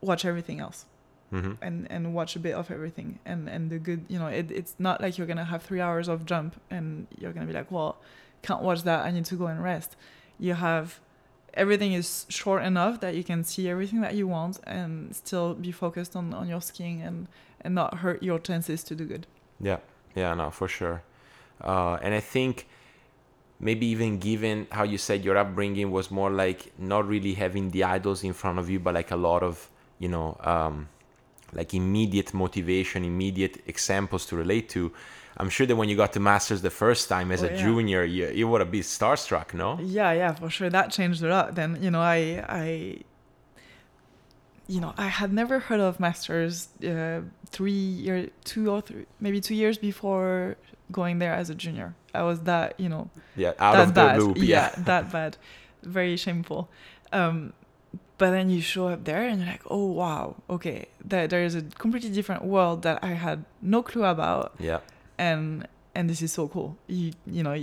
watch 0.00 0.24
everything 0.24 0.60
else. 0.60 0.84
Hmm 1.30 1.52
and 1.62 1.90
and 1.90 2.14
watch 2.14 2.36
a 2.36 2.38
bit 2.38 2.54
of 2.54 2.70
everything. 2.70 3.18
And 3.24 3.48
and 3.48 3.70
the 3.70 3.78
good 3.78 4.04
you 4.08 4.18
know 4.18 4.26
it, 4.26 4.50
it's 4.50 4.74
not 4.78 5.00
like 5.00 5.16
you're 5.16 5.26
gonna 5.26 5.44
have 5.44 5.62
three 5.62 5.80
hours 5.80 6.08
of 6.08 6.26
jump 6.26 6.60
and 6.70 7.06
you're 7.18 7.32
gonna 7.32 7.46
be 7.46 7.52
like 7.52 7.70
well 7.70 7.96
can't 8.42 8.62
watch 8.62 8.82
that. 8.82 9.04
I 9.06 9.10
need 9.10 9.24
to 9.26 9.36
go 9.36 9.46
and 9.46 9.62
rest. 9.62 9.96
You 10.38 10.54
have 10.54 11.00
everything 11.54 11.92
is 11.92 12.26
short 12.28 12.62
enough 12.62 13.00
that 13.00 13.14
you 13.14 13.24
can 13.24 13.42
see 13.44 13.68
everything 13.68 14.00
that 14.02 14.14
you 14.14 14.26
want 14.26 14.58
and 14.64 15.14
still 15.16 15.54
be 15.54 15.72
focused 15.72 16.14
on 16.14 16.34
on 16.34 16.48
your 16.48 16.60
skiing 16.60 17.00
and 17.00 17.26
and 17.64 17.74
not 17.74 17.98
hurt 17.98 18.22
your 18.22 18.38
chances 18.38 18.84
to 18.84 18.94
do 18.94 19.04
good 19.04 19.26
Yeah, 19.60 19.78
yeah, 20.14 20.34
no, 20.34 20.50
for 20.50 20.68
sure. 20.68 21.02
Uh, 21.60 21.94
and 22.02 22.14
I 22.14 22.20
think 22.20 22.66
maybe 23.60 23.86
even 23.86 24.18
given 24.18 24.66
how 24.70 24.82
you 24.84 24.98
said 24.98 25.24
your 25.24 25.36
upbringing 25.36 25.90
was 25.90 26.10
more 26.10 26.30
like 26.30 26.72
not 26.78 27.06
really 27.08 27.34
having 27.34 27.70
the 27.70 27.84
idols 27.84 28.22
in 28.24 28.32
front 28.32 28.58
of 28.58 28.68
you, 28.68 28.78
but 28.80 28.94
like 28.94 29.10
a 29.10 29.16
lot 29.16 29.42
of, 29.42 29.70
you 29.98 30.08
know, 30.08 30.36
um, 30.40 30.88
like 31.52 31.72
immediate 31.74 32.34
motivation, 32.34 33.04
immediate 33.04 33.62
examples 33.66 34.26
to 34.26 34.36
relate 34.36 34.68
to. 34.70 34.92
I'm 35.36 35.48
sure 35.50 35.66
that 35.66 35.76
when 35.76 35.88
you 35.88 35.96
got 35.96 36.12
to 36.14 36.20
Masters 36.20 36.62
the 36.62 36.70
first 36.70 37.08
time 37.08 37.30
as 37.32 37.42
Oh, 37.42 37.46
a 37.46 37.50
yeah. 37.50 37.56
junior, 37.64 38.04
you, 38.04 38.28
you 38.28 38.48
would 38.48 38.60
have 38.60 38.70
been 38.70 38.82
starstruck, 38.82 39.54
no? 39.54 39.78
Yeah, 39.80 40.12
yeah, 40.12 40.32
for 40.34 40.50
sure. 40.50 40.70
That 40.70 40.90
changed 40.92 41.22
a 41.22 41.28
lot. 41.28 41.54
Then 41.54 41.78
you 41.82 41.90
know, 41.90 42.00
I, 42.00 42.44
I, 42.48 42.98
you 44.66 44.80
know, 44.80 44.94
I 44.96 45.08
had 45.08 45.32
never 45.32 45.58
heard 45.58 45.80
of 45.80 46.00
Masters 46.00 46.68
uh, 46.86 47.20
three 47.50 47.72
year, 47.72 48.30
two 48.44 48.70
or 48.70 48.80
three, 48.80 49.06
maybe 49.20 49.40
two 49.40 49.54
years 49.54 49.76
before 49.78 50.56
going 50.92 51.18
there 51.18 51.34
as 51.34 51.50
a 51.50 51.54
junior. 51.54 51.94
I 52.14 52.22
was 52.22 52.40
that, 52.42 52.78
you 52.78 52.88
know, 52.88 53.10
Yeah, 53.36 53.52
out 53.58 53.72
that 53.74 53.82
of 53.82 53.88
the 53.88 54.00
bad. 54.00 54.18
loop. 54.22 54.36
yeah, 54.38 54.44
Yeah. 54.46 54.74
that 54.84 55.12
bad. 55.16 55.36
Very 55.82 56.16
shameful. 56.16 56.68
Um, 57.12 57.52
but 58.16 58.30
then 58.30 58.48
you 58.48 58.60
show 58.60 58.88
up 58.88 59.04
there 59.04 59.22
and 59.26 59.40
you're 59.40 59.50
like, 59.50 59.62
oh 59.68 59.86
wow, 59.86 60.36
okay, 60.48 60.86
there, 61.04 61.26
there 61.26 61.44
is 61.44 61.54
a 61.54 61.62
completely 61.62 62.10
different 62.10 62.44
world 62.44 62.82
that 62.82 63.00
I 63.02 63.08
had 63.14 63.44
no 63.60 63.82
clue 63.82 64.04
about 64.04 64.54
Yeah. 64.58 64.80
and 65.18 65.66
and 65.96 66.08
this 66.10 66.22
is 66.22 66.32
so 66.32 66.48
cool 66.48 66.76
you 66.88 67.12
you 67.24 67.42
know 67.44 67.54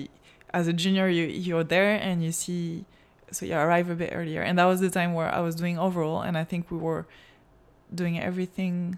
as 0.54 0.68
a 0.68 0.74
junior 0.74 1.08
you 1.10 1.26
you're 1.26 1.66
there 1.66 1.96
and 1.96 2.24
you 2.24 2.32
see 2.32 2.86
so 3.32 3.46
yeah 3.46 3.62
arrive 3.64 3.90
a 3.90 3.96
bit 3.96 4.12
earlier 4.14 4.42
and 4.42 4.58
that 4.60 4.66
was 4.66 4.80
the 4.80 4.90
time 4.90 5.14
where 5.14 5.34
i 5.34 5.40
was 5.40 5.56
doing 5.56 5.78
overall 5.80 6.22
and 6.22 6.38
i 6.38 6.44
think 6.44 6.70
we 6.72 6.78
were 6.78 7.06
doing 7.94 8.20
everything 8.20 8.98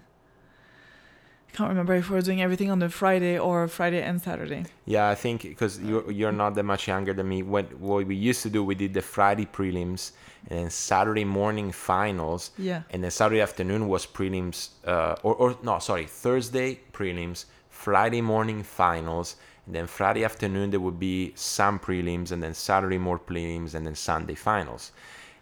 i 1.48 1.56
can't 1.56 1.68
remember 1.68 1.94
if 1.94 2.08
we 2.10 2.16
were 2.16 2.22
doing 2.22 2.42
everything 2.42 2.70
on 2.70 2.78
the 2.80 2.88
friday 2.88 3.38
or 3.38 3.68
friday 3.68 4.02
and 4.02 4.20
saturday 4.20 4.64
Yeah, 4.86 5.08
I 5.08 5.14
think 5.14 5.42
because 5.42 5.80
you're 5.80 6.10
you're 6.10 6.32
not 6.44 6.54
that 6.56 6.64
much 6.64 6.86
younger 6.88 7.14
than 7.14 7.26
me. 7.28 7.42
What 7.42 7.66
what 7.80 8.06
we 8.06 8.16
used 8.30 8.42
to 8.42 8.50
do, 8.50 8.60
we 8.70 8.74
did 8.74 8.92
the 8.92 9.00
Friday 9.16 9.46
prelims 9.46 10.12
and 10.48 10.58
then 10.58 10.70
Saturday 10.70 11.24
morning 11.24 11.72
finals, 11.72 12.50
yeah 12.58 12.82
and 12.92 13.02
then 13.02 13.10
Saturday 13.10 13.40
afternoon 13.48 13.88
was 13.88 14.02
prelims. 14.06 14.58
Uh, 14.84 15.14
or 15.26 15.34
or 15.42 15.48
no, 15.62 15.78
sorry, 15.78 16.06
Thursday 16.24 16.80
prelims, 16.92 17.46
Friday 17.74 18.22
morning 18.22 18.62
finals, 18.62 19.36
and 19.66 19.74
then 19.74 19.86
Friday 19.86 20.24
afternoon 20.24 20.70
there 20.70 20.80
would 20.86 20.98
be 20.98 21.32
some 21.34 21.78
prelims, 21.78 22.30
and 22.32 22.40
then 22.42 22.54
Saturday 22.54 22.98
more 22.98 23.18
prelims, 23.18 23.74
and 23.74 23.84
then 23.86 23.96
Sunday 23.96 24.34
finals. 24.34 24.92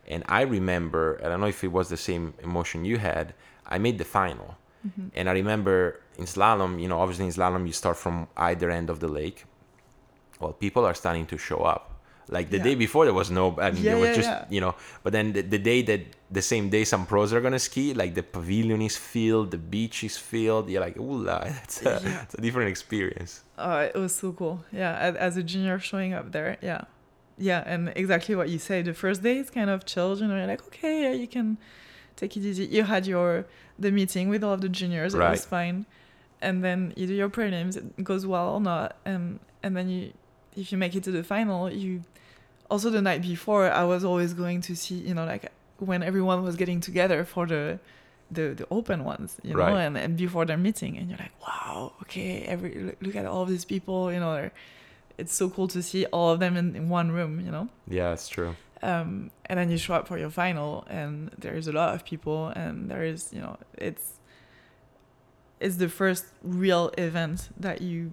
And 0.09 0.23
I 0.29 0.43
remember, 0.43 1.21
I 1.23 1.29
don't 1.29 1.41
know 1.41 1.47
if 1.57 1.63
it 1.63 1.73
was 1.79 1.89
the 1.89 1.97
same 2.11 2.25
emotion 2.43 2.85
you 2.85 2.97
had. 2.99 3.35
I 3.75 3.77
made 3.79 3.99
the 3.99 4.05
final. 4.21 4.57
Mm-hmm. 4.87 5.09
And 5.15 5.29
I 5.29 5.33
remember 5.33 6.01
in 6.19 6.25
slalom, 6.25 6.81
you 6.83 6.89
know, 6.89 6.99
obviously 7.03 7.27
in 7.27 7.33
slalom 7.33 7.67
you 7.67 7.73
start 7.73 7.97
from 7.97 8.17
either 8.37 8.69
end 8.71 8.89
of 8.91 8.99
the 9.05 9.09
lake. 9.21 9.45
Well, 10.41 10.53
people 10.65 10.85
are 10.89 10.95
starting 10.95 11.27
to 11.27 11.39
show 11.39 11.61
up. 11.75 11.83
Like 12.29 12.51
the 12.51 12.57
Yeah. 12.57 12.69
day 12.69 12.75
before, 12.87 13.05
there 13.05 13.15
was 13.23 13.31
no. 13.31 13.45
I 13.61 13.71
mean, 13.71 13.85
Yeah, 13.85 13.91
there 13.91 14.01
was 14.05 14.11
yeah, 14.11 14.21
just 14.21 14.31
you 14.55 14.61
know. 14.65 14.75
But 15.05 15.13
then 15.13 15.27
the, 15.37 15.43
the 15.43 15.59
day 15.59 15.83
that 15.91 16.01
the 16.33 16.43
same 16.43 16.71
day 16.71 16.85
some 16.85 17.05
pros 17.07 17.33
are 17.33 17.41
gonna 17.41 17.59
ski, 17.59 17.93
like 17.95 18.15
the 18.15 18.23
pavilion 18.23 18.81
is 18.81 18.97
filled, 18.97 19.51
the 19.51 19.59
beach 19.59 20.03
is 20.03 20.17
filled. 20.17 20.71
You're 20.71 20.81
like, 20.81 20.97
ooh, 20.97 21.23
la, 21.25 21.43
it's 21.65 21.83
a, 21.83 22.01
Yeah. 22.03 22.23
it's 22.23 22.35
a 22.35 22.41
different 22.41 22.71
experience. 22.71 23.45
Oh, 23.59 23.79
it 23.79 23.95
was 23.95 24.15
so 24.15 24.33
cool. 24.33 24.65
Yeah, 24.73 25.15
as, 25.19 25.37
a 25.37 25.43
junior 25.43 25.79
showing 25.79 26.15
up 26.15 26.33
there. 26.33 26.57
Yeah. 26.63 26.83
Yeah, 27.39 27.63
and 27.67 27.93
exactly 27.97 28.35
what 28.35 28.49
you 28.49 28.59
say. 28.59 28.83
The 28.83 28.95
first 28.95 29.23
day 29.23 29.37
it's 29.39 29.51
kind 29.51 29.69
of 29.71 29.85
chilled, 29.85 30.21
know, 30.21 30.37
you're 30.37 30.47
like, 30.47 30.65
okay, 30.69 31.03
yeah, 31.05 31.13
you 31.13 31.29
can 31.29 31.59
take 32.17 32.37
it 32.37 32.41
easy. 32.41 32.67
You 32.67 32.85
had 32.85 33.07
your 33.07 33.47
the 33.79 33.91
meeting 33.91 34.29
with 34.29 34.43
all 34.45 34.55
of 34.55 34.61
the 34.61 34.69
juniors, 34.69 35.15
right. 35.15 35.29
it 35.29 35.31
was 35.31 35.45
fine. 35.45 35.87
And 36.41 36.65
then 36.65 36.93
you 36.97 37.07
do 37.07 37.15
your 37.15 37.31
prelims, 37.31 37.77
it 37.77 38.05
goes 38.05 38.27
well 38.27 38.49
or 38.55 38.61
not, 38.61 38.97
and 39.05 39.39
and 39.63 39.77
then 39.77 39.89
you 39.89 40.13
if 40.57 40.73
you 40.73 40.79
make 40.79 40.95
it 40.95 41.03
to 41.05 41.11
the 41.11 41.23
final, 41.23 41.71
you 41.71 42.03
also 42.71 42.91
the 42.91 43.03
night 43.03 43.23
before 43.23 43.71
I 43.71 43.85
was 43.85 44.05
always 44.05 44.33
going 44.35 44.61
to 44.63 44.75
see, 44.77 44.95
you 44.97 45.15
know, 45.15 45.25
like 45.27 45.51
when 45.83 46.03
everyone 46.03 46.43
was 46.43 46.57
getting 46.57 46.81
together 46.81 47.25
for 47.25 47.47
the 47.47 47.79
the, 48.31 48.55
the 48.61 48.67
open 48.71 49.05
ones, 49.05 49.37
you 49.43 49.53
know, 49.53 49.59
Right. 49.59 49.85
and, 49.87 49.95
and 49.99 50.17
before 50.17 50.47
their 50.47 50.57
meeting, 50.57 50.97
and 50.97 51.05
you're 51.11 51.19
like, 51.19 51.37
wow, 51.47 51.93
okay, 52.03 52.43
every 52.55 52.95
look, 53.03 53.15
at 53.15 53.27
all 53.27 53.43
of 53.43 53.51
these 53.51 53.67
people, 53.67 54.11
you 54.11 54.21
know, 54.21 54.49
it's 55.19 55.35
so 55.35 55.51
cool 55.51 55.69
to 55.69 55.83
see 55.83 56.07
all 56.07 56.31
of 56.31 56.39
them 56.41 56.57
in, 56.57 56.75
in 56.75 56.89
one 56.89 57.13
room, 57.13 57.41
you 57.45 57.51
know. 57.51 57.69
Yeah, 57.87 58.13
it's 58.15 58.29
true. 58.29 58.57
Um, 58.83 59.31
and 59.47 59.59
then 59.59 59.71
you 59.71 59.77
show 59.77 59.93
up 59.95 60.09
for 60.09 60.17
your 60.19 60.31
final, 60.31 60.87
and 60.89 61.31
there 61.37 61.55
is 61.55 61.69
a 61.69 61.73
lot 61.73 61.95
of 61.95 62.07
people, 62.07 62.49
and 62.57 62.91
there 62.91 63.05
is, 63.05 63.31
you 63.35 63.41
know, 63.43 63.59
it's 63.77 64.19
it's 65.61 65.77
the 65.77 65.89
first 65.89 66.25
real 66.43 66.91
event 66.99 67.51
that 67.61 67.83
you 67.83 68.13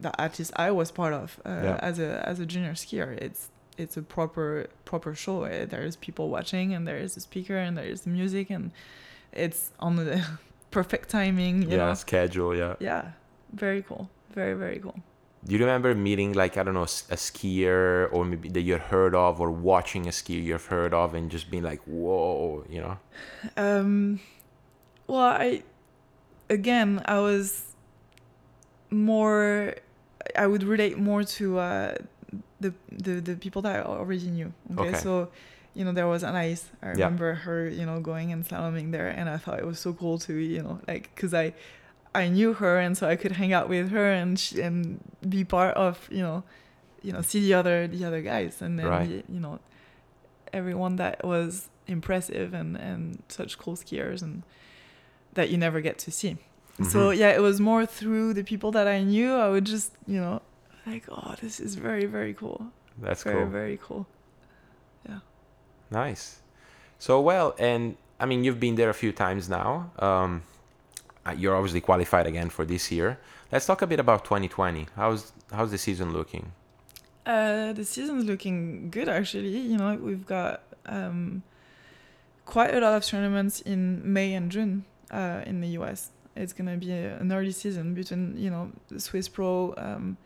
that 0.00 0.14
at 0.18 0.38
least 0.40 0.52
I 0.56 0.72
was 0.72 0.90
part 0.90 1.12
of 1.14 1.40
uh, 1.46 1.60
Yeah. 1.62 1.78
as 1.80 2.00
a 2.00 2.26
as 2.28 2.40
a 2.40 2.46
junior 2.46 2.72
skier. 2.74 3.16
It's 3.16 3.50
it's 3.78 3.96
a 3.96 4.02
proper 4.02 4.66
proper 4.84 5.14
show. 5.14 5.44
Uh, 5.44 5.66
There's 5.66 5.96
people 5.96 6.28
watching, 6.28 6.74
and 6.74 6.86
there 6.86 6.98
is 6.98 7.16
a 7.16 7.20
speaker, 7.20 7.56
and 7.56 7.76
there 7.76 7.84
is 7.84 8.06
music, 8.06 8.50
and 8.50 8.72
it's 9.32 9.70
on 9.80 9.96
the 9.96 10.24
perfect 10.70 11.08
timing. 11.08 11.62
Yeah, 11.70 11.76
know? 11.76 11.94
schedule. 11.94 12.54
Yeah. 12.54 12.76
yeah, 12.80 13.12
very 13.52 13.82
cool, 13.82 14.08
very 14.34 14.54
very 14.54 14.78
cool. 14.78 14.98
Do 15.44 15.54
you 15.54 15.58
remember 15.58 15.92
meeting 15.94 16.34
like 16.34 16.56
I 16.56 16.62
don't 16.62 16.74
know 16.74 16.84
a 16.84 17.16
skier 17.16 18.08
or 18.12 18.24
maybe 18.24 18.48
that 18.50 18.60
you 18.60 18.74
had 18.74 18.82
heard 18.82 19.14
of 19.14 19.40
or 19.40 19.50
watching 19.50 20.06
a 20.06 20.10
skier 20.10 20.40
you've 20.40 20.66
heard 20.66 20.94
of 20.94 21.14
and 21.14 21.32
just 21.32 21.50
being 21.50 21.64
like 21.64 21.80
whoa 21.82 22.64
you 22.70 22.80
know 22.80 22.96
Um, 23.56 24.20
well, 25.08 25.18
I 25.18 25.64
again, 26.48 27.02
I 27.06 27.18
was 27.18 27.74
more. 28.90 29.74
I 30.36 30.46
would 30.46 30.62
relate 30.62 30.96
more 30.98 31.24
to 31.24 31.58
uh, 31.58 31.94
the 32.62 32.72
the 33.06 33.14
the 33.28 33.36
people 33.44 33.60
that 33.62 33.74
I 33.76 33.80
already 33.82 34.28
knew. 34.36 34.52
Okay, 34.72 34.88
Okay. 34.90 34.98
so 35.06 35.28
you 35.74 35.84
know 35.84 35.92
there 35.92 36.06
was 36.14 36.22
Anais. 36.24 36.62
I 36.82 36.86
Yeah. 36.86 36.90
remember 36.92 37.34
her, 37.44 37.68
you 37.78 37.84
know, 37.88 37.98
going 38.00 38.32
and 38.34 38.40
slaloming 38.48 38.88
there, 38.96 39.08
and 39.18 39.28
I 39.28 39.38
thought 39.42 39.58
it 39.58 39.66
was 39.72 39.78
so 39.86 39.92
cool 40.00 40.16
to 40.26 40.32
you 40.34 40.62
know 40.62 40.80
like 40.88 41.04
because 41.14 41.34
I. 41.34 41.52
I 42.14 42.28
knew 42.28 42.52
her, 42.62 42.74
and 42.78 42.92
so 42.98 43.08
I 43.08 43.16
could 43.16 43.32
hang 43.40 43.54
out 43.54 43.70
with 43.70 43.88
her 43.96 44.12
and 44.20 44.38
sh- 44.38 44.60
and 44.66 45.00
be 45.26 45.44
part 45.44 45.74
of 45.86 45.94
you 46.10 46.20
know, 46.26 46.42
you 47.06 47.10
know, 47.10 47.22
see 47.22 47.40
the 47.40 47.54
other 47.60 47.88
the 47.88 48.04
other 48.04 48.20
guys, 48.20 48.60
and 48.60 48.78
then 48.78 48.86
Right. 48.86 49.08
y- 49.08 49.22
you 49.34 49.40
know, 49.40 49.60
everyone 50.52 50.96
that 50.96 51.24
was 51.24 51.68
impressive 51.86 52.52
and 52.54 52.76
and 52.76 53.22
such 53.28 53.56
cool 53.58 53.76
skiers 53.76 54.20
and 54.22 54.42
that 55.34 55.48
you 55.50 55.56
never 55.56 55.80
get 55.80 55.96
to 56.04 56.10
see. 56.10 56.36
So 56.92 56.98
Mhm. 57.10 57.16
yeah, 57.16 57.30
it 57.38 57.40
was 57.40 57.60
more 57.60 57.86
through 57.86 58.34
the 58.34 58.44
people 58.44 58.70
that 58.72 58.86
I 58.86 59.02
knew. 59.02 59.32
I 59.34 59.48
would 59.48 59.64
just 59.64 59.92
you 60.06 60.20
know 60.20 60.42
like 60.86 61.04
oh 61.10 61.34
this 61.40 61.60
is 61.60 61.74
very 61.74 62.06
very 62.06 62.34
cool, 62.34 62.66
that's 62.98 63.22
very 63.22 63.36
cool 63.42 63.46
very 63.50 63.78
cool. 63.82 64.06
Yeah. 65.08 65.20
Nice 65.90 66.40
so 66.98 67.20
well 67.20 67.54
and 67.58 67.96
I 68.20 68.26
mean 68.26 68.44
you've 68.44 68.60
been 68.60 68.76
there 68.76 68.90
a 68.90 68.94
few 68.94 69.12
times 69.12 69.48
now 69.48 69.90
um, 69.98 70.42
uh, 71.26 71.34
you're 71.36 71.56
obviously 71.56 71.80
qualified 71.80 72.26
again 72.26 72.48
for 72.50 72.64
this 72.64 72.90
year 72.92 73.18
let's 73.50 73.66
talk 73.66 73.82
a 73.82 73.86
bit 73.86 73.98
about 74.00 74.24
2020 74.24 74.86
how's 74.96 75.32
how's 75.52 75.70
the 75.70 75.78
season 75.78 76.12
looking 76.12 76.52
Uh, 77.24 77.72
the 77.72 77.84
season's 77.84 78.24
looking 78.24 78.90
good 78.90 79.08
actually. 79.08 79.56
You 79.72 79.76
know 79.78 79.94
we've 79.94 80.26
got 80.26 80.62
um, 80.86 81.42
quite 82.44 82.74
a 82.74 82.80
lot 82.80 82.94
of 82.98 83.04
tournaments 83.04 83.60
in 83.62 84.02
May 84.16 84.34
and 84.34 84.50
June 84.50 84.84
uh, 85.12 85.42
in 85.46 85.60
the 85.60 85.68
US. 85.78 86.10
It's 86.34 86.52
gonna 86.52 86.76
be 86.76 86.90
a, 86.90 87.18
an 87.22 87.30
early 87.30 87.52
season 87.52 87.94
between 87.94 88.36
you 88.36 88.50
know 88.50 88.72
the 88.88 88.98
Swiss 88.98 89.28
Pro, 89.28 89.72
um, 89.78 90.16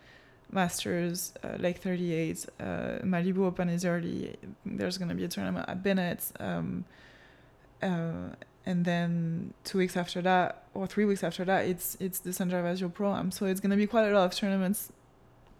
Masters, 0.51 1.33
uh, 1.43 1.57
Lake 1.59 1.79
38, 1.79 2.45
uh, 2.59 2.63
Malibu 3.03 3.45
Open 3.45 3.69
is 3.69 3.83
early. 3.85 4.35
There's 4.65 4.97
gonna 4.97 5.15
be 5.15 5.25
a 5.25 5.27
tournament 5.27 5.67
at 5.67 5.83
Bennett, 5.83 6.23
um, 6.39 6.85
uh, 7.81 8.29
and 8.65 8.85
then 8.85 9.53
two 9.63 9.77
weeks 9.77 9.95
after 9.97 10.21
that 10.21 10.63
or 10.73 10.87
three 10.87 11.05
weeks 11.05 11.23
after 11.23 11.43
that, 11.45 11.65
it's 11.65 11.97
it's 11.99 12.19
the 12.19 12.31
San 12.33 12.49
Gervasio 12.49 12.93
Pro. 12.93 13.29
So 13.29 13.45
it's 13.45 13.59
gonna 13.59 13.77
be 13.77 13.87
quite 13.87 14.07
a 14.07 14.13
lot 14.13 14.25
of 14.25 14.33
tournaments 14.33 14.91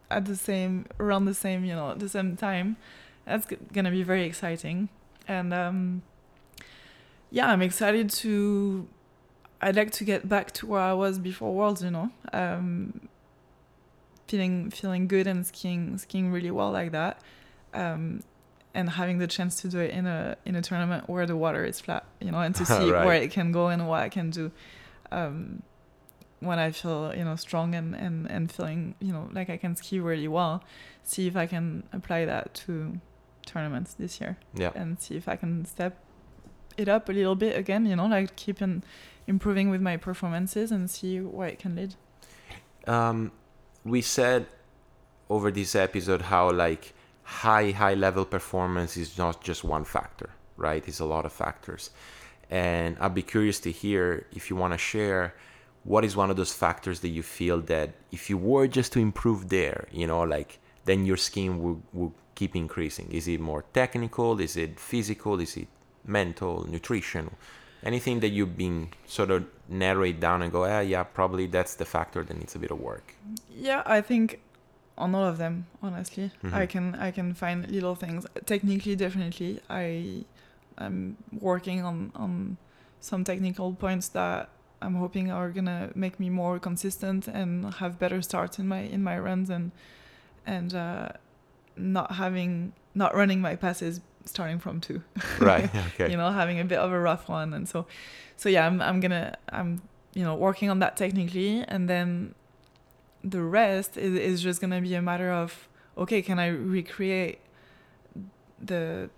at 0.10 0.26
the 0.26 0.36
same 0.36 0.86
around 1.00 1.26
the 1.26 1.34
same 1.34 1.66
you 1.66 1.76
know 1.76 1.92
at 1.92 2.00
the 2.00 2.10
same 2.10 2.38
time. 2.38 2.78
That's 3.26 3.46
g- 3.46 3.58
gonna 3.74 3.92
be 3.92 4.04
very 4.04 4.24
exciting, 4.24 4.90
and 5.28 5.54
um, 5.54 6.02
yeah, 7.30 7.48
I'm 7.52 7.62
excited 7.62 8.10
to. 8.10 8.88
I'd 9.60 9.76
like 9.76 9.92
to 9.92 10.04
get 10.04 10.30
back 10.30 10.52
to 10.54 10.68
where 10.68 10.82
I 10.82 10.94
was 10.94 11.18
before 11.18 11.54
Worlds, 11.54 11.84
you 11.84 11.90
know. 11.92 12.12
Um, 12.32 13.10
feeling 14.28 14.70
feeling 14.72 15.08
good 15.08 15.28
and 15.28 15.46
skiing 15.46 15.98
skiing 15.98 16.32
really 16.32 16.52
well 16.52 16.72
like 16.72 16.92
that. 16.92 17.22
Um, 17.74 18.24
and 18.74 18.90
having 18.92 19.18
the 19.18 19.28
chance 19.28 19.60
to 19.62 19.70
do 19.70 19.80
it 19.80 19.92
in 19.92 20.06
a 20.06 20.38
in 20.46 20.56
a 20.56 20.62
tournament 20.62 21.10
where 21.10 21.26
the 21.26 21.36
water 21.36 21.66
is 21.66 21.80
flat, 21.80 22.06
you 22.22 22.32
know, 22.32 22.40
and 22.40 22.54
to 22.56 22.66
see 22.76 22.92
Right. 22.92 23.06
where 23.06 23.16
it 23.16 23.32
can 23.32 23.52
go 23.52 23.68
and 23.70 23.88
what 23.88 24.02
I 24.02 24.10
can 24.10 24.30
do. 24.30 24.52
Um, 25.12 25.64
when 26.40 26.60
I 26.60 26.72
feel 26.72 27.14
you 27.16 27.24
know 27.24 27.36
strong 27.36 27.74
and, 27.74 27.96
and, 27.96 28.30
and 28.30 28.52
feeling 28.52 28.94
you 29.00 29.12
know 29.12 29.28
like 29.34 29.50
I 29.50 29.58
can 29.58 29.76
ski 29.76 30.00
really 30.00 30.28
well, 30.28 30.64
see 31.04 31.26
if 31.28 31.36
I 31.36 31.48
can 31.48 31.84
apply 31.92 32.26
that 32.26 32.54
to 32.66 33.00
tournaments 33.46 33.94
this 33.96 34.20
year 34.22 34.38
Yeah. 34.54 34.72
and 34.76 35.00
see 35.00 35.16
if 35.16 35.28
I 35.28 35.36
can 35.38 35.66
step 35.66 35.98
it 36.78 36.88
up 36.88 37.10
a 37.10 37.12
little 37.14 37.34
bit 37.36 37.58
again. 37.58 37.86
You 37.88 37.96
know, 37.96 38.06
like 38.06 38.36
keep 38.36 38.62
on 38.62 38.84
improving 39.26 39.72
with 39.72 39.82
my 39.82 39.98
performances 39.98 40.72
and 40.72 40.88
see 40.92 41.20
where 41.20 41.48
it 41.48 41.58
can 41.58 41.76
lead. 41.76 41.96
um, 42.88 43.32
we 43.88 44.02
said 44.02 44.46
over 45.30 45.52
this 45.52 45.76
episode 45.76 46.22
how 46.24 46.52
like 46.52 46.94
high 47.24 47.72
high 47.72 47.94
level 47.94 48.26
performance 48.26 48.98
is 48.98 49.18
not 49.18 49.44
just 49.44 49.64
one 49.64 49.84
factor 49.84 50.30
right? 50.60 50.88
It's 50.88 51.00
a 51.00 51.06
lot 51.06 51.24
of 51.26 51.32
factors. 51.32 51.92
And 52.50 52.98
i'd 53.00 53.14
be 53.14 53.22
curious 53.22 53.60
to 53.66 53.72
hear 53.72 54.26
if 54.32 54.50
you 54.50 54.56
want 54.56 54.74
to 54.74 54.78
share 54.78 55.36
what 55.84 56.04
is 56.06 56.16
one 56.16 56.30
of 56.30 56.38
those 56.38 56.54
factors 56.54 57.02
that 57.02 57.10
you 57.10 57.24
feel 57.24 57.60
that 57.62 57.90
if 58.12 58.30
you 58.30 58.38
were 58.38 58.68
just 58.68 58.94
to 58.94 59.00
improve 59.00 59.50
there 59.50 59.88
you 59.92 60.08
know 60.08 60.22
like 60.22 60.60
then 60.86 61.06
your 61.06 61.18
skiing 61.18 61.62
will, 61.62 61.82
will 61.92 62.14
keep 62.36 62.56
increasing. 62.56 63.08
Is 63.12 63.28
it 63.28 63.42
more 63.42 63.64
technical? 63.74 64.40
Is 64.40 64.56
it 64.56 64.80
physical? 64.80 65.40
Is 65.42 65.58
it 65.58 65.68
mental? 66.06 66.66
Nutrition 66.70 67.30
anything 67.84 68.20
that 68.22 68.30
you've 68.30 68.58
been 68.58 68.90
sort 69.06 69.32
of 69.32 69.46
narrow 69.70 70.04
it 70.04 70.20
down 70.20 70.42
and 70.42 70.52
go 70.52 70.64
ah 70.66 70.80
yeah 70.80 71.04
probably 71.04 71.46
that's 71.48 71.76
the 71.76 71.86
factor 71.86 72.24
that 72.24 72.38
needs 72.38 72.56
a 72.56 72.60
bit 72.60 72.72
of 72.72 72.80
work 72.80 73.14
Yeah, 73.70 73.82
I 73.86 74.02
think 74.02 74.40
on 74.98 75.14
all 75.16 75.26
of 75.26 75.38
them, 75.38 75.66
honestly, 75.82 76.32
Mhm. 76.44 76.54
I 76.54 76.66
can 76.68 76.96
I 76.96 77.12
can 77.12 77.34
find 77.34 77.70
little 77.70 77.96
things. 77.96 78.26
Technically, 78.46 78.96
definitely, 78.96 79.60
I 79.70 80.24
I'm 80.78 81.18
working 81.42 81.86
on 81.86 82.12
on 82.16 82.58
some 83.00 83.24
technical 83.24 83.74
points 83.74 84.10
that 84.10 84.50
I'm 84.82 84.96
hoping 84.96 85.32
are 85.32 85.50
gonna 85.52 85.90
make 85.96 86.20
me 86.20 86.30
more 86.30 86.60
consistent 86.60 87.28
and 87.28 87.74
have 87.76 87.98
better 88.00 88.22
starts 88.22 88.60
in 88.60 88.68
my 88.68 88.82
in 88.96 89.02
my 89.04 89.18
runs 89.20 89.50
and 89.50 89.72
and 90.46 90.74
uh, 90.74 91.10
not 91.76 92.12
having 92.14 92.74
not 92.96 93.12
running 93.16 93.42
my 93.42 93.56
passes 93.56 94.02
starting 94.28 94.60
from 94.60 94.80
two. 94.82 95.02
right 95.40 95.70
okay 95.88 96.10
you 96.12 96.18
know 96.18 96.32
having 96.32 96.60
a 96.60 96.66
bit 96.66 96.78
of 96.80 96.92
a 96.92 97.00
rough 97.00 97.28
one 97.30 97.54
and 97.54 97.68
so 97.68 97.86
so 98.36 98.50
yeah 98.50 98.66
i'm, 98.68 98.82
I'm 98.82 99.00
gonna 99.00 99.36
i'm 99.50 99.82
you 100.14 100.24
know 100.24 100.36
working 100.36 100.70
on 100.70 100.80
that 100.80 100.98
technically 100.98 101.64
and 101.68 101.90
then 101.90 102.34
the 103.24 103.42
rest 103.42 103.98
is, 103.98 104.14
is 104.16 104.42
just 104.42 104.62
gonna 104.62 104.82
be 104.82 104.94
a 104.96 105.02
matter 105.02 105.32
of 105.32 105.68
okay 105.98 106.22
can 106.22 106.40
i 106.40 106.48
recreate 106.48 107.40
the 108.62 109.10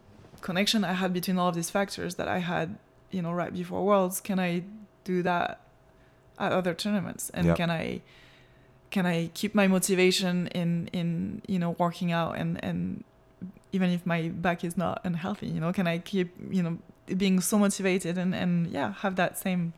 connection 0.41 0.83
i 0.83 0.93
had 0.93 1.13
between 1.13 1.37
all 1.37 1.49
of 1.49 1.55
these 1.55 1.69
factors 1.69 2.15
that 2.15 2.27
i 2.27 2.39
had 2.39 2.77
you 3.11 3.21
know 3.21 3.31
right 3.31 3.53
before 3.53 3.83
worlds 3.85 4.21
can 4.21 4.39
i 4.39 4.63
do 5.03 5.21
that 5.21 5.59
at 6.37 6.51
other 6.51 6.73
tournaments 6.73 7.29
and 7.33 7.47
Yep. 7.47 7.57
can 7.57 7.69
i 7.71 8.01
can 8.89 9.05
i 9.05 9.27
keep 9.33 9.53
my 9.53 9.67
motivation 9.67 10.47
in 10.47 10.87
in 10.93 11.41
you 11.47 11.59
know 11.59 11.71
working 11.77 12.11
out 12.11 12.37
and 12.37 12.63
and 12.63 13.03
even 13.71 13.89
if 13.89 14.05
my 14.05 14.29
back 14.29 14.63
is 14.63 14.75
not 14.77 14.99
unhealthy 15.03 15.47
you 15.47 15.59
know 15.59 15.71
can 15.73 15.87
i 15.87 15.97
keep 15.99 16.33
you 16.49 16.63
know 16.63 16.77
being 17.17 17.39
so 17.41 17.57
motivated 17.57 18.17
and 18.17 18.33
and 18.35 18.67
yeah 18.67 18.93
have 19.01 19.15
that 19.15 19.37
same 19.37 19.73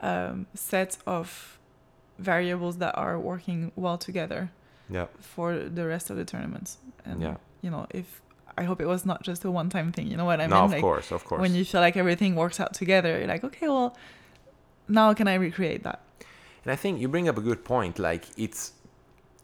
um, 0.00 0.46
set 0.54 0.98
of 1.06 1.58
variables 2.18 2.78
that 2.78 2.94
are 2.96 3.18
working 3.18 3.72
well 3.76 3.98
together 3.98 4.50
yeah 4.90 5.06
for 5.20 5.56
the 5.58 5.86
rest 5.86 6.10
of 6.10 6.16
the 6.16 6.24
tournaments 6.24 6.78
and 7.04 7.20
Yeah. 7.22 7.36
you 7.62 7.70
know 7.70 7.86
if 7.90 8.20
i 8.58 8.64
hope 8.64 8.80
it 8.80 8.86
was 8.86 9.04
not 9.06 9.22
just 9.22 9.44
a 9.44 9.50
one 9.50 9.68
time 9.70 9.92
thing 9.92 10.06
you 10.08 10.16
know 10.16 10.24
what 10.24 10.40
i 10.40 10.46
no 10.46 10.56
mean 10.56 10.64
of 10.64 10.70
like 10.72 10.80
course 10.80 11.10
of 11.14 11.24
course 11.24 11.40
when 11.40 11.54
you 11.54 11.64
feel 11.64 11.80
like 11.80 11.96
everything 11.96 12.34
works 12.36 12.60
out 12.60 12.74
together 12.74 13.18
you're 13.18 13.26
like 13.28 13.44
okay 13.44 13.68
well 13.68 13.96
now 14.88 15.14
can 15.14 15.26
i 15.28 15.34
recreate 15.34 15.82
that 15.84 16.00
And 16.64 16.72
I 16.72 16.76
think 16.76 17.00
you 17.00 17.08
bring 17.08 17.28
up 17.28 17.36
a 17.38 17.40
good 17.40 17.62
point. 17.64 17.98
Like 17.98 18.24
it's 18.36 18.72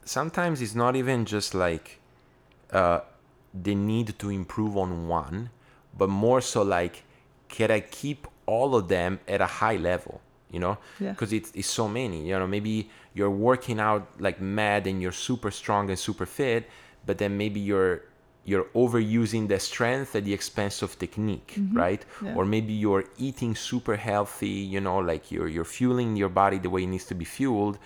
sometimes 0.04 0.60
it's 0.60 0.74
not 0.76 0.94
even 0.94 1.24
just 1.24 1.52
like 1.52 1.98
uh, 2.72 3.00
the 3.54 3.74
need 3.74 4.18
to 4.18 4.30
improve 4.30 4.76
on 4.76 5.08
one, 5.08 5.50
but 5.96 6.08
more 6.08 6.40
so 6.40 6.62
like 6.62 7.04
can 7.48 7.70
I 7.70 7.80
keep 7.80 8.26
all 8.46 8.74
of 8.74 8.88
them 8.88 9.20
at 9.26 9.40
a 9.40 9.46
high 9.46 9.76
level? 9.76 10.20
You 10.50 10.60
know, 10.60 10.78
yeah 10.98 11.10
because 11.10 11.32
it's, 11.32 11.50
it's 11.54 11.68
so 11.68 11.88
many. 11.88 12.28
You 12.28 12.38
know, 12.38 12.46
maybe 12.46 12.88
you're 13.12 13.30
working 13.30 13.80
out 13.80 14.08
like 14.18 14.40
mad 14.40 14.86
and 14.86 15.02
you're 15.02 15.12
super 15.12 15.50
strong 15.50 15.90
and 15.90 15.98
super 15.98 16.24
fit, 16.24 16.68
but 17.04 17.18
then 17.18 17.36
maybe 17.36 17.60
you're 17.60 18.02
you're 18.44 18.64
overusing 18.74 19.46
the 19.46 19.60
strength 19.60 20.16
at 20.16 20.24
the 20.24 20.32
expense 20.32 20.80
of 20.80 20.98
technique, 20.98 21.52
mm-hmm. 21.58 21.76
right? 21.76 22.02
Yeah. 22.24 22.34
Or 22.34 22.46
maybe 22.46 22.72
you're 22.72 23.04
eating 23.18 23.54
super 23.54 23.96
healthy, 23.96 24.48
you 24.74 24.80
know, 24.80 24.98
like 24.98 25.30
you're 25.30 25.48
you're 25.48 25.66
fueling 25.66 26.16
your 26.16 26.30
body 26.30 26.58
the 26.58 26.70
way 26.70 26.84
it 26.84 26.86
needs 26.86 27.04
to 27.06 27.14
be 27.14 27.26
fueled, 27.26 27.78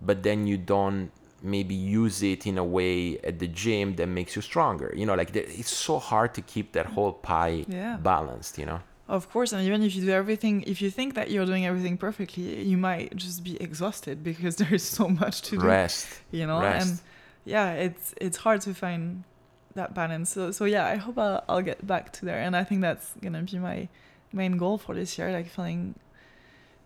but 0.00 0.22
then 0.22 0.46
you 0.46 0.58
don't 0.58 1.10
maybe 1.42 1.74
use 1.74 2.22
it 2.22 2.46
in 2.46 2.58
a 2.58 2.64
way 2.64 3.18
at 3.18 3.38
the 3.38 3.46
gym 3.48 3.94
that 3.96 4.06
makes 4.08 4.34
you 4.36 4.42
stronger. 4.42 4.92
You 4.96 5.06
know, 5.06 5.14
like 5.14 5.34
it's 5.36 5.72
so 5.72 5.98
hard 5.98 6.34
to 6.34 6.42
keep 6.42 6.72
that 6.72 6.86
whole 6.86 7.12
pie 7.12 7.64
Yeah. 7.68 7.96
balanced. 7.96 8.58
You 8.58 8.66
know. 8.66 8.80
Of 9.08 9.30
course, 9.30 9.52
and 9.52 9.62
even 9.64 9.82
if 9.84 9.94
you 9.94 10.04
do 10.04 10.10
everything, 10.10 10.62
if 10.66 10.82
you 10.82 10.90
think 10.90 11.14
that 11.14 11.30
you're 11.30 11.46
doing 11.46 11.64
everything 11.64 11.96
perfectly, 11.96 12.62
you 12.64 12.76
might 12.76 13.14
just 13.14 13.44
be 13.44 13.56
exhausted 13.62 14.24
because 14.24 14.56
there 14.60 14.74
is 14.74 14.82
so 14.82 15.08
much 15.08 15.42
to 15.42 15.56
do. 15.56 15.62
Rest. 15.66 16.08
You 16.32 16.46
know, 16.48 16.60
Rest. 16.60 16.88
and 16.90 17.00
yeah, 17.44 17.72
it's 17.74 18.14
it's 18.20 18.38
hard 18.38 18.60
to 18.62 18.74
find 18.74 19.22
that 19.76 19.94
balance. 19.94 20.30
So 20.30 20.50
so 20.50 20.64
yeah, 20.64 20.86
I 20.86 20.96
hope 20.96 21.18
I'll, 21.18 21.44
I'll 21.48 21.62
get 21.62 21.86
back 21.86 22.12
to 22.14 22.24
there, 22.24 22.40
and 22.40 22.56
I 22.56 22.64
think 22.64 22.80
that's 22.80 23.12
gonna 23.22 23.42
be 23.42 23.58
my 23.58 23.88
main 24.32 24.56
goal 24.56 24.76
for 24.78 24.94
this 24.94 25.16
year. 25.18 25.30
Like 25.30 25.48
feeling, 25.48 25.94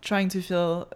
trying 0.01 0.29
to 0.29 0.41
feel 0.41 0.87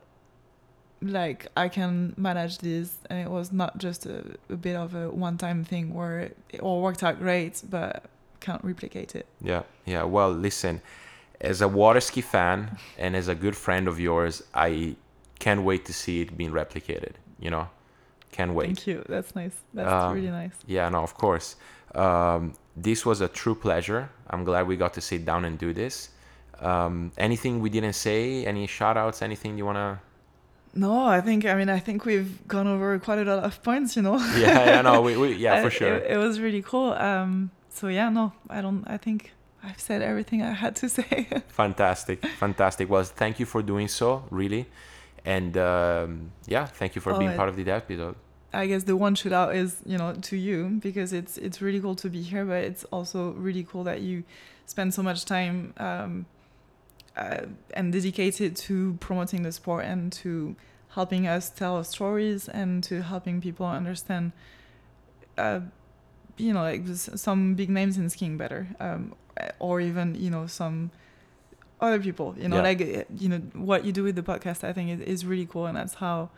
like 1.02 1.48
I 1.56 1.70
can 1.70 2.14
manage 2.18 2.60
this, 2.60 2.98
and 3.10 3.20
it 3.20 3.30
was 3.30 3.52
not 3.52 3.78
just 3.78 4.06
a, 4.06 4.38
a 4.50 4.56
bit 4.56 4.76
of 4.76 4.96
a 4.96 5.10
one-time 5.10 5.64
thing 5.64 5.94
where 5.94 6.32
it 6.52 6.60
all 6.62 6.82
worked 6.82 7.04
out 7.04 7.20
great, 7.20 7.62
but 7.70 8.06
can't 8.40 8.64
replicate 8.64 9.16
it. 9.16 9.26
Yeah, 9.42 9.64
yeah. 9.86 10.04
Well, 10.04 10.32
listen, 10.32 10.82
as 11.42 11.62
a 11.62 11.68
water 11.68 12.02
ski 12.02 12.22
fan 12.22 12.78
and 12.98 13.16
as 13.16 13.28
a 13.28 13.36
good 13.36 13.56
friend 13.56 13.88
of 13.88 14.00
yours, 14.00 14.44
I 14.54 14.96
can't 15.40 15.64
wait 15.64 15.86
to 15.86 15.94
see 15.94 16.22
it 16.22 16.38
being 16.38 16.52
replicated. 16.52 17.14
You 17.40 17.50
know, 17.50 17.70
can't 18.32 18.54
wait. 18.54 18.68
Thank 18.68 18.88
you. 18.88 19.04
That's 19.08 19.36
nice. 19.36 19.56
That's 19.74 19.92
Um, 19.92 20.14
really 20.14 20.30
nice. 20.32 20.54
Yeah, 20.66 20.90
no, 20.90 21.04
of 21.04 21.14
course. 21.16 21.56
Um, 21.94 22.54
this 22.76 23.06
was 23.06 23.22
a 23.22 23.28
true 23.28 23.56
pleasure. 23.56 24.10
I'm 24.30 24.44
glad 24.44 24.68
we 24.68 24.76
got 24.76 24.94
to 24.94 25.02
sit 25.02 25.26
down 25.26 25.46
and 25.46 25.58
do 25.58 25.74
this. 25.74 26.10
Um, 26.60 27.12
anything 27.18 27.60
we 27.60 27.70
didn't 27.70 27.94
say? 27.94 28.46
Any 28.46 28.68
shout 28.68 28.98
outs? 28.98 29.22
Anything 29.22 29.58
you 29.58 29.66
want 29.66 29.78
to? 29.78 30.00
No, 30.76 31.06
I 31.06 31.22
think 31.22 31.46
I 31.46 31.56
mean 31.56 31.70
I 31.70 31.80
think 31.80 32.06
we've 32.06 32.46
gone 32.48 32.68
over 32.68 33.00
quite 33.00 33.20
a 33.20 33.24
lot 33.24 33.44
of 33.44 33.64
points, 33.64 33.96
you 33.96 34.02
know. 34.02 34.18
Yeah, 34.38 34.66
yeah, 34.66 34.82
no, 34.82 35.02
we, 35.02 35.16
we, 35.18 35.34
yeah, 35.46 35.62
for 35.64 35.70
sure. 35.70 35.96
It, 35.96 36.12
it 36.12 36.18
was 36.18 36.40
really 36.40 36.62
cool. 36.62 36.92
Um, 36.94 37.52
so 37.70 37.88
yeah, 37.88 38.10
no, 38.10 38.34
I 38.50 38.62
don't. 38.62 38.84
I 38.86 38.98
think 38.98 39.32
I've 39.64 39.80
said 39.80 40.02
everything 40.02 40.42
I 40.42 40.52
had 40.52 40.76
to 40.78 40.90
say. 40.98 41.28
Fantastic, 41.48 42.26
fantastic. 42.38 42.90
Well, 42.90 43.04
thank 43.04 43.40
you 43.40 43.46
for 43.46 43.62
doing 43.64 43.88
so, 43.88 44.26
really. 44.30 44.66
And 45.24 45.58
um, 45.58 46.32
yeah, 46.46 46.66
thank 46.66 46.94
you 46.96 47.02
for 47.02 47.14
Oh, 47.14 47.18
being 47.20 47.32
it- 47.32 47.38
part 47.38 47.50
of 47.50 47.56
the 47.56 47.70
episode. 47.72 48.16
I 48.54 48.68
guess 48.68 48.84
the 48.84 48.96
one 48.96 49.16
shout 49.16 49.34
out 49.34 49.54
is 49.56 49.82
you 49.86 49.98
know 49.98 50.14
to 50.14 50.38
you 50.38 50.80
because 50.82 51.12
it's 51.12 51.38
it's 51.38 51.62
really 51.62 51.80
cool 51.80 51.96
to 51.96 52.10
be 52.10 52.22
here, 52.22 52.46
but 52.46 52.64
it's 52.64 52.84
also 52.86 53.32
really 53.32 53.64
cool 53.64 53.84
that 53.86 54.00
you 54.02 54.24
spend 54.66 54.94
so 54.94 55.04
much 55.04 55.26
time 55.26 55.74
um, 55.78 56.26
uh, 57.18 57.42
and 57.74 57.94
dedicated 57.94 58.56
to 58.56 58.94
promoting 59.00 59.44
the 59.44 59.52
sport 59.52 59.86
and 59.86 60.12
to 60.12 60.56
helping 60.90 61.28
us 61.28 61.50
tell 61.50 61.84
stories 61.84 62.48
and 62.48 62.84
to 62.84 63.02
helping 63.02 63.42
people 63.42 63.66
understand, 63.66 64.32
uh, 65.38 65.60
you 66.38 66.54
know, 66.54 66.62
like 66.62 66.86
some 66.88 67.56
big 67.56 67.70
names 67.70 67.98
in 67.98 68.10
skiing 68.10 68.38
better, 68.38 68.68
um, 68.80 69.14
or 69.60 69.82
even 69.82 70.16
you 70.16 70.30
know 70.30 70.48
some 70.48 70.92
other 71.82 72.00
people. 72.00 72.36
You 72.38 72.48
know, 72.50 72.58
Yeah. 72.58 72.62
like 72.64 72.82
uh, 72.82 73.04
you 73.18 73.30
know 73.30 73.40
what 73.54 73.86
you 73.86 73.92
do 73.92 74.04
with 74.04 74.16
the 74.16 74.24
podcast. 74.24 74.64
I 74.64 74.74
think 74.74 74.90
is, 74.92 75.02
is 75.02 75.26
really 75.26 75.46
cool, 75.46 75.66
and 75.66 75.78
that's 75.78 75.96
how 75.96 76.30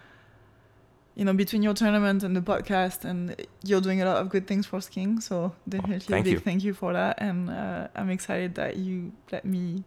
you 1.16 1.26
know, 1.26 1.34
between 1.34 1.64
your 1.64 1.74
tournament 1.74 2.22
and 2.24 2.36
the 2.36 2.41
podcast, 2.41 3.04
and 3.04 3.36
you're 3.64 3.82
doing 3.82 4.04
a 4.04 4.06
lot 4.06 4.18
of 4.18 4.30
good 4.30 4.45
things 4.45 4.68
for 4.68 4.80
skiing. 4.80 5.20
So 5.20 5.52
definitely 5.68 5.99
thank 6.14 6.22
a 6.28 6.30
big 6.30 6.34
you. 6.34 6.40
thank 6.40 6.64
you 6.64 6.74
for 6.76 6.94
that, 6.94 7.18
and 7.20 7.49
uh, 7.49 7.88
I'm 7.95 8.12
excited 8.12 8.54
that 8.56 8.76
you 8.78 9.12
let 9.32 9.44
me 9.44 9.84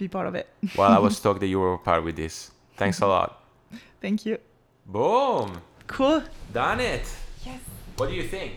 be 0.00 0.08
part 0.08 0.26
of 0.26 0.34
it. 0.34 0.48
Well, 0.76 0.90
I 0.90 0.98
was 0.98 1.16
stoked 1.16 1.40
that 1.40 1.46
you 1.46 1.60
were 1.60 1.78
part 1.78 2.02
with 2.02 2.16
this. 2.16 2.50
Thanks 2.76 3.00
a 3.00 3.06
lot. 3.06 3.44
Thank 4.00 4.26
you. 4.26 4.38
Boom! 4.86 5.60
Cool. 5.86 6.22
Done 6.52 6.80
it! 6.80 7.04
Yes. 7.44 7.60
What 7.96 8.08
do 8.08 8.14
you 8.14 8.24
think? 8.24 8.52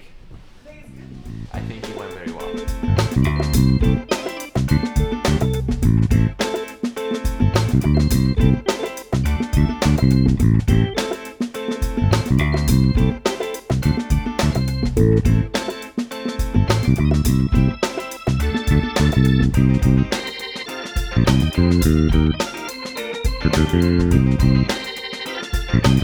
I 1.52 1.60
think 1.60 1.88
it 1.88 1.96
went 1.96 2.12
very 2.14 2.32
well. 2.32 4.04